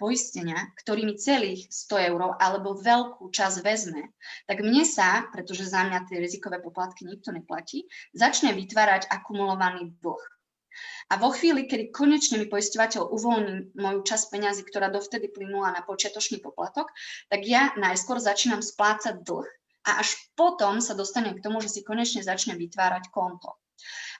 poistenia, 0.00 0.72
ktorý 0.80 1.04
mi 1.04 1.14
celých 1.20 1.68
100 1.68 2.08
eur 2.12 2.20
alebo 2.40 2.76
veľkú 2.76 3.28
časť 3.28 3.56
vezme, 3.60 4.12
tak 4.48 4.64
mne 4.64 4.82
sa, 4.88 5.28
pretože 5.30 5.68
za 5.68 5.84
mňa 5.84 6.08
tie 6.08 6.18
rizikové 6.20 6.58
poplatky 6.60 7.04
nikto 7.04 7.32
neplatí, 7.32 7.84
začne 8.16 8.56
vytvárať 8.56 9.08
akumulovaný 9.12 9.92
dlh. 10.00 10.24
A 11.08 11.16
vo 11.16 11.32
chvíli, 11.32 11.64
kedy 11.64 11.88
konečne 11.94 12.36
mi 12.36 12.50
poisťovateľ 12.52 13.08
uvoľní 13.08 13.78
moju 13.80 14.00
časť 14.04 14.24
peňazí, 14.28 14.62
ktorá 14.66 14.92
dovtedy 14.92 15.32
plynula 15.32 15.72
na 15.72 15.80
počiatočný 15.80 16.42
poplatok, 16.44 16.92
tak 17.32 17.46
ja 17.48 17.72
najskôr 17.80 18.20
začínam 18.20 18.60
splácať 18.60 19.24
dlh. 19.24 19.48
A 19.86 20.02
až 20.02 20.18
potom 20.34 20.82
sa 20.82 20.98
dostanem 20.98 21.38
k 21.38 21.44
tomu, 21.46 21.62
že 21.62 21.70
si 21.70 21.86
konečne 21.86 22.20
začne 22.26 22.58
vytvárať 22.58 23.08
konto. 23.14 23.54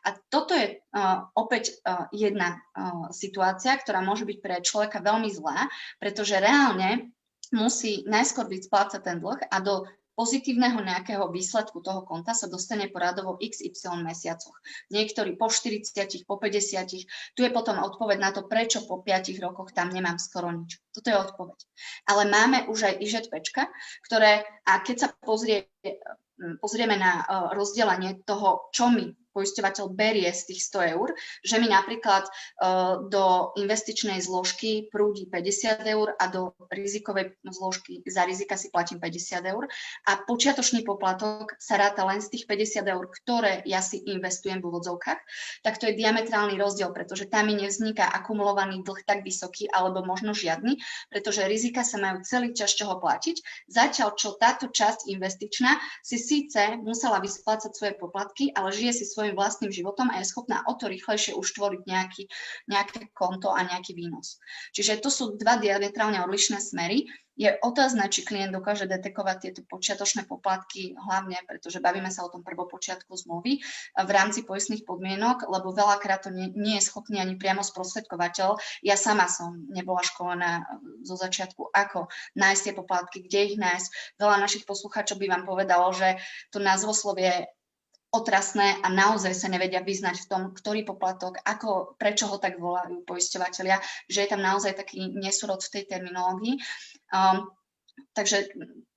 A 0.06 0.14
toto 0.30 0.54
je 0.54 0.78
uh, 0.78 1.26
opäť 1.34 1.74
uh, 1.82 2.06
jedna 2.14 2.58
uh, 2.58 3.10
situácia, 3.10 3.74
ktorá 3.74 4.04
môže 4.04 4.22
byť 4.28 4.38
pre 4.38 4.62
človeka 4.62 5.02
veľmi 5.02 5.28
zlá, 5.32 5.66
pretože 5.98 6.38
reálne 6.38 7.10
musí 7.50 8.02
najskôr 8.06 8.46
vysplácať 8.46 9.00
ten 9.02 9.18
dlh 9.22 9.50
a 9.50 9.56
do 9.62 9.86
pozitívneho 10.16 10.80
nejakého 10.80 11.28
výsledku 11.28 11.84
toho 11.84 12.02
konta 12.08 12.32
sa 12.32 12.48
dostane 12.48 12.88
poradovo 12.88 13.36
XY 13.36 14.00
mesiacoch. 14.00 14.56
Niektorí 14.88 15.36
po 15.36 15.52
40, 15.52 15.92
po 16.24 16.40
50. 16.40 17.36
Tu 17.36 17.40
je 17.44 17.50
potom 17.52 17.76
odpoveď 17.76 18.18
na 18.18 18.32
to, 18.32 18.48
prečo 18.48 18.88
po 18.88 19.04
5 19.04 19.36
rokoch 19.44 19.76
tam 19.76 19.92
nemám 19.92 20.16
skoro 20.16 20.48
nič. 20.48 20.80
Toto 20.96 21.12
je 21.12 21.20
odpoveď. 21.20 21.58
Ale 22.08 22.22
máme 22.32 22.58
už 22.72 22.88
aj 22.88 22.94
IŽPčka, 23.04 23.68
ktoré, 24.08 24.48
a 24.64 24.80
keď 24.80 24.96
sa 24.96 25.08
pozrie, 25.20 25.68
pozrieme 26.64 26.96
na 26.96 27.28
rozdelenie 27.52 28.24
toho, 28.24 28.72
čo 28.72 28.88
mi 28.88 29.12
poisťovateľ 29.36 29.92
berie 29.92 30.32
z 30.32 30.42
tých 30.48 30.64
100 30.72 30.96
eur, 30.96 31.12
že 31.44 31.60
mi 31.60 31.68
napríklad 31.68 32.24
uh, 32.24 33.04
do 33.12 33.52
investičnej 33.60 34.24
zložky 34.24 34.88
prúdi 34.88 35.28
50 35.28 35.84
eur 35.84 36.16
a 36.16 36.24
do 36.32 36.56
rizikovej 36.72 37.36
zložky 37.44 38.00
za 38.08 38.24
rizika 38.24 38.56
si 38.56 38.72
platím 38.72 38.96
50 38.96 39.44
eur 39.44 39.68
a 40.08 40.12
počiatočný 40.24 40.86
poplatok 40.88 41.52
sa 41.60 41.76
ráta 41.76 42.08
len 42.08 42.24
z 42.24 42.32
tých 42.32 42.48
50 42.48 42.86
eur, 42.86 43.04
ktoré 43.12 43.60
ja 43.68 43.84
si 43.84 44.00
investujem 44.06 44.62
v 44.62 44.68
úvodzovkách, 44.72 45.20
tak 45.60 45.74
to 45.76 45.90
je 45.90 45.98
diametrálny 45.98 46.56
rozdiel, 46.56 46.94
pretože 46.94 47.28
tam 47.28 47.50
mi 47.50 47.58
nevzniká 47.58 48.06
akumulovaný 48.14 48.86
dlh 48.86 49.02
tak 49.02 49.26
vysoký 49.26 49.66
alebo 49.68 50.06
možno 50.06 50.32
žiadny, 50.32 50.78
pretože 51.10 51.44
rizika 51.44 51.82
sa 51.82 51.98
majú 51.98 52.22
celý 52.22 52.54
čas 52.54 52.72
čoho 52.78 53.02
platiť, 53.02 53.66
zatiaľ 53.66 54.14
čo 54.14 54.38
táto 54.38 54.70
časť 54.70 55.10
investičná 55.10 55.74
si 56.06 56.16
síce 56.22 56.78
musela 56.78 57.18
vysplácať 57.18 57.74
svoje 57.74 57.94
poplatky, 57.98 58.54
ale 58.54 58.70
žije 58.70 59.02
si 59.02 59.04
svoj 59.04 59.25
svojim 59.26 59.34
vlastným 59.42 59.72
životom 59.74 60.06
a 60.14 60.22
je 60.22 60.30
schopná 60.30 60.62
o 60.70 60.78
to 60.78 60.86
rýchlejšie 60.86 61.34
uštvoriť 61.34 61.82
nejaký, 61.82 62.30
nejaké 62.70 63.10
konto 63.10 63.50
a 63.50 63.66
nejaký 63.66 63.98
výnos. 63.98 64.38
Čiže 64.70 65.02
to 65.02 65.10
sú 65.10 65.34
dva 65.34 65.58
diametrálne 65.58 66.22
odlišné 66.22 66.62
smery. 66.62 67.10
Je 67.36 67.52
otázne, 67.60 68.00
či 68.08 68.24
klient 68.24 68.48
dokáže 68.48 68.88
detekovať 68.88 69.36
tieto 69.42 69.60
počiatočné 69.68 70.24
poplatky, 70.24 70.96
hlavne 70.96 71.36
pretože 71.44 71.84
bavíme 71.84 72.08
sa 72.08 72.24
o 72.24 72.32
tom 72.32 72.40
prvopočiatku 72.40 73.12
zmluvy 73.12 73.60
v 73.92 74.10
rámci 74.14 74.40
poistných 74.48 74.88
podmienok, 74.88 75.44
lebo 75.44 75.68
veľakrát 75.74 76.24
to 76.24 76.30
nie, 76.32 76.48
nie 76.56 76.80
je 76.80 76.88
schopný 76.88 77.20
ani 77.20 77.36
priamo 77.36 77.60
sprostredkovateľ. 77.60 78.56
Ja 78.80 78.96
sama 78.96 79.28
som 79.28 79.68
nebola 79.68 80.00
školená 80.00 80.64
zo 81.04 81.20
začiatku, 81.20 81.76
ako 81.76 82.08
nájsť 82.40 82.62
tie 82.62 82.72
poplatky, 82.72 83.18
kde 83.28 83.40
ich 83.52 83.56
nájsť. 83.60 84.16
Veľa 84.16 84.40
našich 84.40 84.64
poslucháčov 84.64 85.20
by 85.20 85.28
vám 85.28 85.44
povedalo, 85.44 85.92
že 85.92 86.16
to 86.48 86.56
názvoslovie 86.56 87.52
otrasné 88.16 88.80
a 88.80 88.88
naozaj 88.88 89.36
sa 89.36 89.52
nevedia 89.52 89.84
vyznať 89.84 90.24
v 90.24 90.28
tom, 90.28 90.42
ktorý 90.56 90.88
poplatok, 90.88 91.36
ako, 91.44 91.94
prečo 92.00 92.26
ho 92.26 92.40
tak 92.40 92.56
volajú 92.56 93.04
poisťovateľia, 93.04 93.76
že 94.08 94.24
je 94.24 94.28
tam 94.32 94.40
naozaj 94.40 94.72
taký 94.74 95.12
nesúrod 95.12 95.60
v 95.60 95.72
tej 95.76 95.82
terminológii. 95.86 96.56
Um, 97.12 97.52
takže 98.16 98.48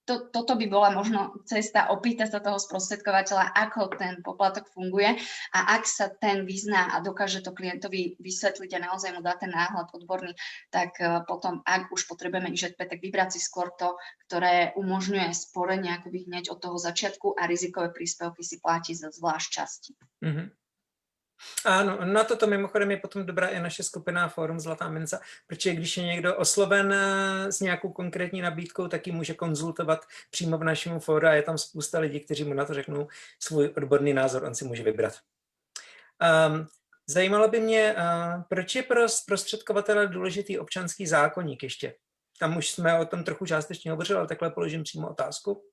to, 0.10 0.26
toto 0.34 0.58
by 0.58 0.66
bola 0.66 0.90
možno 0.90 1.38
cesta 1.46 1.94
opýtať 1.94 2.34
sa 2.34 2.40
toho 2.42 2.58
sprostredkovateľa, 2.58 3.54
ako 3.54 3.94
ten 3.94 4.26
poplatok 4.26 4.66
funguje 4.74 5.14
a 5.54 5.60
ak 5.78 5.86
sa 5.86 6.10
ten 6.10 6.50
vyzná 6.50 6.98
a 6.98 7.06
dokáže 7.06 7.46
to 7.46 7.54
klientovi 7.54 8.18
vysvetliť 8.18 8.72
a 8.74 8.84
naozaj 8.90 9.14
mu 9.14 9.22
dá 9.22 9.38
ten 9.38 9.54
náhľad 9.54 9.94
odborný, 9.94 10.34
tak 10.74 10.98
uh, 10.98 11.22
potom, 11.30 11.62
ak 11.62 11.94
už 11.94 12.10
potrebujeme 12.10 12.50
IŽP, 12.50 12.82
tak 12.82 12.98
vybrať 12.98 13.38
si 13.38 13.40
skôr 13.46 13.70
to, 13.78 13.94
ktoré 14.26 14.74
umožňuje 14.74 15.30
sporenie 15.30 15.94
akoby 16.02 16.26
hneď 16.26 16.50
od 16.50 16.58
toho 16.58 16.82
začiatku 16.82 17.38
a 17.38 17.46
rizikové 17.46 17.94
príspevky 17.94 18.42
si 18.42 18.58
platí 18.58 18.98
za 18.98 19.14
zvlášť 19.14 19.48
časti. 19.54 19.94
Mm-hmm. 20.26 20.59
Ano, 21.66 22.06
na 22.06 22.24
toto 22.24 22.48
mimochodem 22.48 22.92
je 22.92 22.98
potom 22.98 23.26
dobrá 23.26 23.48
i 23.48 23.60
naše 23.60 23.84
skupina 23.84 24.28
Forum 24.28 24.60
Zlatá 24.60 24.90
minca, 24.90 25.20
protože 25.48 25.74
když 25.74 25.98
je 25.98 26.04
někdo 26.04 26.36
osloven 26.36 26.94
eh, 26.94 27.52
s 27.52 27.60
nějakou 27.60 27.92
konkrétní 27.92 28.42
nabídkou, 28.42 28.88
tak 28.88 29.08
ji 29.08 29.14
může 29.14 29.34
konzultovat 29.34 30.06
přímo 30.32 30.58
v 30.58 30.64
našem 30.64 31.00
fóru 31.00 31.28
a 31.28 31.34
je 31.34 31.42
tam 31.42 31.58
spousta 31.58 32.00
lidí, 32.00 32.20
kteří 32.20 32.44
mu 32.44 32.54
na 32.54 32.66
to 32.66 32.74
řeknou 32.74 33.08
svůj 33.40 33.74
odborný 33.78 34.14
názor, 34.14 34.44
on 34.44 34.56
si 34.56 34.66
může 34.66 34.84
vybrat. 34.84 35.14
Um, 36.50 36.68
zajímalo 37.08 37.48
by 37.48 37.60
mě, 37.60 37.96
uh, 37.98 38.44
proč 38.50 38.76
je 38.76 38.84
pro 38.84 39.10
zprostředkovatele 39.10 40.08
důležitý 40.08 40.60
občanský 40.60 41.08
zákonník 41.08 41.64
ještě? 41.64 41.96
Tam 42.40 42.58
už 42.58 42.72
jsme 42.72 43.00
o 43.00 43.06
tom 43.06 43.24
trochu 43.24 43.46
částečně 43.46 43.92
hovořili, 43.92 44.20
ale 44.20 44.28
takhle 44.28 44.50
položím 44.50 44.84
přímo 44.84 45.10
otázku 45.10 45.64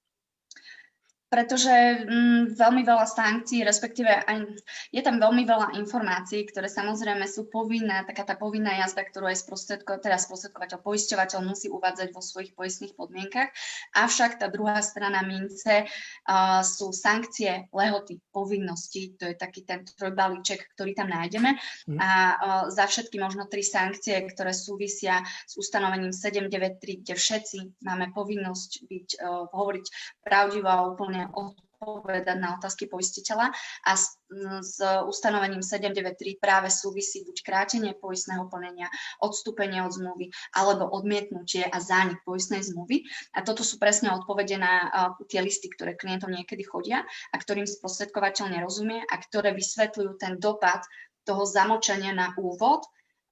pretože 1.37 1.69
mm, 2.09 2.57
veľmi 2.57 2.81
veľa 2.81 3.05
sankcií, 3.05 3.61
respektíve 3.61 4.09
aj, 4.09 4.57
je 4.89 5.03
tam 5.05 5.21
veľmi 5.21 5.45
veľa 5.45 5.77
informácií, 5.77 6.49
ktoré 6.49 6.65
samozrejme 6.65 7.29
sú 7.29 7.53
povinné, 7.53 8.09
taká 8.09 8.25
tá 8.25 8.41
povinná 8.41 8.73
jazda, 8.81 9.05
ktorú 9.05 9.29
aj 9.29 9.45
sprostredko, 9.45 10.01
teda 10.01 10.17
sprostredkovateľ, 10.17 10.81
poisťovateľ 10.81 11.41
musí 11.45 11.69
uvádzať 11.69 12.17
vo 12.17 12.25
svojich 12.25 12.57
poistných 12.57 12.97
podmienkach. 12.97 13.53
Avšak 13.93 14.41
tá 14.41 14.49
druhá 14.49 14.81
strana 14.81 15.21
mince 15.29 15.85
uh, 15.85 16.65
sú 16.65 16.97
sankcie, 16.97 17.69
lehoty, 17.69 18.17
povinnosti, 18.33 19.13
to 19.21 19.29
je 19.29 19.37
taký 19.37 19.69
ten 19.69 19.85
trojbalíček, 19.85 20.73
ktorý 20.73 20.97
tam 20.97 21.13
nájdeme. 21.13 21.61
Mm. 21.85 22.01
A 22.01 22.09
uh, 22.09 22.33
za 22.73 22.89
všetky 22.89 23.21
možno 23.21 23.45
tri 23.45 23.61
sankcie, 23.61 24.25
ktoré 24.25 24.57
súvisia 24.57 25.21
s 25.45 25.61
ustanovením 25.61 26.17
793, 26.17 27.05
kde 27.05 27.13
všetci 27.13 27.59
máme 27.85 28.17
povinnosť 28.17 28.71
byť, 28.89 29.09
uh, 29.21 29.53
hovoriť 29.53 29.87
pravdivo 30.25 30.73
a 30.73 30.89
úplne 30.89 31.26
odpovedať 31.33 32.37
na 32.41 32.57
otázky 32.57 32.89
poistiteľa 32.89 33.53
a 33.85 33.93
s, 33.93 34.17
s 34.65 34.81
ustanovením 34.81 35.61
793 35.61 36.41
práve 36.41 36.73
súvisí 36.73 37.21
buď 37.29 37.37
krátenie 37.45 37.93
poistného 37.93 38.49
plnenia, 38.49 38.89
odstúpenie 39.21 39.85
od 39.85 39.93
zmluvy 39.93 40.33
alebo 40.57 40.89
odmietnutie 40.89 41.69
a 41.69 41.77
zánik 41.79 42.25
poistnej 42.25 42.65
zmluvy. 42.65 43.05
A 43.37 43.45
toto 43.45 43.61
sú 43.61 43.77
presne 43.77 44.11
odpovede 44.17 44.57
na 44.57 44.73
uh, 44.89 45.13
tie 45.29 45.45
listy, 45.45 45.69
ktoré 45.69 45.95
klientom 45.95 46.33
niekedy 46.33 46.65
chodia 46.65 47.05
a 47.31 47.37
ktorým 47.37 47.69
sprostredkovateľ 47.69 48.57
nerozumie 48.57 49.05
a 49.05 49.15
ktoré 49.21 49.53
vysvetľujú 49.53 50.17
ten 50.17 50.41
dopad 50.41 50.81
toho 51.27 51.43
zamočenia 51.45 52.15
na 52.15 52.33
úvod 52.39 52.87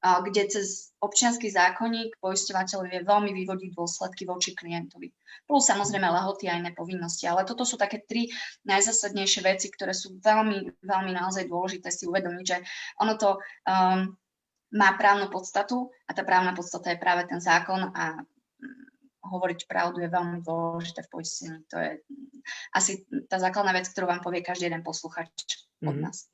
kde 0.04 0.42
cez 0.52 0.92
občianský 1.00 1.48
zákonník 1.48 2.20
poisťovateľ 2.20 2.78
vie 2.84 3.00
veľmi 3.08 3.32
vyvodiť 3.32 3.70
dôsledky 3.72 4.28
voči 4.28 4.52
klientovi. 4.52 5.08
Plus 5.48 5.64
samozrejme 5.64 6.04
lehoty 6.04 6.44
a 6.44 6.60
iné 6.60 6.76
povinnosti. 6.76 7.24
Ale 7.24 7.48
toto 7.48 7.64
sú 7.64 7.80
také 7.80 8.04
tri 8.04 8.28
najzásadnejšie 8.68 9.40
veci, 9.40 9.72
ktoré 9.72 9.96
sú 9.96 10.20
veľmi, 10.20 10.84
veľmi 10.84 11.12
naozaj 11.16 11.48
dôležité 11.48 11.88
si 11.88 12.04
uvedomiť, 12.04 12.44
že 12.44 12.58
ono 13.00 13.16
to 13.16 13.40
um, 13.64 14.12
má 14.76 14.88
právnu 15.00 15.32
podstatu 15.32 15.88
a 16.04 16.12
tá 16.12 16.20
právna 16.20 16.52
podstata 16.52 16.92
je 16.92 17.00
práve 17.00 17.24
ten 17.24 17.40
zákon 17.40 17.88
a 17.96 18.20
mm, 18.20 18.84
hovoriť 19.24 19.64
pravdu 19.64 20.04
je 20.04 20.12
veľmi 20.12 20.44
dôležité 20.44 21.00
v 21.00 21.12
poistení. 21.16 21.58
To 21.72 21.80
je 21.80 22.04
asi 22.76 23.08
tá 23.32 23.40
základná 23.40 23.72
vec, 23.72 23.88
ktorú 23.88 24.04
vám 24.04 24.20
povie 24.20 24.44
každý 24.44 24.68
jeden 24.68 24.84
posluchač 24.84 25.32
od 25.80 25.96
mm. 25.96 26.02
nás. 26.04 26.28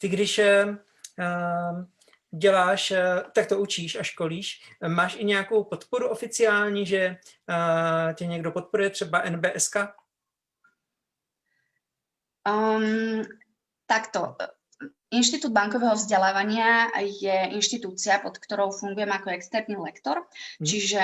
Ty 0.00 0.06
když 0.08 0.40
um, 1.14 1.86
děláš, 2.38 2.90
eh, 2.90 3.22
tak 3.34 3.46
to 3.46 3.58
učíš 3.58 3.96
a 3.96 4.02
školíš. 4.02 4.62
Máš 4.88 5.16
i 5.18 5.24
nějakou 5.24 5.64
podporu 5.64 6.08
oficiální, 6.08 6.86
že 6.86 7.16
uh, 7.48 8.14
tě 8.14 8.26
někdo 8.26 8.52
podporuje, 8.52 8.90
třeba 8.90 9.22
NBSK? 9.30 9.76
Um, 12.48 13.22
takto. 13.86 14.36
Inštitút 15.06 15.54
bankového 15.54 15.94
vzdelávania 15.94 16.90
je 16.98 17.54
inštitúcia, 17.54 18.18
pod 18.18 18.42
ktorou 18.42 18.74
fungujem 18.74 19.14
ako 19.14 19.38
externý 19.38 19.78
lektor, 19.78 20.26
mm. 20.58 20.66
čiže 20.66 21.02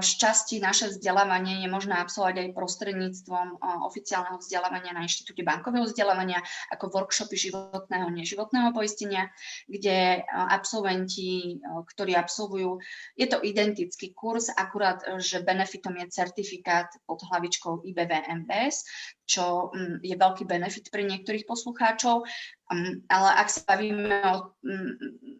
z 0.00 0.10
časti 0.16 0.56
naše 0.56 0.88
vzdelávanie 0.88 1.60
je 1.60 1.68
možné 1.68 2.00
absolvovať 2.00 2.48
aj 2.48 2.56
prostredníctvom 2.56 3.60
oficiálneho 3.84 4.40
vzdelávania 4.40 4.96
na 4.96 5.04
Inštitúte 5.04 5.44
bankového 5.44 5.84
vzdelávania 5.84 6.40
ako 6.72 6.96
workshopy 6.96 7.36
životného, 7.36 8.08
neživotného 8.08 8.72
poistenia, 8.72 9.28
kde 9.68 10.24
absolventi, 10.32 11.60
ktorí 11.92 12.16
absolvujú, 12.16 12.80
je 13.20 13.26
to 13.28 13.36
identický 13.44 14.16
kurz, 14.16 14.48
akurát, 14.48 15.04
že 15.20 15.44
benefitom 15.44 15.92
je 16.00 16.08
certifikát 16.08 16.88
pod 17.04 17.20
hlavičkou 17.28 17.84
IBVMBS, 17.84 18.88
čo 19.26 19.70
mm, 19.74 20.02
je 20.02 20.14
veľký 20.16 20.44
benefit 20.44 20.90
pre 20.90 21.06
niektorých 21.06 21.46
poslucháčov. 21.46 22.26
Mm, 22.72 23.06
ale 23.08 23.28
ak 23.38 23.48
sa 23.48 23.60
bavíme 23.64 24.16
o 24.32 24.34
mm, 24.62 24.92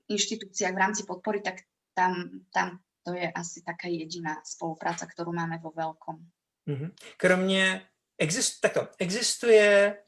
inštitúciách 0.09 0.75
v 0.75 0.83
rámci 0.83 1.03
podpory, 1.07 1.43
tak 1.43 1.67
tam, 1.95 2.43
tam 2.53 2.81
to 3.03 3.15
je 3.15 3.27
asi 3.33 3.63
taká 3.63 3.91
jediná 3.91 4.39
spolupráca, 4.47 5.07
ktorú 5.07 5.35
máme 5.35 5.59
vo 5.59 5.75
veľkom. 5.75 6.19
Mhm. 6.67 6.95
Kromě, 7.17 7.87
exist, 8.19 8.61
takto, 8.61 8.89
existuje 8.99 9.99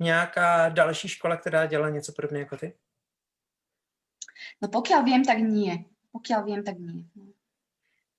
nějaká 0.00 0.68
další 0.68 1.08
škola, 1.08 1.36
která 1.36 1.66
dělá 1.66 1.88
něco 1.90 2.12
podobné 2.12 2.38
jako 2.38 2.56
ty? 2.56 2.78
No 4.62 4.68
pokiaľ 4.68 5.04
viem, 5.04 5.24
tak 5.24 5.38
nie. 5.38 5.84
Pokiaľ 6.12 6.40
viem, 6.44 6.62
tak 6.64 6.76
nie. 6.78 7.04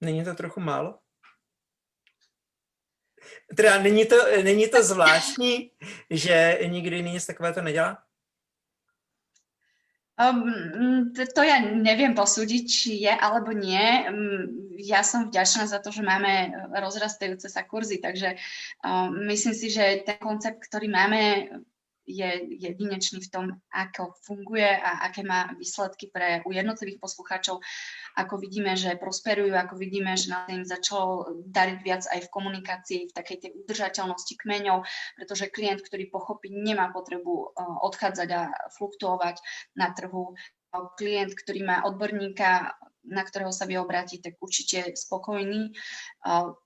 Není 0.01 0.23
to 0.23 0.33
trochu 0.33 0.59
málo? 0.59 0.99
Teda 3.55 3.77
není 3.77 4.05
to, 4.05 4.15
není 4.43 4.67
to 4.67 4.83
zvláštní, 4.83 5.71
že 6.09 6.59
nikdy 6.67 7.03
nic 7.03 7.25
takového 7.25 7.53
to 7.53 7.61
nedělá? 7.61 8.05
Um, 10.15 11.11
to, 11.11 11.27
to 11.27 11.43
ja 11.43 11.59
neviem 11.59 12.15
posúdiť, 12.15 12.63
či 12.63 13.03
je 13.03 13.11
alebo 13.11 13.51
nie. 13.51 13.83
Um, 14.07 14.71
ja 14.79 15.03
som 15.03 15.27
vďačná 15.27 15.67
za 15.67 15.83
to, 15.83 15.91
že 15.91 16.07
máme 16.07 16.55
rozrastajúce 16.71 17.51
sa 17.51 17.67
kurzy, 17.67 17.99
takže 17.99 18.39
um, 18.79 19.11
myslím 19.27 19.51
si, 19.51 19.67
že 19.67 20.07
ten 20.07 20.15
koncept, 20.15 20.63
ktorý 20.71 20.87
máme, 20.87 21.51
je 22.07 22.31
jedinečný 22.61 23.27
v 23.27 23.31
tom, 23.33 23.45
ako 23.73 24.15
funguje 24.23 24.69
a 24.69 25.09
aké 25.09 25.25
má 25.25 25.51
výsledky 25.57 26.07
pre 26.07 26.39
u 26.45 26.53
jednotlivých 26.53 27.01
poslucháčov. 27.01 27.59
Ako 28.15 28.39
vidíme, 28.39 28.73
že 28.79 28.95
prosperujú, 28.95 29.51
ako 29.53 29.75
vidíme, 29.75 30.15
že 30.15 30.31
na 30.31 30.47
im 30.47 30.63
začalo 30.63 31.43
dariť 31.45 31.79
viac 31.83 32.03
aj 32.07 32.19
v 32.25 32.31
komunikácii, 32.31 33.01
v 33.11 33.15
takej 33.15 33.37
tej 33.43 33.51
udržateľnosti 33.63 34.33
kmeňov, 34.39 34.87
pretože 35.19 35.51
klient, 35.51 35.83
ktorý 35.83 36.07
pochopí, 36.07 36.49
nemá 36.49 36.89
potrebu 36.95 37.55
odchádzať 37.83 38.29
a 38.31 38.41
fluktuovať 38.75 39.39
na 39.75 39.91
trhu. 39.91 40.33
Klient, 40.99 41.31
ktorý 41.35 41.63
má 41.63 41.77
odborníka, 41.87 42.75
na 43.05 43.23
ktorého 43.23 43.53
sa 43.53 43.69
vie 43.69 43.79
obrátiť, 43.79 44.31
tak 44.31 44.33
určite 44.41 44.95
spokojný. 44.97 45.71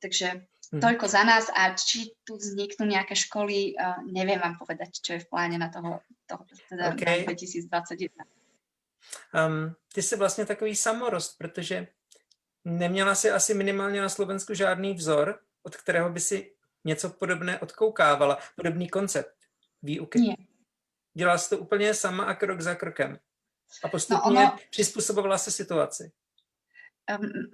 Takže 0.02 0.50
Hm. 0.70 0.86
Toľko 0.86 1.06
za 1.10 1.26
nás 1.26 1.50
a 1.50 1.74
či 1.74 2.14
tu 2.22 2.38
vzniknú 2.38 2.86
nejaké 2.86 3.18
školy, 3.18 3.74
uh, 3.74 4.06
neviem 4.06 4.38
vám 4.38 4.54
povedať, 4.54 5.02
čo 5.02 5.18
je 5.18 5.26
v 5.26 5.30
pláne 5.30 5.58
na 5.58 5.74
toho, 5.74 6.06
toho 6.30 6.46
teda 6.70 6.94
okay. 6.94 7.26
2021. 7.26 8.39
Um, 9.48 9.76
ty 9.94 10.02
jsi 10.02 10.16
vlastně 10.16 10.46
takový 10.46 10.76
samorost, 10.76 11.38
protože 11.38 11.88
neměla 12.66 13.16
si 13.16 13.32
asi 13.32 13.54
minimálně 13.54 14.02
na 14.02 14.10
Slovensku 14.10 14.54
žádný 14.54 14.94
vzor, 14.94 15.40
od 15.64 15.76
kterého 15.76 16.10
by 16.10 16.20
si 16.20 16.56
něco 16.86 17.10
podobné 17.10 17.60
odkoukávala, 17.60 18.38
podobný 18.56 18.90
koncept 18.90 19.36
výuky. 19.82 20.20
Nie. 20.20 20.36
Dělala 21.14 21.38
jsi 21.38 21.50
to 21.50 21.58
úplně 21.58 21.94
sama 21.94 22.24
a 22.24 22.34
krok 22.34 22.62
za 22.62 22.76
krokem. 22.76 23.20
A 23.84 23.88
postupně 23.90 24.32
no 24.34 24.42
ono... 24.42 24.58
přizpůsobovala 24.70 25.38
se 25.38 25.52
situaci. 25.52 26.12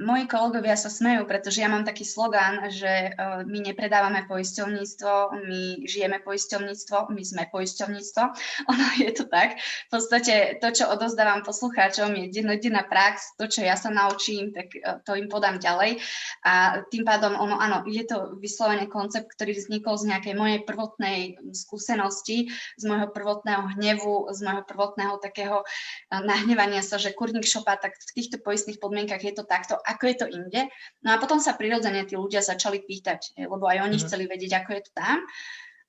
Moji 0.03 0.27
kolegovia 0.27 0.75
sa 0.75 0.91
smejú, 0.91 1.23
pretože 1.23 1.63
ja 1.63 1.71
mám 1.71 1.87
taký 1.87 2.03
slogan, 2.03 2.67
že 2.67 3.15
uh, 3.15 3.47
my 3.47 3.71
nepredávame 3.71 4.27
poisťovníctvo, 4.27 5.13
my 5.47 5.87
žijeme 5.87 6.19
poisťovníctvo, 6.19 6.97
my 7.15 7.23
sme 7.23 7.43
poisťovníctvo. 7.47 8.23
Ono 8.75 8.87
je 8.99 9.11
to 9.15 9.23
tak. 9.31 9.55
V 9.87 9.89
podstate 9.95 10.59
to, 10.59 10.67
čo 10.75 10.91
odozdávam 10.91 11.39
poslucháčom, 11.47 12.11
je 12.19 12.35
dennodenná 12.35 12.83
prax, 12.83 13.39
to, 13.39 13.47
čo 13.47 13.63
ja 13.63 13.79
sa 13.79 13.87
naučím, 13.87 14.51
tak 14.51 14.75
uh, 14.75 14.99
to 15.07 15.15
im 15.15 15.31
podám 15.31 15.55
ďalej. 15.55 16.03
A 16.43 16.83
tým 16.91 17.07
pádom, 17.07 17.39
ono, 17.39 17.55
áno, 17.55 17.87
je 17.87 18.03
to 18.03 18.35
vyslovene 18.35 18.91
koncept, 18.91 19.31
ktorý 19.39 19.55
vznikol 19.55 19.95
z 19.95 20.11
nejakej 20.11 20.35
mojej 20.35 20.59
prvotnej 20.67 21.39
skúsenosti, 21.55 22.51
z 22.75 22.83
môjho 22.83 23.07
prvotného 23.07 23.71
hnevu, 23.79 24.27
z 24.35 24.39
môjho 24.43 24.67
prvotného 24.67 25.15
takého 25.23 25.63
uh, 25.63 26.19
nahnevania 26.19 26.83
sa, 26.83 26.99
že 26.99 27.15
kurník 27.15 27.47
šopa, 27.47 27.79
tak 27.79 27.95
v 27.95 28.11
týchto 28.19 28.43
poistných 28.43 28.83
podmienkach 28.83 29.23
je 29.23 29.31
to 29.31 29.44
takto, 29.45 29.79
ako 29.79 30.03
je 30.09 30.15
to 30.17 30.27
inde. 30.29 30.61
No 31.05 31.13
a 31.13 31.21
potom 31.21 31.39
sa 31.39 31.55
prirodzene 31.55 32.05
tí 32.05 32.17
ľudia 32.19 32.43
začali 32.43 32.83
pýtať, 32.83 33.37
lebo 33.37 33.65
aj 33.65 33.85
oni 33.85 33.97
mm. 33.97 34.03
chceli 34.03 34.25
vedieť, 34.25 34.51
ako 34.61 34.69
je 34.75 34.81
to 34.85 34.91
tam. 34.93 35.19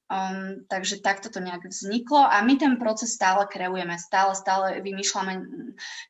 Um, 0.06 0.62
takže 0.70 1.02
takto 1.02 1.34
to 1.34 1.42
nejak 1.42 1.66
vzniklo 1.66 2.22
a 2.22 2.38
my 2.46 2.54
ten 2.54 2.78
proces 2.78 3.18
stále 3.18 3.42
kreujeme, 3.50 3.98
stále, 3.98 4.38
stále 4.38 4.78
vymýšľame 4.78 5.34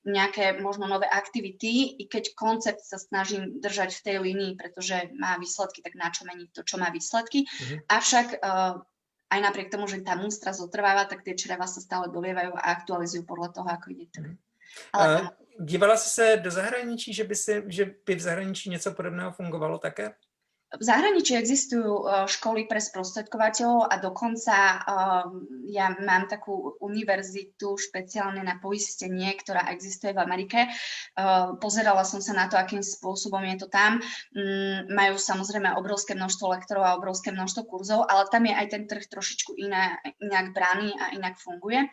nejaké 0.04 0.60
možno 0.60 0.84
nové 0.84 1.08
aktivity, 1.08 1.96
i 1.96 2.04
keď 2.04 2.36
koncept 2.36 2.84
sa 2.84 3.00
snažím 3.00 3.56
držať 3.56 3.96
v 3.96 4.04
tej 4.04 4.16
línii, 4.20 4.52
pretože 4.60 5.08
má 5.16 5.40
výsledky, 5.40 5.80
tak 5.80 5.96
na 5.96 6.12
čo 6.12 6.28
meniť 6.28 6.48
to, 6.52 6.60
čo 6.68 6.76
má 6.76 6.92
výsledky. 6.92 7.48
Mm-hmm. 7.48 7.78
Avšak 7.88 8.26
uh, 8.44 8.84
aj 9.32 9.40
napriek 9.40 9.72
tomu, 9.72 9.88
že 9.88 10.04
tá 10.04 10.12
mústra 10.12 10.52
zotrváva, 10.52 11.08
tak 11.08 11.24
tie 11.24 11.32
čreva 11.32 11.64
sa 11.64 11.80
stále 11.80 12.12
dolievajú 12.12 12.52
a 12.52 12.68
aktualizujú 12.76 13.24
podľa 13.24 13.48
toho, 13.56 13.68
ako 13.72 13.86
ide 13.96 14.12
trh. 14.12 14.28
Mm-hmm. 14.28 14.92
Ale, 14.92 15.04
uh, 15.24 15.32
dívala 15.60 15.96
jsi 15.96 16.10
se 16.10 16.36
do 16.36 16.50
zahraničí, 16.50 17.14
že 17.14 17.24
by, 17.24 17.34
si, 17.34 17.62
že 17.66 17.94
by 18.06 18.14
v 18.14 18.20
zahraničí 18.20 18.70
něco 18.70 18.92
podobného 18.92 19.32
fungovalo 19.32 19.78
také? 19.78 20.14
V 20.66 20.82
zahraničí 20.82 21.38
existujú 21.38 22.04
eh, 22.04 22.26
školy 22.26 22.66
pre 22.66 22.82
sprostredkovateľov 22.82 23.86
a 23.86 23.94
dokonca 24.02 24.56
um, 24.82 25.46
ja 25.70 25.94
mám 26.02 26.26
takú 26.26 26.74
univerzitu 26.82 27.78
špeciálne 27.78 28.42
na 28.42 28.58
poistenie, 28.58 29.30
ktorá 29.38 29.70
existuje 29.70 30.10
v 30.10 30.26
Amerike. 30.26 30.66
Uh, 31.14 31.54
pozerala 31.62 32.02
som 32.02 32.18
sa 32.18 32.34
na 32.34 32.50
to, 32.50 32.58
akým 32.58 32.82
spôsobom 32.82 33.46
je 33.54 33.62
to 33.62 33.68
tam. 33.70 34.02
Um, 34.34 34.90
majú 34.90 35.14
samozrejme 35.14 35.70
obrovské 35.78 36.18
množstvo 36.18 36.50
lektorov 36.50 36.82
a 36.82 36.98
obrovské 36.98 37.30
množstvo 37.30 37.62
kurzov, 37.70 38.02
ale 38.10 38.26
tam 38.26 38.50
je 38.50 38.54
aj 38.58 38.66
ten 38.66 38.82
trh 38.90 39.06
trošičku 39.06 39.54
iná, 39.62 40.02
inak 40.18 40.50
brány 40.50 40.90
a 40.98 41.14
inak 41.14 41.38
funguje. 41.38 41.86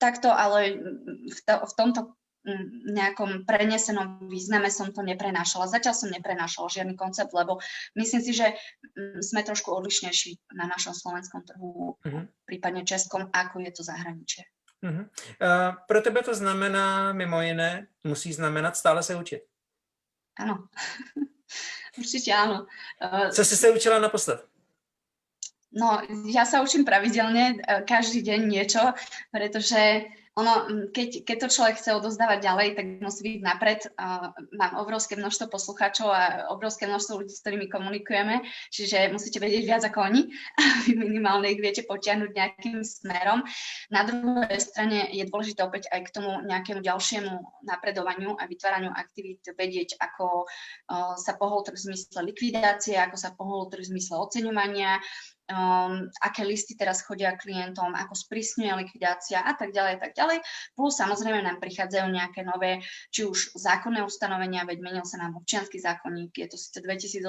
Takto, 0.00 0.32
ale 0.32 0.80
v, 1.28 1.40
to, 1.44 1.54
v 1.60 1.72
tomto 1.76 2.00
mm, 2.48 2.96
nejakom 2.96 3.44
prenesenom 3.44 4.24
význame 4.32 4.72
som 4.72 4.88
to 4.96 5.04
neprenášala. 5.04 5.68
Zatiaľ 5.68 5.92
som 5.92 6.08
neprenášala 6.08 6.72
žiadny 6.72 6.96
koncept, 6.96 7.36
lebo 7.36 7.60
myslím 8.00 8.20
si, 8.24 8.32
že 8.32 8.56
mm, 8.96 9.20
sme 9.20 9.44
trošku 9.44 9.68
odlišnejší 9.68 10.56
na 10.56 10.64
našom 10.72 10.96
slovenskom 10.96 11.44
trhu, 11.44 12.00
uh-huh. 12.00 12.24
prípadne 12.48 12.88
českom, 12.88 13.28
ako 13.28 13.60
je 13.60 13.72
to 13.76 13.82
zahraničie. 13.84 14.48
Uh-huh. 14.80 15.04
Uh, 15.36 15.76
pro 15.84 16.00
tebe 16.00 16.24
to 16.24 16.32
znamená, 16.32 17.12
mimo 17.12 17.42
jiné, 17.44 17.86
musí 18.04 18.32
znamenat 18.32 18.76
stále 18.76 19.02
se 19.02 19.16
učit. 19.16 19.44
Áno, 20.40 20.72
určite 22.00 22.32
áno. 22.32 22.64
Uh, 22.96 23.28
Co 23.28 23.44
si 23.44 23.56
se 23.56 23.70
učila 23.70 24.00
naposled? 24.00 24.49
No, 25.70 26.02
ja 26.26 26.42
sa 26.42 26.66
učím 26.66 26.82
pravidelne, 26.82 27.62
e, 27.62 27.86
každý 27.86 28.26
deň 28.26 28.40
niečo, 28.42 28.82
pretože 29.30 30.10
ono, 30.38 30.86
keď, 30.94 31.26
keď 31.26 31.36
to 31.42 31.48
človek 31.52 31.76
chce 31.76 31.90
odozdávať 31.90 32.38
ďalej, 32.40 32.68
tak 32.78 32.86
musí 33.02 33.20
byť 33.26 33.42
napred. 33.42 33.80
Mám 34.54 34.78
obrovské 34.78 35.18
množstvo 35.18 35.50
poslucháčov 35.50 36.08
a 36.08 36.22
obrovské 36.54 36.86
množstvo 36.86 37.20
ľudí, 37.20 37.34
s 37.34 37.42
ktorými 37.42 37.66
komunikujeme, 37.66 38.46
čiže 38.70 39.10
musíte 39.10 39.42
vedieť 39.42 39.64
viac 39.66 39.82
ako 39.84 40.06
oni 40.06 40.30
vy 40.86 40.92
minimálne 40.96 41.50
ich 41.50 41.58
viete 41.58 41.82
potiahnuť 41.82 42.30
nejakým 42.30 42.78
smerom. 42.80 43.42
Na 43.90 44.06
druhej 44.06 44.60
strane 44.62 45.10
je 45.10 45.26
dôležité 45.26 45.66
opäť 45.66 45.90
aj 45.90 46.08
k 46.08 46.14
tomu 46.14 46.30
nejakému 46.46 46.78
ďalšiemu 46.78 47.66
napredovaniu 47.66 48.38
a 48.38 48.46
vytváraniu 48.46 48.94
aktivít 48.94 49.42
vedieť, 49.50 49.98
ako 49.98 50.46
uh, 50.46 51.18
sa 51.18 51.34
pohol 51.34 51.66
trh 51.66 51.74
v 51.74 51.90
zmysle 51.90 52.22
likvidácie, 52.30 52.94
ako 52.96 53.16
sa 53.18 53.34
pohol 53.34 53.66
trh 53.66 53.82
v 53.82 53.98
zmysle 53.98 54.14
oceňovania, 54.22 55.02
um, 55.50 56.06
aké 56.22 56.46
listy 56.46 56.78
teraz 56.78 57.02
chodia 57.02 57.34
klientom, 57.34 57.92
ako 57.92 58.14
sprísňuje 58.14 58.72
likvidácia 58.86 59.42
a 59.42 59.52
tak 59.54 59.74
ďalej, 59.74 59.92
a 59.98 60.00
tak 60.00 60.12
ďalej. 60.14 60.38
Plus 60.78 60.94
samozrejme 60.94 61.42
nám 61.42 61.58
prichádzajú 61.58 62.06
nejaké 62.10 62.46
nové, 62.46 62.80
či 63.10 63.26
už 63.26 63.58
zákonné 63.58 64.06
ustanovenia, 64.06 64.66
veď 64.66 64.78
menil 64.80 65.06
sa 65.06 65.18
nám 65.18 65.36
občianský 65.42 65.82
zákonník, 65.82 66.34
je 66.38 66.48
to 66.50 66.56
síce 66.56 66.78
2018, 66.78 67.22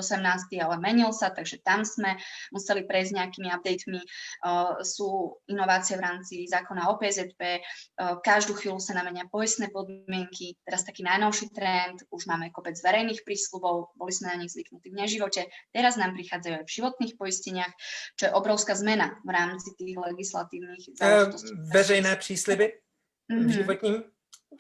ale 0.61 0.75
menil 0.77 1.09
sa, 1.11 1.33
takže 1.33 1.59
tam 1.65 1.81
sme 1.81 2.17
museli 2.53 2.85
prejsť 2.85 3.11
nejakými 3.17 3.49
updatemi. 3.49 4.01
Uh, 4.45 4.79
sú 4.85 5.37
inovácie 5.49 5.97
v 5.97 6.05
rámci 6.05 6.33
zákona 6.45 6.93
o 6.93 6.97
PZP, 7.01 7.61
uh, 7.61 8.21
každú 8.21 8.53
chvíľu 8.53 8.77
sa 8.77 8.93
namenia 8.93 9.25
poistné 9.27 9.73
podmienky, 9.73 10.57
teraz 10.61 10.85
taký 10.85 11.01
najnovší 11.01 11.49
trend, 11.51 12.05
už 12.13 12.29
máme 12.29 12.53
kopec 12.53 12.77
verejných 12.77 13.25
prísľubov, 13.25 13.97
boli 13.97 14.13
sme 14.13 14.33
na 14.33 14.37
nich 14.39 14.53
zvyknutí 14.53 14.93
v 14.93 14.99
neživote, 14.99 15.41
teraz 15.73 15.97
nám 15.97 16.13
prichádzajú 16.13 16.53
aj 16.61 16.65
v 16.67 16.75
životných 16.77 17.13
poisteniach, 17.17 17.73
čo 18.15 18.29
je 18.29 18.35
obrovská 18.35 18.75
zmena 18.75 19.19
v 19.25 19.29
rámci 19.29 19.73
tých 19.75 19.97
legislatívnych 19.97 20.83
eh, 20.89 20.95
záležitostí. 20.95 21.51
Veřejné 21.73 22.15
přísliby 22.15 22.65
mm-hmm. 22.65 23.39
v 23.39 23.45
mhm. 23.45 23.51
životním? 23.51 23.95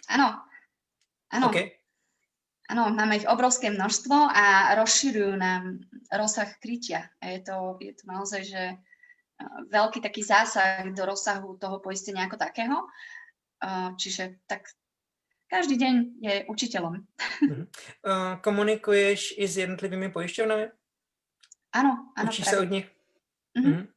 Áno. 0.07 0.29
Áno. 1.31 1.47
Okay. 1.47 1.79
Áno, 2.71 2.87
máme 2.91 3.19
ich 3.19 3.27
obrovské 3.27 3.67
množstvo 3.67 4.15
a 4.31 4.75
rozširujú 4.79 5.35
nám 5.35 5.83
rozsah 6.07 6.47
krytia. 6.59 7.11
Je 7.19 7.43
to, 7.43 7.75
je 7.83 7.91
to 7.91 8.03
naozaj, 8.07 8.41
že 8.43 8.63
eh, 8.75 9.47
veľký 9.69 9.99
taký 9.99 10.23
zásah 10.23 10.87
do 10.91 11.03
rozsahu 11.03 11.59
toho 11.59 11.79
poistenia 11.83 12.27
ako 12.27 12.37
takého. 12.39 12.77
Eh, 13.63 13.89
čiže 13.99 14.39
tak 14.47 14.67
každý 15.51 15.75
deň 15.75 15.95
je 16.23 16.35
učiteľom. 16.47 16.95
Uh-huh. 17.43 17.65
Komunikuješ 18.39 19.35
i 19.35 19.43
s 19.43 19.59
jednotlivými 19.59 20.07
pojišťovnami? 20.07 20.65
Áno, 21.75 21.91
áno. 22.15 22.29
Učíš 22.31 22.47
sa 22.47 22.63
od 22.63 22.71
nich? 22.71 22.87
Mm-hmm. 23.59 23.87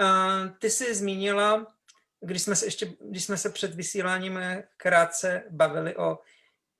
Uh, 0.00 0.50
ty 0.58 0.70
jsi 0.70 0.94
zmínila, 0.94 1.74
když 2.20 2.42
jsme 2.42 2.56
se 2.56 2.66
ještě, 2.66 2.92
když 3.10 3.24
jsme 3.24 3.36
se 3.36 3.50
před 3.50 3.74
vysíláním 3.74 4.40
krátce 4.76 5.44
bavili 5.50 5.96
o 5.96 6.18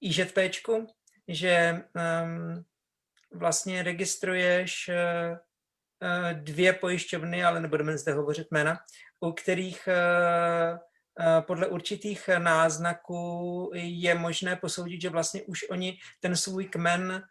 IŽPčku, 0.01 0.86
že 1.28 1.84
um, 1.94 2.64
vlastně 3.32 3.82
registruješ 3.82 4.90
uh, 4.90 6.32
dvě 6.32 6.72
pojišťovny, 6.72 7.44
ale 7.44 7.61
nebudeme 7.61 7.99
zde 7.99 8.12
hovořit 8.12 8.47
jména, 8.51 8.78
u 9.20 9.32
kterých 9.32 9.88
uh, 9.88 10.78
podle 11.40 11.66
určitých 11.66 12.28
náznaků 12.38 13.70
je 13.74 14.14
možné 14.14 14.57
posoudit, 14.57 15.01
že 15.01 15.11
vlastně 15.11 15.42
už 15.42 15.64
oni 15.70 15.99
ten 16.20 16.36
svůj 16.36 16.64
kmen 16.64 17.22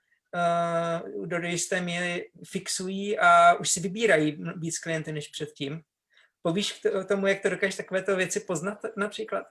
do 1.25 1.37
jisté 1.37 1.81
míry 1.81 2.31
fixují 2.45 3.19
a 3.19 3.53
už 3.53 3.69
si 3.69 3.79
vybírají 3.79 4.43
víc 4.55 4.79
klienty 4.79 5.11
než 5.11 5.27
předtím. 5.27 5.81
povíš 6.41 6.71
k 6.71 6.81
to- 6.81 7.03
tomu, 7.03 7.27
jak 7.27 7.41
to 7.41 7.49
dokážeš 7.49 7.75
takovéto 7.75 8.15
věci 8.15 8.39
poznat 8.39 8.79
například? 8.97 9.45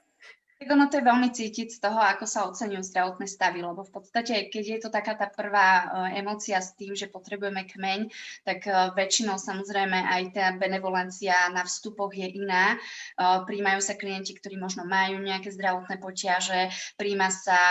Tak 0.65 0.73
ono 0.73 0.89
to 0.89 0.97
je 0.97 1.05
veľmi 1.05 1.29
cítiť 1.29 1.77
z 1.77 1.77
toho, 1.77 2.01
ako 2.01 2.25
sa 2.25 2.49
oceňujú 2.49 2.81
zdravotné 2.89 3.29
stavy, 3.29 3.61
lebo 3.61 3.85
v 3.85 4.01
podstate, 4.01 4.49
keď 4.49 4.63
je 4.65 4.79
to 4.81 4.89
taká 4.89 5.13
tá 5.13 5.29
prvá 5.29 5.85
uh, 5.85 6.09
emócia 6.17 6.57
s 6.57 6.73
tým, 6.73 6.97
že 6.97 7.05
potrebujeme 7.05 7.69
kmeň, 7.69 8.09
tak 8.41 8.65
uh, 8.65 8.89
väčšinou 8.97 9.37
samozrejme 9.37 9.93
aj 9.93 10.23
tá 10.33 10.57
benevolencia 10.57 11.37
na 11.53 11.61
vstupoch 11.69 12.17
je 12.17 12.25
iná. 12.41 12.81
Uh, 13.13 13.45
príjmajú 13.45 13.77
sa 13.77 13.93
klienti, 13.93 14.33
ktorí 14.33 14.57
možno 14.57 14.89
majú 14.89 15.21
nejaké 15.21 15.53
zdravotné 15.53 16.01
potiaže, 16.01 16.73
príjma 16.97 17.29
sa 17.29 17.61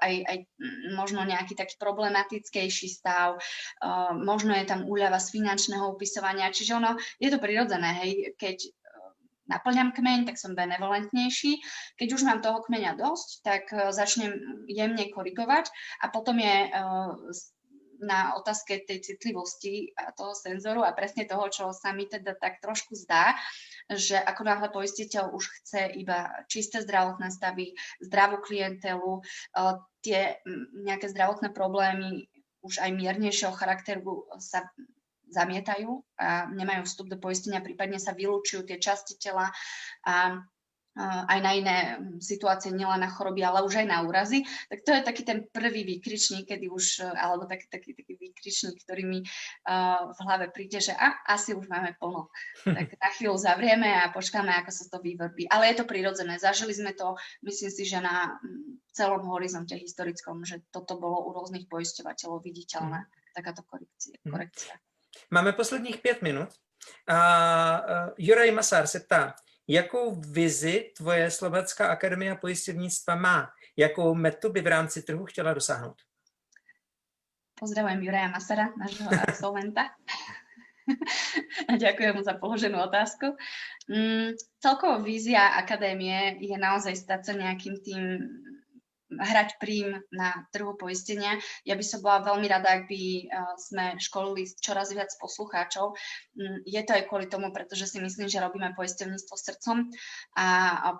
aj, 0.00 0.14
aj 0.24 0.38
možno 0.96 1.28
nejaký 1.28 1.52
taký 1.52 1.76
problematickejší 1.76 2.88
stav, 2.88 3.36
možno 4.16 4.56
je 4.56 4.64
tam 4.64 4.88
úľava 4.88 5.20
z 5.20 5.36
finančného 5.36 5.84
upisovania, 5.92 6.48
čiže 6.48 6.78
ono 6.78 6.96
je 7.20 7.28
to 7.28 7.36
prirodzené, 7.36 7.90
hej, 8.00 8.12
keď 8.40 8.56
naplňam 9.48 9.96
kmeň, 9.96 10.28
tak 10.28 10.36
som 10.36 10.54
benevolentnejší. 10.54 11.58
Keď 11.96 12.08
už 12.14 12.22
mám 12.28 12.44
toho 12.44 12.60
kmeňa 12.62 12.94
dosť, 13.00 13.28
tak 13.42 13.64
uh, 13.72 13.90
začnem 13.90 14.64
jemne 14.68 15.08
korigovať 15.10 15.72
a 16.04 16.12
potom 16.12 16.38
je 16.38 16.56
s- 17.32 17.52
na 17.98 18.38
otázke 18.38 18.86
tej 18.86 19.02
citlivosti 19.02 19.90
a 19.98 20.14
toho 20.14 20.30
senzoru 20.30 20.86
a 20.86 20.94
presne 20.94 21.26
toho, 21.26 21.50
čo 21.50 21.74
sa 21.74 21.90
mi 21.90 22.06
teda 22.06 22.38
tak 22.38 22.62
trošku 22.62 22.94
zdá, 22.94 23.34
že 23.90 24.14
ako 24.14 24.46
náhle 24.46 24.68
poistiteľ 24.70 25.34
už 25.34 25.44
chce 25.62 25.98
iba 25.98 26.30
čisté 26.46 26.78
zdravotné 26.78 27.26
stavy, 27.34 27.74
zdravú 27.98 28.38
klientelu, 28.38 29.18
uh, 29.18 29.74
tie 29.98 30.38
nejaké 30.86 31.10
zdravotné 31.10 31.50
problémy 31.50 32.30
už 32.62 32.82
aj 32.82 32.90
miernejšieho 32.90 33.54
charakteru 33.54 34.26
sa 34.38 34.66
zamietajú 35.30 35.90
a 36.18 36.48
nemajú 36.50 36.82
vstup 36.84 37.06
do 37.12 37.18
poistenia, 37.20 37.64
prípadne 37.64 38.00
sa 38.00 38.16
vylúčujú 38.16 38.64
tie 38.64 38.80
časti 38.80 39.20
tela 39.20 39.52
a 40.04 40.42
aj 40.98 41.38
na 41.38 41.52
iné 41.54 41.76
situácie, 42.18 42.74
nielen 42.74 42.98
na 42.98 43.10
choroby, 43.10 43.46
ale 43.46 43.62
už 43.62 43.78
aj 43.78 43.86
na 43.86 44.02
úrazy, 44.02 44.42
tak 44.66 44.82
to 44.82 44.90
je 44.90 45.02
taký 45.06 45.22
ten 45.22 45.46
prvý 45.46 45.86
výkričník, 45.86 46.50
kedy 46.50 46.66
už, 46.66 47.06
alebo 47.14 47.46
taký, 47.46 47.70
taký, 47.70 47.94
taký 47.94 48.18
výkričník, 48.18 48.82
ktorý 48.82 49.02
mi 49.06 49.20
uh, 49.22 50.10
v 50.10 50.18
hlave 50.26 50.50
príde, 50.50 50.82
že 50.82 50.92
a, 50.98 51.22
asi 51.30 51.54
už 51.54 51.70
máme 51.70 51.94
plno. 52.02 52.28
Tak 52.78 52.98
na 52.98 53.10
chvíľu 53.14 53.36
zavrieme 53.38 53.90
a 53.90 54.10
počkáme, 54.10 54.50
ako 54.62 54.70
sa 54.70 54.84
to 54.90 54.98
vyvrbí. 55.02 55.46
Ale 55.50 55.70
je 55.70 55.82
to 55.82 55.84
prirodzené. 55.86 56.38
Zažili 56.38 56.74
sme 56.74 56.94
to, 56.94 57.14
myslím 57.46 57.70
si, 57.70 57.82
že 57.86 57.98
na 57.98 58.38
celom 58.94 59.26
horizonte 59.30 59.78
historickom, 59.78 60.42
že 60.42 60.62
toto 60.74 60.98
bolo 60.98 61.26
u 61.26 61.34
rôznych 61.34 61.66
poisťovateľov 61.70 62.42
viditeľné, 62.42 63.06
takáto 63.34 63.62
korekcia. 63.66 64.18
Mhm. 64.26 64.30
korekcia. 64.30 64.74
Máme 65.30 65.52
posledních 65.52 65.98
pět 65.98 66.22
minut. 66.22 66.48
A 67.08 67.82
Juraj 68.18 68.50
Masár 68.50 68.86
se 68.86 69.00
ptá, 69.00 69.34
jakou 69.68 70.14
vizi 70.14 70.92
tvoje 70.96 71.30
Slovenská 71.30 71.88
akademia 71.88 72.34
pojišťovnictva 72.34 73.14
má? 73.14 73.50
Jakou 73.76 74.14
metu 74.14 74.52
by 74.52 74.60
v 74.60 74.66
rámci 74.66 75.02
trhu 75.02 75.26
chtěla 75.26 75.54
dosáhnout? 75.54 76.02
Pozdravujem 77.60 78.02
Juraja 78.02 78.28
Masara, 78.28 78.70
nášho 78.78 79.10
absolventa. 79.28 79.90
A 81.68 81.76
ďakujem 81.76 82.16
mu 82.16 82.22
za 82.24 82.38
položenú 82.40 82.80
otázku. 82.80 83.36
Mm, 83.92 84.38
celkovo 84.62 85.04
vízia 85.04 85.58
akadémie 85.60 86.40
je 86.40 86.56
naozaj 86.56 86.96
stať 86.96 87.20
sa 87.28 87.32
nejakým 87.36 87.76
tým 87.84 88.02
hrať 89.08 89.56
príjm 89.56 90.04
na 90.12 90.44
trhu 90.52 90.76
poistenia. 90.76 91.40
Ja 91.64 91.74
by 91.74 91.84
som 91.84 92.04
bola 92.04 92.20
veľmi 92.28 92.44
rada, 92.44 92.68
ak 92.68 92.84
by 92.86 93.02
uh, 93.24 93.56
sme 93.56 93.84
školili 93.96 94.44
čoraz 94.60 94.92
viac 94.92 95.08
poslucháčov. 95.16 95.96
Mm, 96.36 96.60
Je 96.68 96.82
to 96.84 96.92
aj 96.92 97.08
kvôli 97.08 97.26
tomu, 97.26 97.48
pretože 97.50 97.88
si 97.88 97.98
myslím, 97.98 98.28
že 98.28 98.44
robíme 98.44 98.76
poisťovníctvo 98.76 99.34
srdcom 99.34 99.76
a 100.36 100.46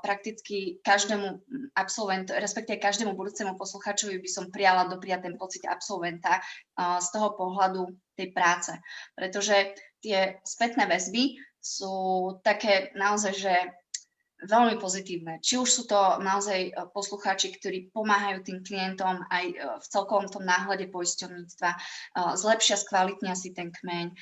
prakticky 0.01 0.81
každému 0.81 1.29
mm, 1.29 1.77
absolventu, 1.77 2.33
respektíve 2.33 2.81
každému 2.81 3.13
budúcemu 3.13 3.61
poslucháčovi 3.61 4.17
by 4.19 4.31
som 4.31 4.49
prijala 4.49 4.89
dopriať 4.89 5.29
ten 5.29 5.35
pocit 5.37 5.69
absolventa 5.69 6.41
uh, 6.41 6.97
z 6.99 7.09
toho 7.13 7.37
pohľadu 7.37 7.93
tej 8.17 8.33
práce. 8.33 8.73
Pretože 9.15 9.77
tie 10.01 10.41
spätné 10.43 10.89
väzby 10.89 11.39
sú 11.59 12.39
také 12.41 12.95
naozaj, 12.97 13.35
že 13.35 13.55
veľmi 14.39 14.79
pozitívne. 14.79 15.43
Či 15.43 15.59
už 15.59 15.69
sú 15.69 15.83
to 15.91 15.99
naozaj 16.23 16.71
e, 16.71 16.73
poslucháči, 16.95 17.59
ktorí 17.59 17.91
pomáhajú 17.91 18.47
tým 18.47 18.63
klientom 18.63 19.27
aj 19.27 19.45
e, 19.51 19.55
v 19.59 19.87
celkovom 19.91 20.31
tom 20.31 20.47
náhľade 20.47 20.87
poisťovníctva, 20.95 21.71
e, 21.75 21.79
zlepšia, 22.39 22.79
skvalitnia 22.79 23.35
si 23.35 23.51
ten 23.51 23.75
kmeň, 23.75 24.15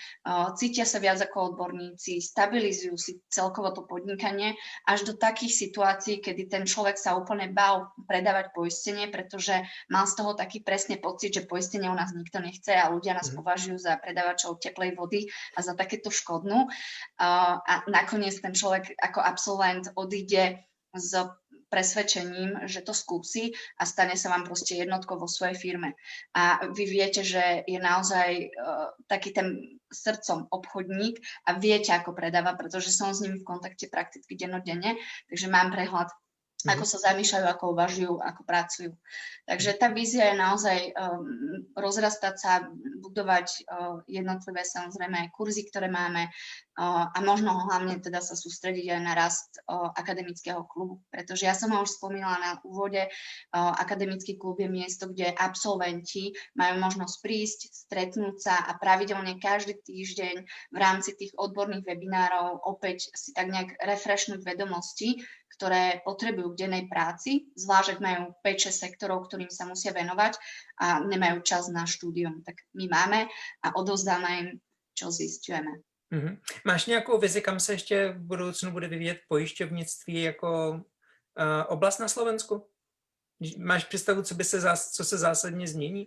cítia 0.56 0.88
sa 0.88 0.98
viac 0.98 1.20
ako 1.20 1.54
odborníci, 1.54 2.18
stabilizujú 2.20 2.96
si 2.96 3.12
celkovo 3.28 3.72
to 3.72 3.84
podnikanie 3.84 4.56
až 4.88 5.04
do 5.06 5.14
takých 5.14 5.52
situácií, 5.68 6.24
kedy 6.24 6.48
ten 6.48 6.64
človek 6.64 6.96
sa 6.96 7.16
úplne 7.16 7.52
bál 7.52 7.92
predávať 8.08 8.52
poistenie, 8.56 9.08
pretože 9.12 9.52
mal 9.92 10.08
z 10.08 10.14
toho 10.16 10.32
taký 10.34 10.62
presne 10.62 10.96
pocit, 10.98 11.34
že 11.36 11.48
poistenie 11.48 11.88
u 11.88 11.96
nás 11.96 12.12
nikto 12.16 12.40
nechce 12.40 12.72
a 12.72 12.90
ľudia 12.90 13.16
nás 13.16 13.30
Mhm. 13.30 13.36
považujú 13.36 13.76
za 13.78 13.96
predávačov 14.00 14.58
teplej 14.60 14.96
vody 14.96 15.28
a 15.56 15.62
za 15.62 15.76
takéto 15.76 16.08
škodnú. 16.08 16.68
A 17.20 17.60
nakoniec 17.86 18.38
ten 18.40 18.52
človek 18.52 18.96
ako 19.00 19.20
absolvent 19.20 19.88
odíde 20.06 20.62
s 20.94 21.12
presvedčením, 21.66 22.64
že 22.70 22.80
to 22.86 22.94
skúsi 22.94 23.50
a 23.76 23.82
stane 23.82 24.14
sa 24.14 24.30
vám 24.30 24.46
proste 24.46 24.78
jednotkou 24.78 25.18
vo 25.18 25.26
svojej 25.26 25.58
firme. 25.58 25.98
A 26.38 26.62
vy 26.70 26.84
viete, 26.86 27.26
že 27.26 27.66
je 27.66 27.78
naozaj 27.82 28.54
uh, 28.54 28.94
taký 29.10 29.34
ten 29.34 29.78
srdcom 29.90 30.46
obchodník 30.50 31.18
a 31.46 31.58
viete, 31.58 31.90
ako 31.90 32.14
predáva, 32.14 32.54
pretože 32.54 32.94
som 32.94 33.10
s 33.10 33.22
nimi 33.22 33.42
v 33.42 33.48
kontakte 33.48 33.90
prakticky 33.90 34.38
dennodenne, 34.38 34.94
takže 35.26 35.50
mám 35.50 35.74
prehľad 35.74 36.10
ako 36.66 36.84
sa 36.84 36.98
zamýšľajú, 37.10 37.46
ako 37.46 37.64
uvažujú, 37.72 38.12
ako 38.18 38.42
pracujú. 38.42 38.90
Takže 39.46 39.78
tá 39.78 39.94
vízia 39.94 40.34
je 40.34 40.42
naozaj 40.42 40.78
um, 40.98 41.70
rozrastať 41.78 42.34
sa, 42.34 42.66
budovať 42.98 43.46
uh, 43.70 44.02
jednotlivé 44.10 44.66
samozrejme 44.66 45.14
aj 45.22 45.28
kurzy, 45.30 45.62
ktoré 45.70 45.86
máme 45.86 46.26
uh, 46.26 47.06
a 47.14 47.18
možno 47.22 47.54
hlavne 47.70 48.02
teda 48.02 48.18
sa 48.18 48.34
sústrediť 48.34 48.98
aj 48.98 49.00
na 49.06 49.14
rast 49.14 49.62
uh, 49.70 49.94
akademického 49.94 50.66
klubu. 50.66 50.98
Pretože 51.14 51.46
ja 51.46 51.54
som 51.54 51.70
ho 51.70 51.86
už 51.86 51.94
spomínala 51.94 52.42
na 52.42 52.50
úvode, 52.66 53.06
uh, 53.06 53.72
akademický 53.78 54.34
klub 54.34 54.58
je 54.58 54.66
miesto, 54.66 55.06
kde 55.06 55.30
absolventi 55.30 56.34
majú 56.58 56.82
možnosť 56.82 57.14
prísť, 57.22 57.60
stretnúť 57.86 58.36
sa 58.42 58.66
a 58.66 58.74
pravidelne 58.74 59.38
každý 59.38 59.78
týždeň 59.78 60.36
v 60.74 60.76
rámci 60.76 61.14
tých 61.14 61.30
odborných 61.38 61.86
webinárov 61.86 62.66
opäť 62.66 63.14
si 63.14 63.30
tak 63.30 63.46
nejak 63.46 63.78
refreshnúť 63.78 64.42
vedomosti, 64.42 65.22
ktoré 65.56 66.04
potrebujú 66.04 66.52
k 66.52 66.68
dennej 66.68 66.84
práci, 66.88 67.48
zvlášť 67.56 67.96
ak 67.96 68.00
majú 68.00 68.22
5-6 68.44 68.76
sektorov, 68.76 69.26
ktorým 69.26 69.48
sa 69.48 69.64
musia 69.64 69.96
venovať 69.96 70.36
a 70.76 71.00
nemajú 71.00 71.40
čas 71.40 71.72
na 71.72 71.88
štúdium. 71.88 72.44
Tak 72.44 72.60
my 72.76 72.86
máme 72.92 73.20
a 73.64 73.66
odovzdáme 73.72 74.30
im, 74.40 74.48
čo 74.92 75.08
zistujeme. 75.08 75.80
Mhm. 76.10 76.40
Máš 76.64 76.86
nějakou 76.86 77.18
vizi, 77.18 77.40
kam 77.40 77.60
se 77.60 77.72
ještě 77.72 78.08
v 78.08 78.18
budoucnu 78.18 78.70
bude 78.70 78.88
vyvíjet 78.88 79.18
pojišťovnictví 79.28 80.22
jako 80.22 80.70
uh, 80.70 80.82
oblast 81.68 81.98
na 81.98 82.08
Slovensku? 82.08 82.68
Máš 83.58 83.84
představu, 83.84 84.22
co, 84.22 84.34
by 84.34 84.44
se 84.44 84.60
zás, 84.60 84.90
co 84.90 85.04
se 85.04 85.18
zásadně 85.18 85.68
změní? 85.68 86.06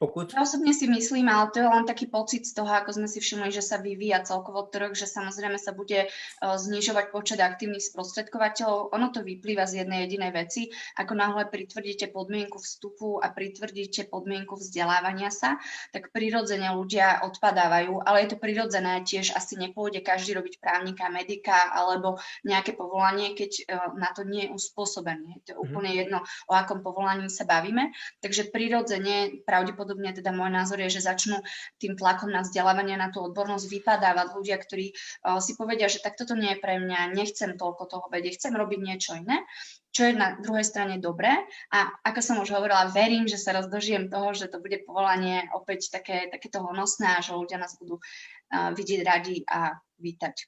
Pokud... 0.00 0.32
Ja 0.32 0.48
osobne 0.48 0.72
si 0.72 0.88
myslím, 0.88 1.28
ale 1.28 1.52
to 1.52 1.60
je 1.60 1.68
len 1.68 1.84
taký 1.84 2.08
pocit 2.08 2.48
z 2.48 2.56
toho, 2.56 2.72
ako 2.72 2.96
sme 2.96 3.04
si 3.04 3.20
všimli, 3.20 3.52
že 3.52 3.60
sa 3.60 3.76
vyvíja 3.76 4.24
celkovo 4.24 4.64
trh, 4.64 4.96
že 4.96 5.04
samozrejme 5.04 5.60
sa 5.60 5.76
bude 5.76 6.08
uh, 6.08 6.56
znižovať 6.56 7.12
počet 7.12 7.36
aktívnych 7.36 7.84
sprostredkovateľov. 7.84 8.96
Ono 8.96 9.06
to 9.12 9.20
vyplýva 9.20 9.68
z 9.68 9.84
jednej 9.84 10.08
jedinej 10.08 10.32
veci. 10.32 10.72
Ako 10.96 11.12
náhle 11.12 11.52
pritvrdíte 11.52 12.08
podmienku 12.08 12.56
vstupu 12.56 13.20
a 13.20 13.28
pritvrdíte 13.28 14.08
podmienku 14.08 14.56
vzdelávania 14.56 15.28
sa, 15.28 15.60
tak 15.92 16.16
prirodzene 16.16 16.72
ľudia 16.72 17.20
odpadávajú, 17.28 18.00
ale 18.00 18.24
je 18.24 18.28
to 18.32 18.40
prirodzené, 18.40 19.04
tiež 19.04 19.36
asi 19.36 19.60
nepôjde 19.60 20.00
každý 20.00 20.32
robiť 20.32 20.64
právnika, 20.64 21.12
medika 21.12 21.76
alebo 21.76 22.16
nejaké 22.48 22.72
povolanie, 22.72 23.36
keď 23.36 23.68
uh, 23.68 23.92
na 24.00 24.08
to 24.16 24.24
nie 24.24 24.48
je 24.48 24.54
uspôsobený. 24.56 25.44
To 25.44 25.48
je 25.52 25.56
Mhm. 25.60 25.64
úplne 25.68 25.90
jedno, 25.92 26.24
o 26.48 26.56
akom 26.56 26.80
povolaní 26.80 27.28
sa 27.28 27.44
bavíme. 27.44 27.92
Takže 28.24 28.48
prirodzene, 28.48 29.44
pravdepodobne 29.44 29.88
teda 29.98 30.30
môj 30.30 30.50
názor 30.52 30.78
je, 30.84 31.00
že 31.00 31.06
začnú 31.06 31.42
tým 31.82 31.98
tlakom 31.98 32.30
na 32.30 32.46
vzdelávanie, 32.46 32.94
na 32.94 33.10
tú 33.10 33.24
odbornosť 33.24 33.66
vypadávať 33.66 34.26
ľudia, 34.36 34.56
ktorí 34.60 34.92
uh, 34.92 35.42
si 35.42 35.58
povedia, 35.58 35.90
že 35.90 35.98
tak 35.98 36.14
toto 36.14 36.38
nie 36.38 36.54
je 36.54 36.62
pre 36.62 36.78
mňa, 36.78 37.16
nechcem 37.16 37.58
toľko 37.58 37.82
toho 37.90 38.06
vedieť, 38.12 38.38
chcem 38.38 38.54
robiť 38.54 38.80
niečo 38.82 39.18
iné, 39.18 39.42
čo 39.90 40.06
je 40.06 40.12
na 40.14 40.38
druhej 40.38 40.62
strane 40.62 41.02
dobré. 41.02 41.34
A 41.74 41.90
ako 42.06 42.20
som 42.22 42.36
už 42.38 42.54
hovorila, 42.54 42.92
verím, 42.94 43.26
že 43.26 43.40
sa 43.40 43.56
raz 43.56 43.66
dožijem 43.66 44.06
toho, 44.06 44.30
že 44.36 44.46
to 44.46 44.62
bude 44.62 44.78
povolanie 44.86 45.48
opäť 45.56 45.90
také, 45.90 46.30
takéto 46.30 46.62
honosné 46.62 47.18
a 47.18 47.24
že 47.24 47.34
ľudia 47.34 47.58
nás 47.58 47.74
budú 47.80 47.98
uh, 47.98 48.70
vidieť 48.76 49.00
radi 49.02 49.42
a 49.50 49.74
vítať. 49.98 50.46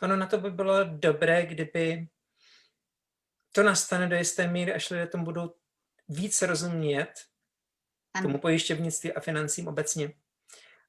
Ono 0.00 0.16
na 0.16 0.26
to 0.26 0.40
by 0.40 0.50
bylo 0.50 0.84
dobré, 0.84 1.46
kdyby 1.46 2.08
to 3.52 3.62
nastane 3.62 4.08
do 4.08 4.16
jisté 4.16 4.48
míry, 4.48 4.72
až 4.72 4.90
lidé 4.90 5.06
tomu 5.06 5.24
budou 5.24 5.54
víc 6.08 6.42
rozumět, 6.42 7.12
Ano. 8.14 8.22
tomu 8.22 8.38
pojišťovnictví 8.38 9.12
a 9.12 9.20
financím 9.20 9.68
obecně. 9.68 10.12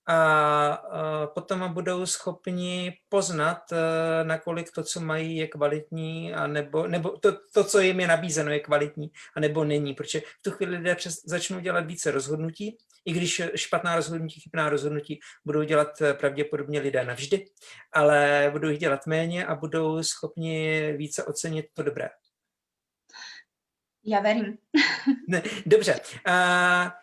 a 0.07 0.65
a 0.95 1.28
potom 1.28 1.73
budou 1.73 2.05
schopni 2.05 2.93
poznat, 3.09 3.71
eh, 3.71 4.23
nakolik 4.23 4.71
to, 4.71 4.84
co 4.84 4.99
mají, 4.99 5.38
je 5.38 5.47
kvalitní, 5.47 6.34
a 6.34 6.47
nebo, 6.47 6.88
nebo 6.88 7.17
to, 7.17 7.38
to, 7.53 7.63
co 7.63 7.80
jim 7.80 7.99
je 7.99 8.07
nabízeno, 8.07 8.51
je 8.51 8.59
kvalitní, 8.59 9.11
a 9.36 9.39
nebo 9.39 9.63
není. 9.63 9.93
Protože 9.93 10.19
v 10.19 10.41
tu 10.41 10.51
chvíli 10.51 10.78
lidé 10.78 10.95
přes, 10.95 11.26
začnou 11.26 11.59
dělat 11.59 11.86
více 11.86 12.11
rozhodnutí, 12.11 12.78
i 13.05 13.13
když 13.13 13.41
špatná 13.55 13.95
rozhodnutí, 13.95 14.39
chybná 14.39 14.69
rozhodnutí 14.69 15.19
budou 15.45 15.63
dělat 15.63 16.01
eh, 16.01 16.13
pravděpodobně 16.13 16.80
lidé 16.80 17.05
navždy, 17.05 17.45
ale 17.93 18.49
budou 18.51 18.69
jich 18.69 18.80
dělat 18.80 19.07
méně 19.07 19.45
a 19.45 19.55
budou 19.55 20.03
schopni 20.03 20.93
více 20.97 21.23
ocenit 21.23 21.65
to 21.73 21.84
dobré. 21.84 22.09
Ja 24.05 24.21
verím. 24.21 24.57
Ne, 25.28 25.41
dobře. 25.65 25.99
A 26.26 26.93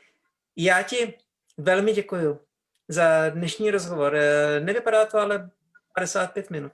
já 0.57 0.83
ti 0.83 1.19
velmi 1.59 1.93
děkuji 1.93 2.41
za 2.89 3.29
dnešní 3.29 3.71
rozhovor. 3.71 4.17
Eh, 4.17 4.61
Nevypadá 4.61 5.07
to 5.07 5.19
ale 5.19 5.51
55 5.95 6.51
minut. 6.51 6.73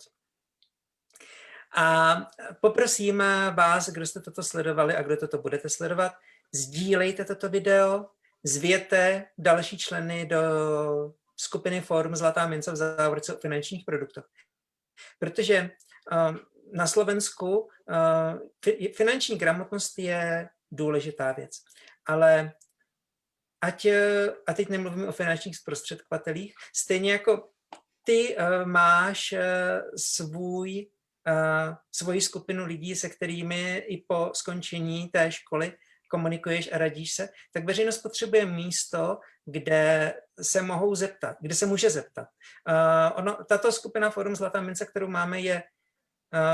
A 1.77 2.17
poprosím 2.61 3.23
vás, 3.55 3.89
kdo 3.89 4.07
jste 4.07 4.21
toto 4.21 4.43
sledovali 4.43 4.97
a 4.97 5.03
kdo 5.03 5.17
toto 5.17 5.39
budete 5.39 5.69
sledovat, 5.69 6.13
sdílejte 6.55 7.25
toto 7.25 7.49
video, 7.49 8.07
zvěte 8.45 9.27
další 9.39 9.79
členy 9.79 10.27
do 10.27 10.41
skupiny 11.37 11.81
Forum 11.81 12.17
Zlatá 12.17 12.47
mince 12.47 12.73
v 12.73 12.77
závorce 12.77 13.37
o 13.37 13.39
finančních 13.39 13.85
produktech. 13.85 14.25
Protože 15.19 15.71
um, 16.31 16.41
na 16.73 16.87
Slovensku 16.87 17.69
fi- 18.65 18.93
finanční 18.93 19.39
gramotnost 19.39 19.99
je 19.99 20.49
důležitá 20.71 21.33
věc, 21.33 21.53
ale 22.07 22.53
ať, 23.61 23.85
eh, 23.85 24.33
a 24.47 24.55
teď 24.55 24.69
nemluvím 24.69 25.09
o 25.09 25.13
finančních 25.13 25.57
zprostředkovatelích, 25.57 26.55
stejně 26.77 27.13
jako 27.13 27.49
ty 28.05 28.37
uh, 28.37 28.67
máš 28.67 29.33
uh, 29.33 29.39
svůj, 29.97 30.87
uh, 31.29 31.75
svoji 31.93 32.21
skupinu 32.21 32.65
lidí, 32.65 32.97
se 32.97 33.09
kterými 33.09 33.77
i 33.77 34.05
po 34.09 34.31
skončení 34.35 35.09
té 35.09 35.33
školy 35.33 35.73
komunikuješ 36.11 36.73
a 36.73 36.79
radíš 36.79 37.13
se, 37.13 37.29
tak 37.53 37.65
veřejnost 37.65 37.99
potřebuje 37.99 38.47
místo, 38.47 39.19
kde 39.45 40.15
se 40.43 40.63
mohou 40.63 40.95
zeptat, 40.95 41.37
kde 41.41 41.55
se 41.55 41.67
může 41.67 41.91
zeptat. 41.91 42.29
Uh, 42.69 43.19
ono, 43.19 43.45
tato 43.45 43.73
skupina 43.73 44.11
Forum 44.11 44.37
Zlatá 44.37 44.61
mince, 44.61 44.87
kterou 44.87 45.09
máme, 45.09 45.41
je 45.41 45.63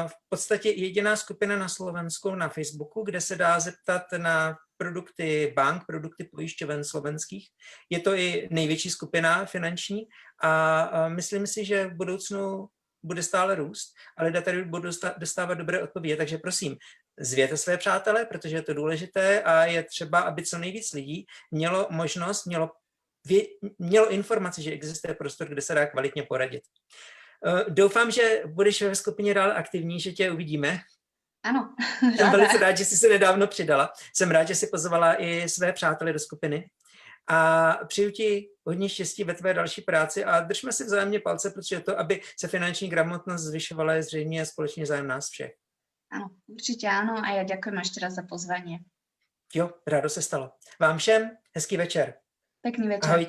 v 0.07 0.15
podstatě 0.29 0.71
jediná 0.71 1.17
skupina 1.17 1.57
na 1.59 1.69
Slovensku 1.69 2.35
na 2.35 2.49
Facebooku, 2.49 3.03
kde 3.03 3.21
se 3.21 3.37
dá 3.37 3.61
zeptat 3.61 4.03
na 4.17 4.57
produkty 4.77 5.53
bank, 5.57 5.83
produkty 5.87 6.25
pojišťoven 6.25 6.85
slovenských. 6.85 7.49
Je 7.91 8.01
to 8.01 8.15
i 8.15 8.49
největší 8.51 8.91
skupina 8.91 9.45
finanční 9.45 10.03
a, 10.43 11.09
myslím 11.09 11.47
si, 11.47 11.65
že 11.65 11.87
v 11.87 11.95
budoucnu 11.95 12.67
bude 13.03 13.23
stále 13.23 13.55
růst 13.55 13.95
a 14.19 14.25
lidé 14.25 14.43
tady 14.43 14.65
budou 14.65 14.91
dostávat 15.19 15.55
dobré 15.55 15.83
odpovědi. 15.83 16.17
Takže 16.17 16.39
prosím, 16.39 16.77
zvěte 17.21 17.57
své 17.57 17.79
přátele, 17.79 18.25
protože 18.25 18.57
je 18.57 18.63
to 18.63 18.75
důležité 18.75 19.43
a 19.43 19.65
je 19.65 19.83
třeba, 19.83 20.21
aby 20.21 20.43
co 20.43 20.59
nejvíc 20.59 20.93
lidí 20.93 21.27
mělo 21.51 21.87
možnost, 21.91 22.45
mělo, 22.45 22.71
vě, 23.27 23.43
mělo 23.79 24.11
informaci, 24.11 24.63
že 24.63 24.71
existuje 24.71 25.15
prostor, 25.15 25.49
kde 25.49 25.63
se 25.63 25.75
dá 25.75 25.87
kvalitně 25.87 26.23
poradit. 26.23 26.63
Eh, 27.47 27.65
Doufám, 27.69 28.11
že 28.11 28.43
budeš 28.47 28.83
ve 28.83 28.95
skupině 28.95 29.35
dál 29.35 29.53
aktivní, 29.53 30.01
že 30.01 30.13
tě 30.13 30.31
uvidíme. 30.31 30.79
Áno, 31.45 31.75
Jsem 32.17 32.31
velice 32.31 32.59
rád, 32.59 32.77
že 32.77 32.85
jsi 32.85 32.97
se 32.97 33.09
nedávno 33.09 33.47
přidala. 33.47 33.93
Jsem 34.13 34.31
rád, 34.31 34.49
že 34.49 34.55
jsi 34.55 34.67
pozvala 34.67 35.23
i 35.23 35.49
své 35.49 35.73
přátele 35.73 36.13
do 36.13 36.19
skupiny. 36.19 36.71
A 37.29 37.73
přeju 37.87 38.11
ti 38.11 38.49
hodně 38.65 38.89
štěstí 38.89 39.25
ve 39.25 39.35
tvé 39.35 39.55
další 39.55 39.83
práci 39.83 40.25
a 40.25 40.41
držme 40.41 40.73
si 40.73 40.85
vzájemně 40.85 41.21
palce, 41.21 41.51
protože 41.51 41.81
to, 41.81 41.99
aby 41.99 42.21
se 42.39 42.49
finanční 42.49 42.89
gramotnost 42.89 43.43
zvyšovala, 43.43 43.93
je 43.93 44.03
zřejmě 44.03 44.47
společný 44.47 44.87
zájem 44.87 45.07
nás 45.07 45.29
všech. 45.29 45.55
Áno, 46.15 46.31
určite 46.47 46.87
áno 46.87 47.19
a 47.19 47.29
ja 47.35 47.43
ďakujem 47.43 47.83
ešte 47.83 47.99
raz 47.99 48.15
za 48.15 48.23
pozvanie. 48.23 48.87
Jo, 49.51 49.83
rádo 49.87 50.07
se 50.07 50.23
stalo. 50.23 50.55
Vám 50.79 50.99
všem 50.99 51.31
hezký 51.51 51.77
večer. 51.77 52.15
Pekný 52.63 52.89
večer. 52.89 53.11
Ahojte. 53.11 53.23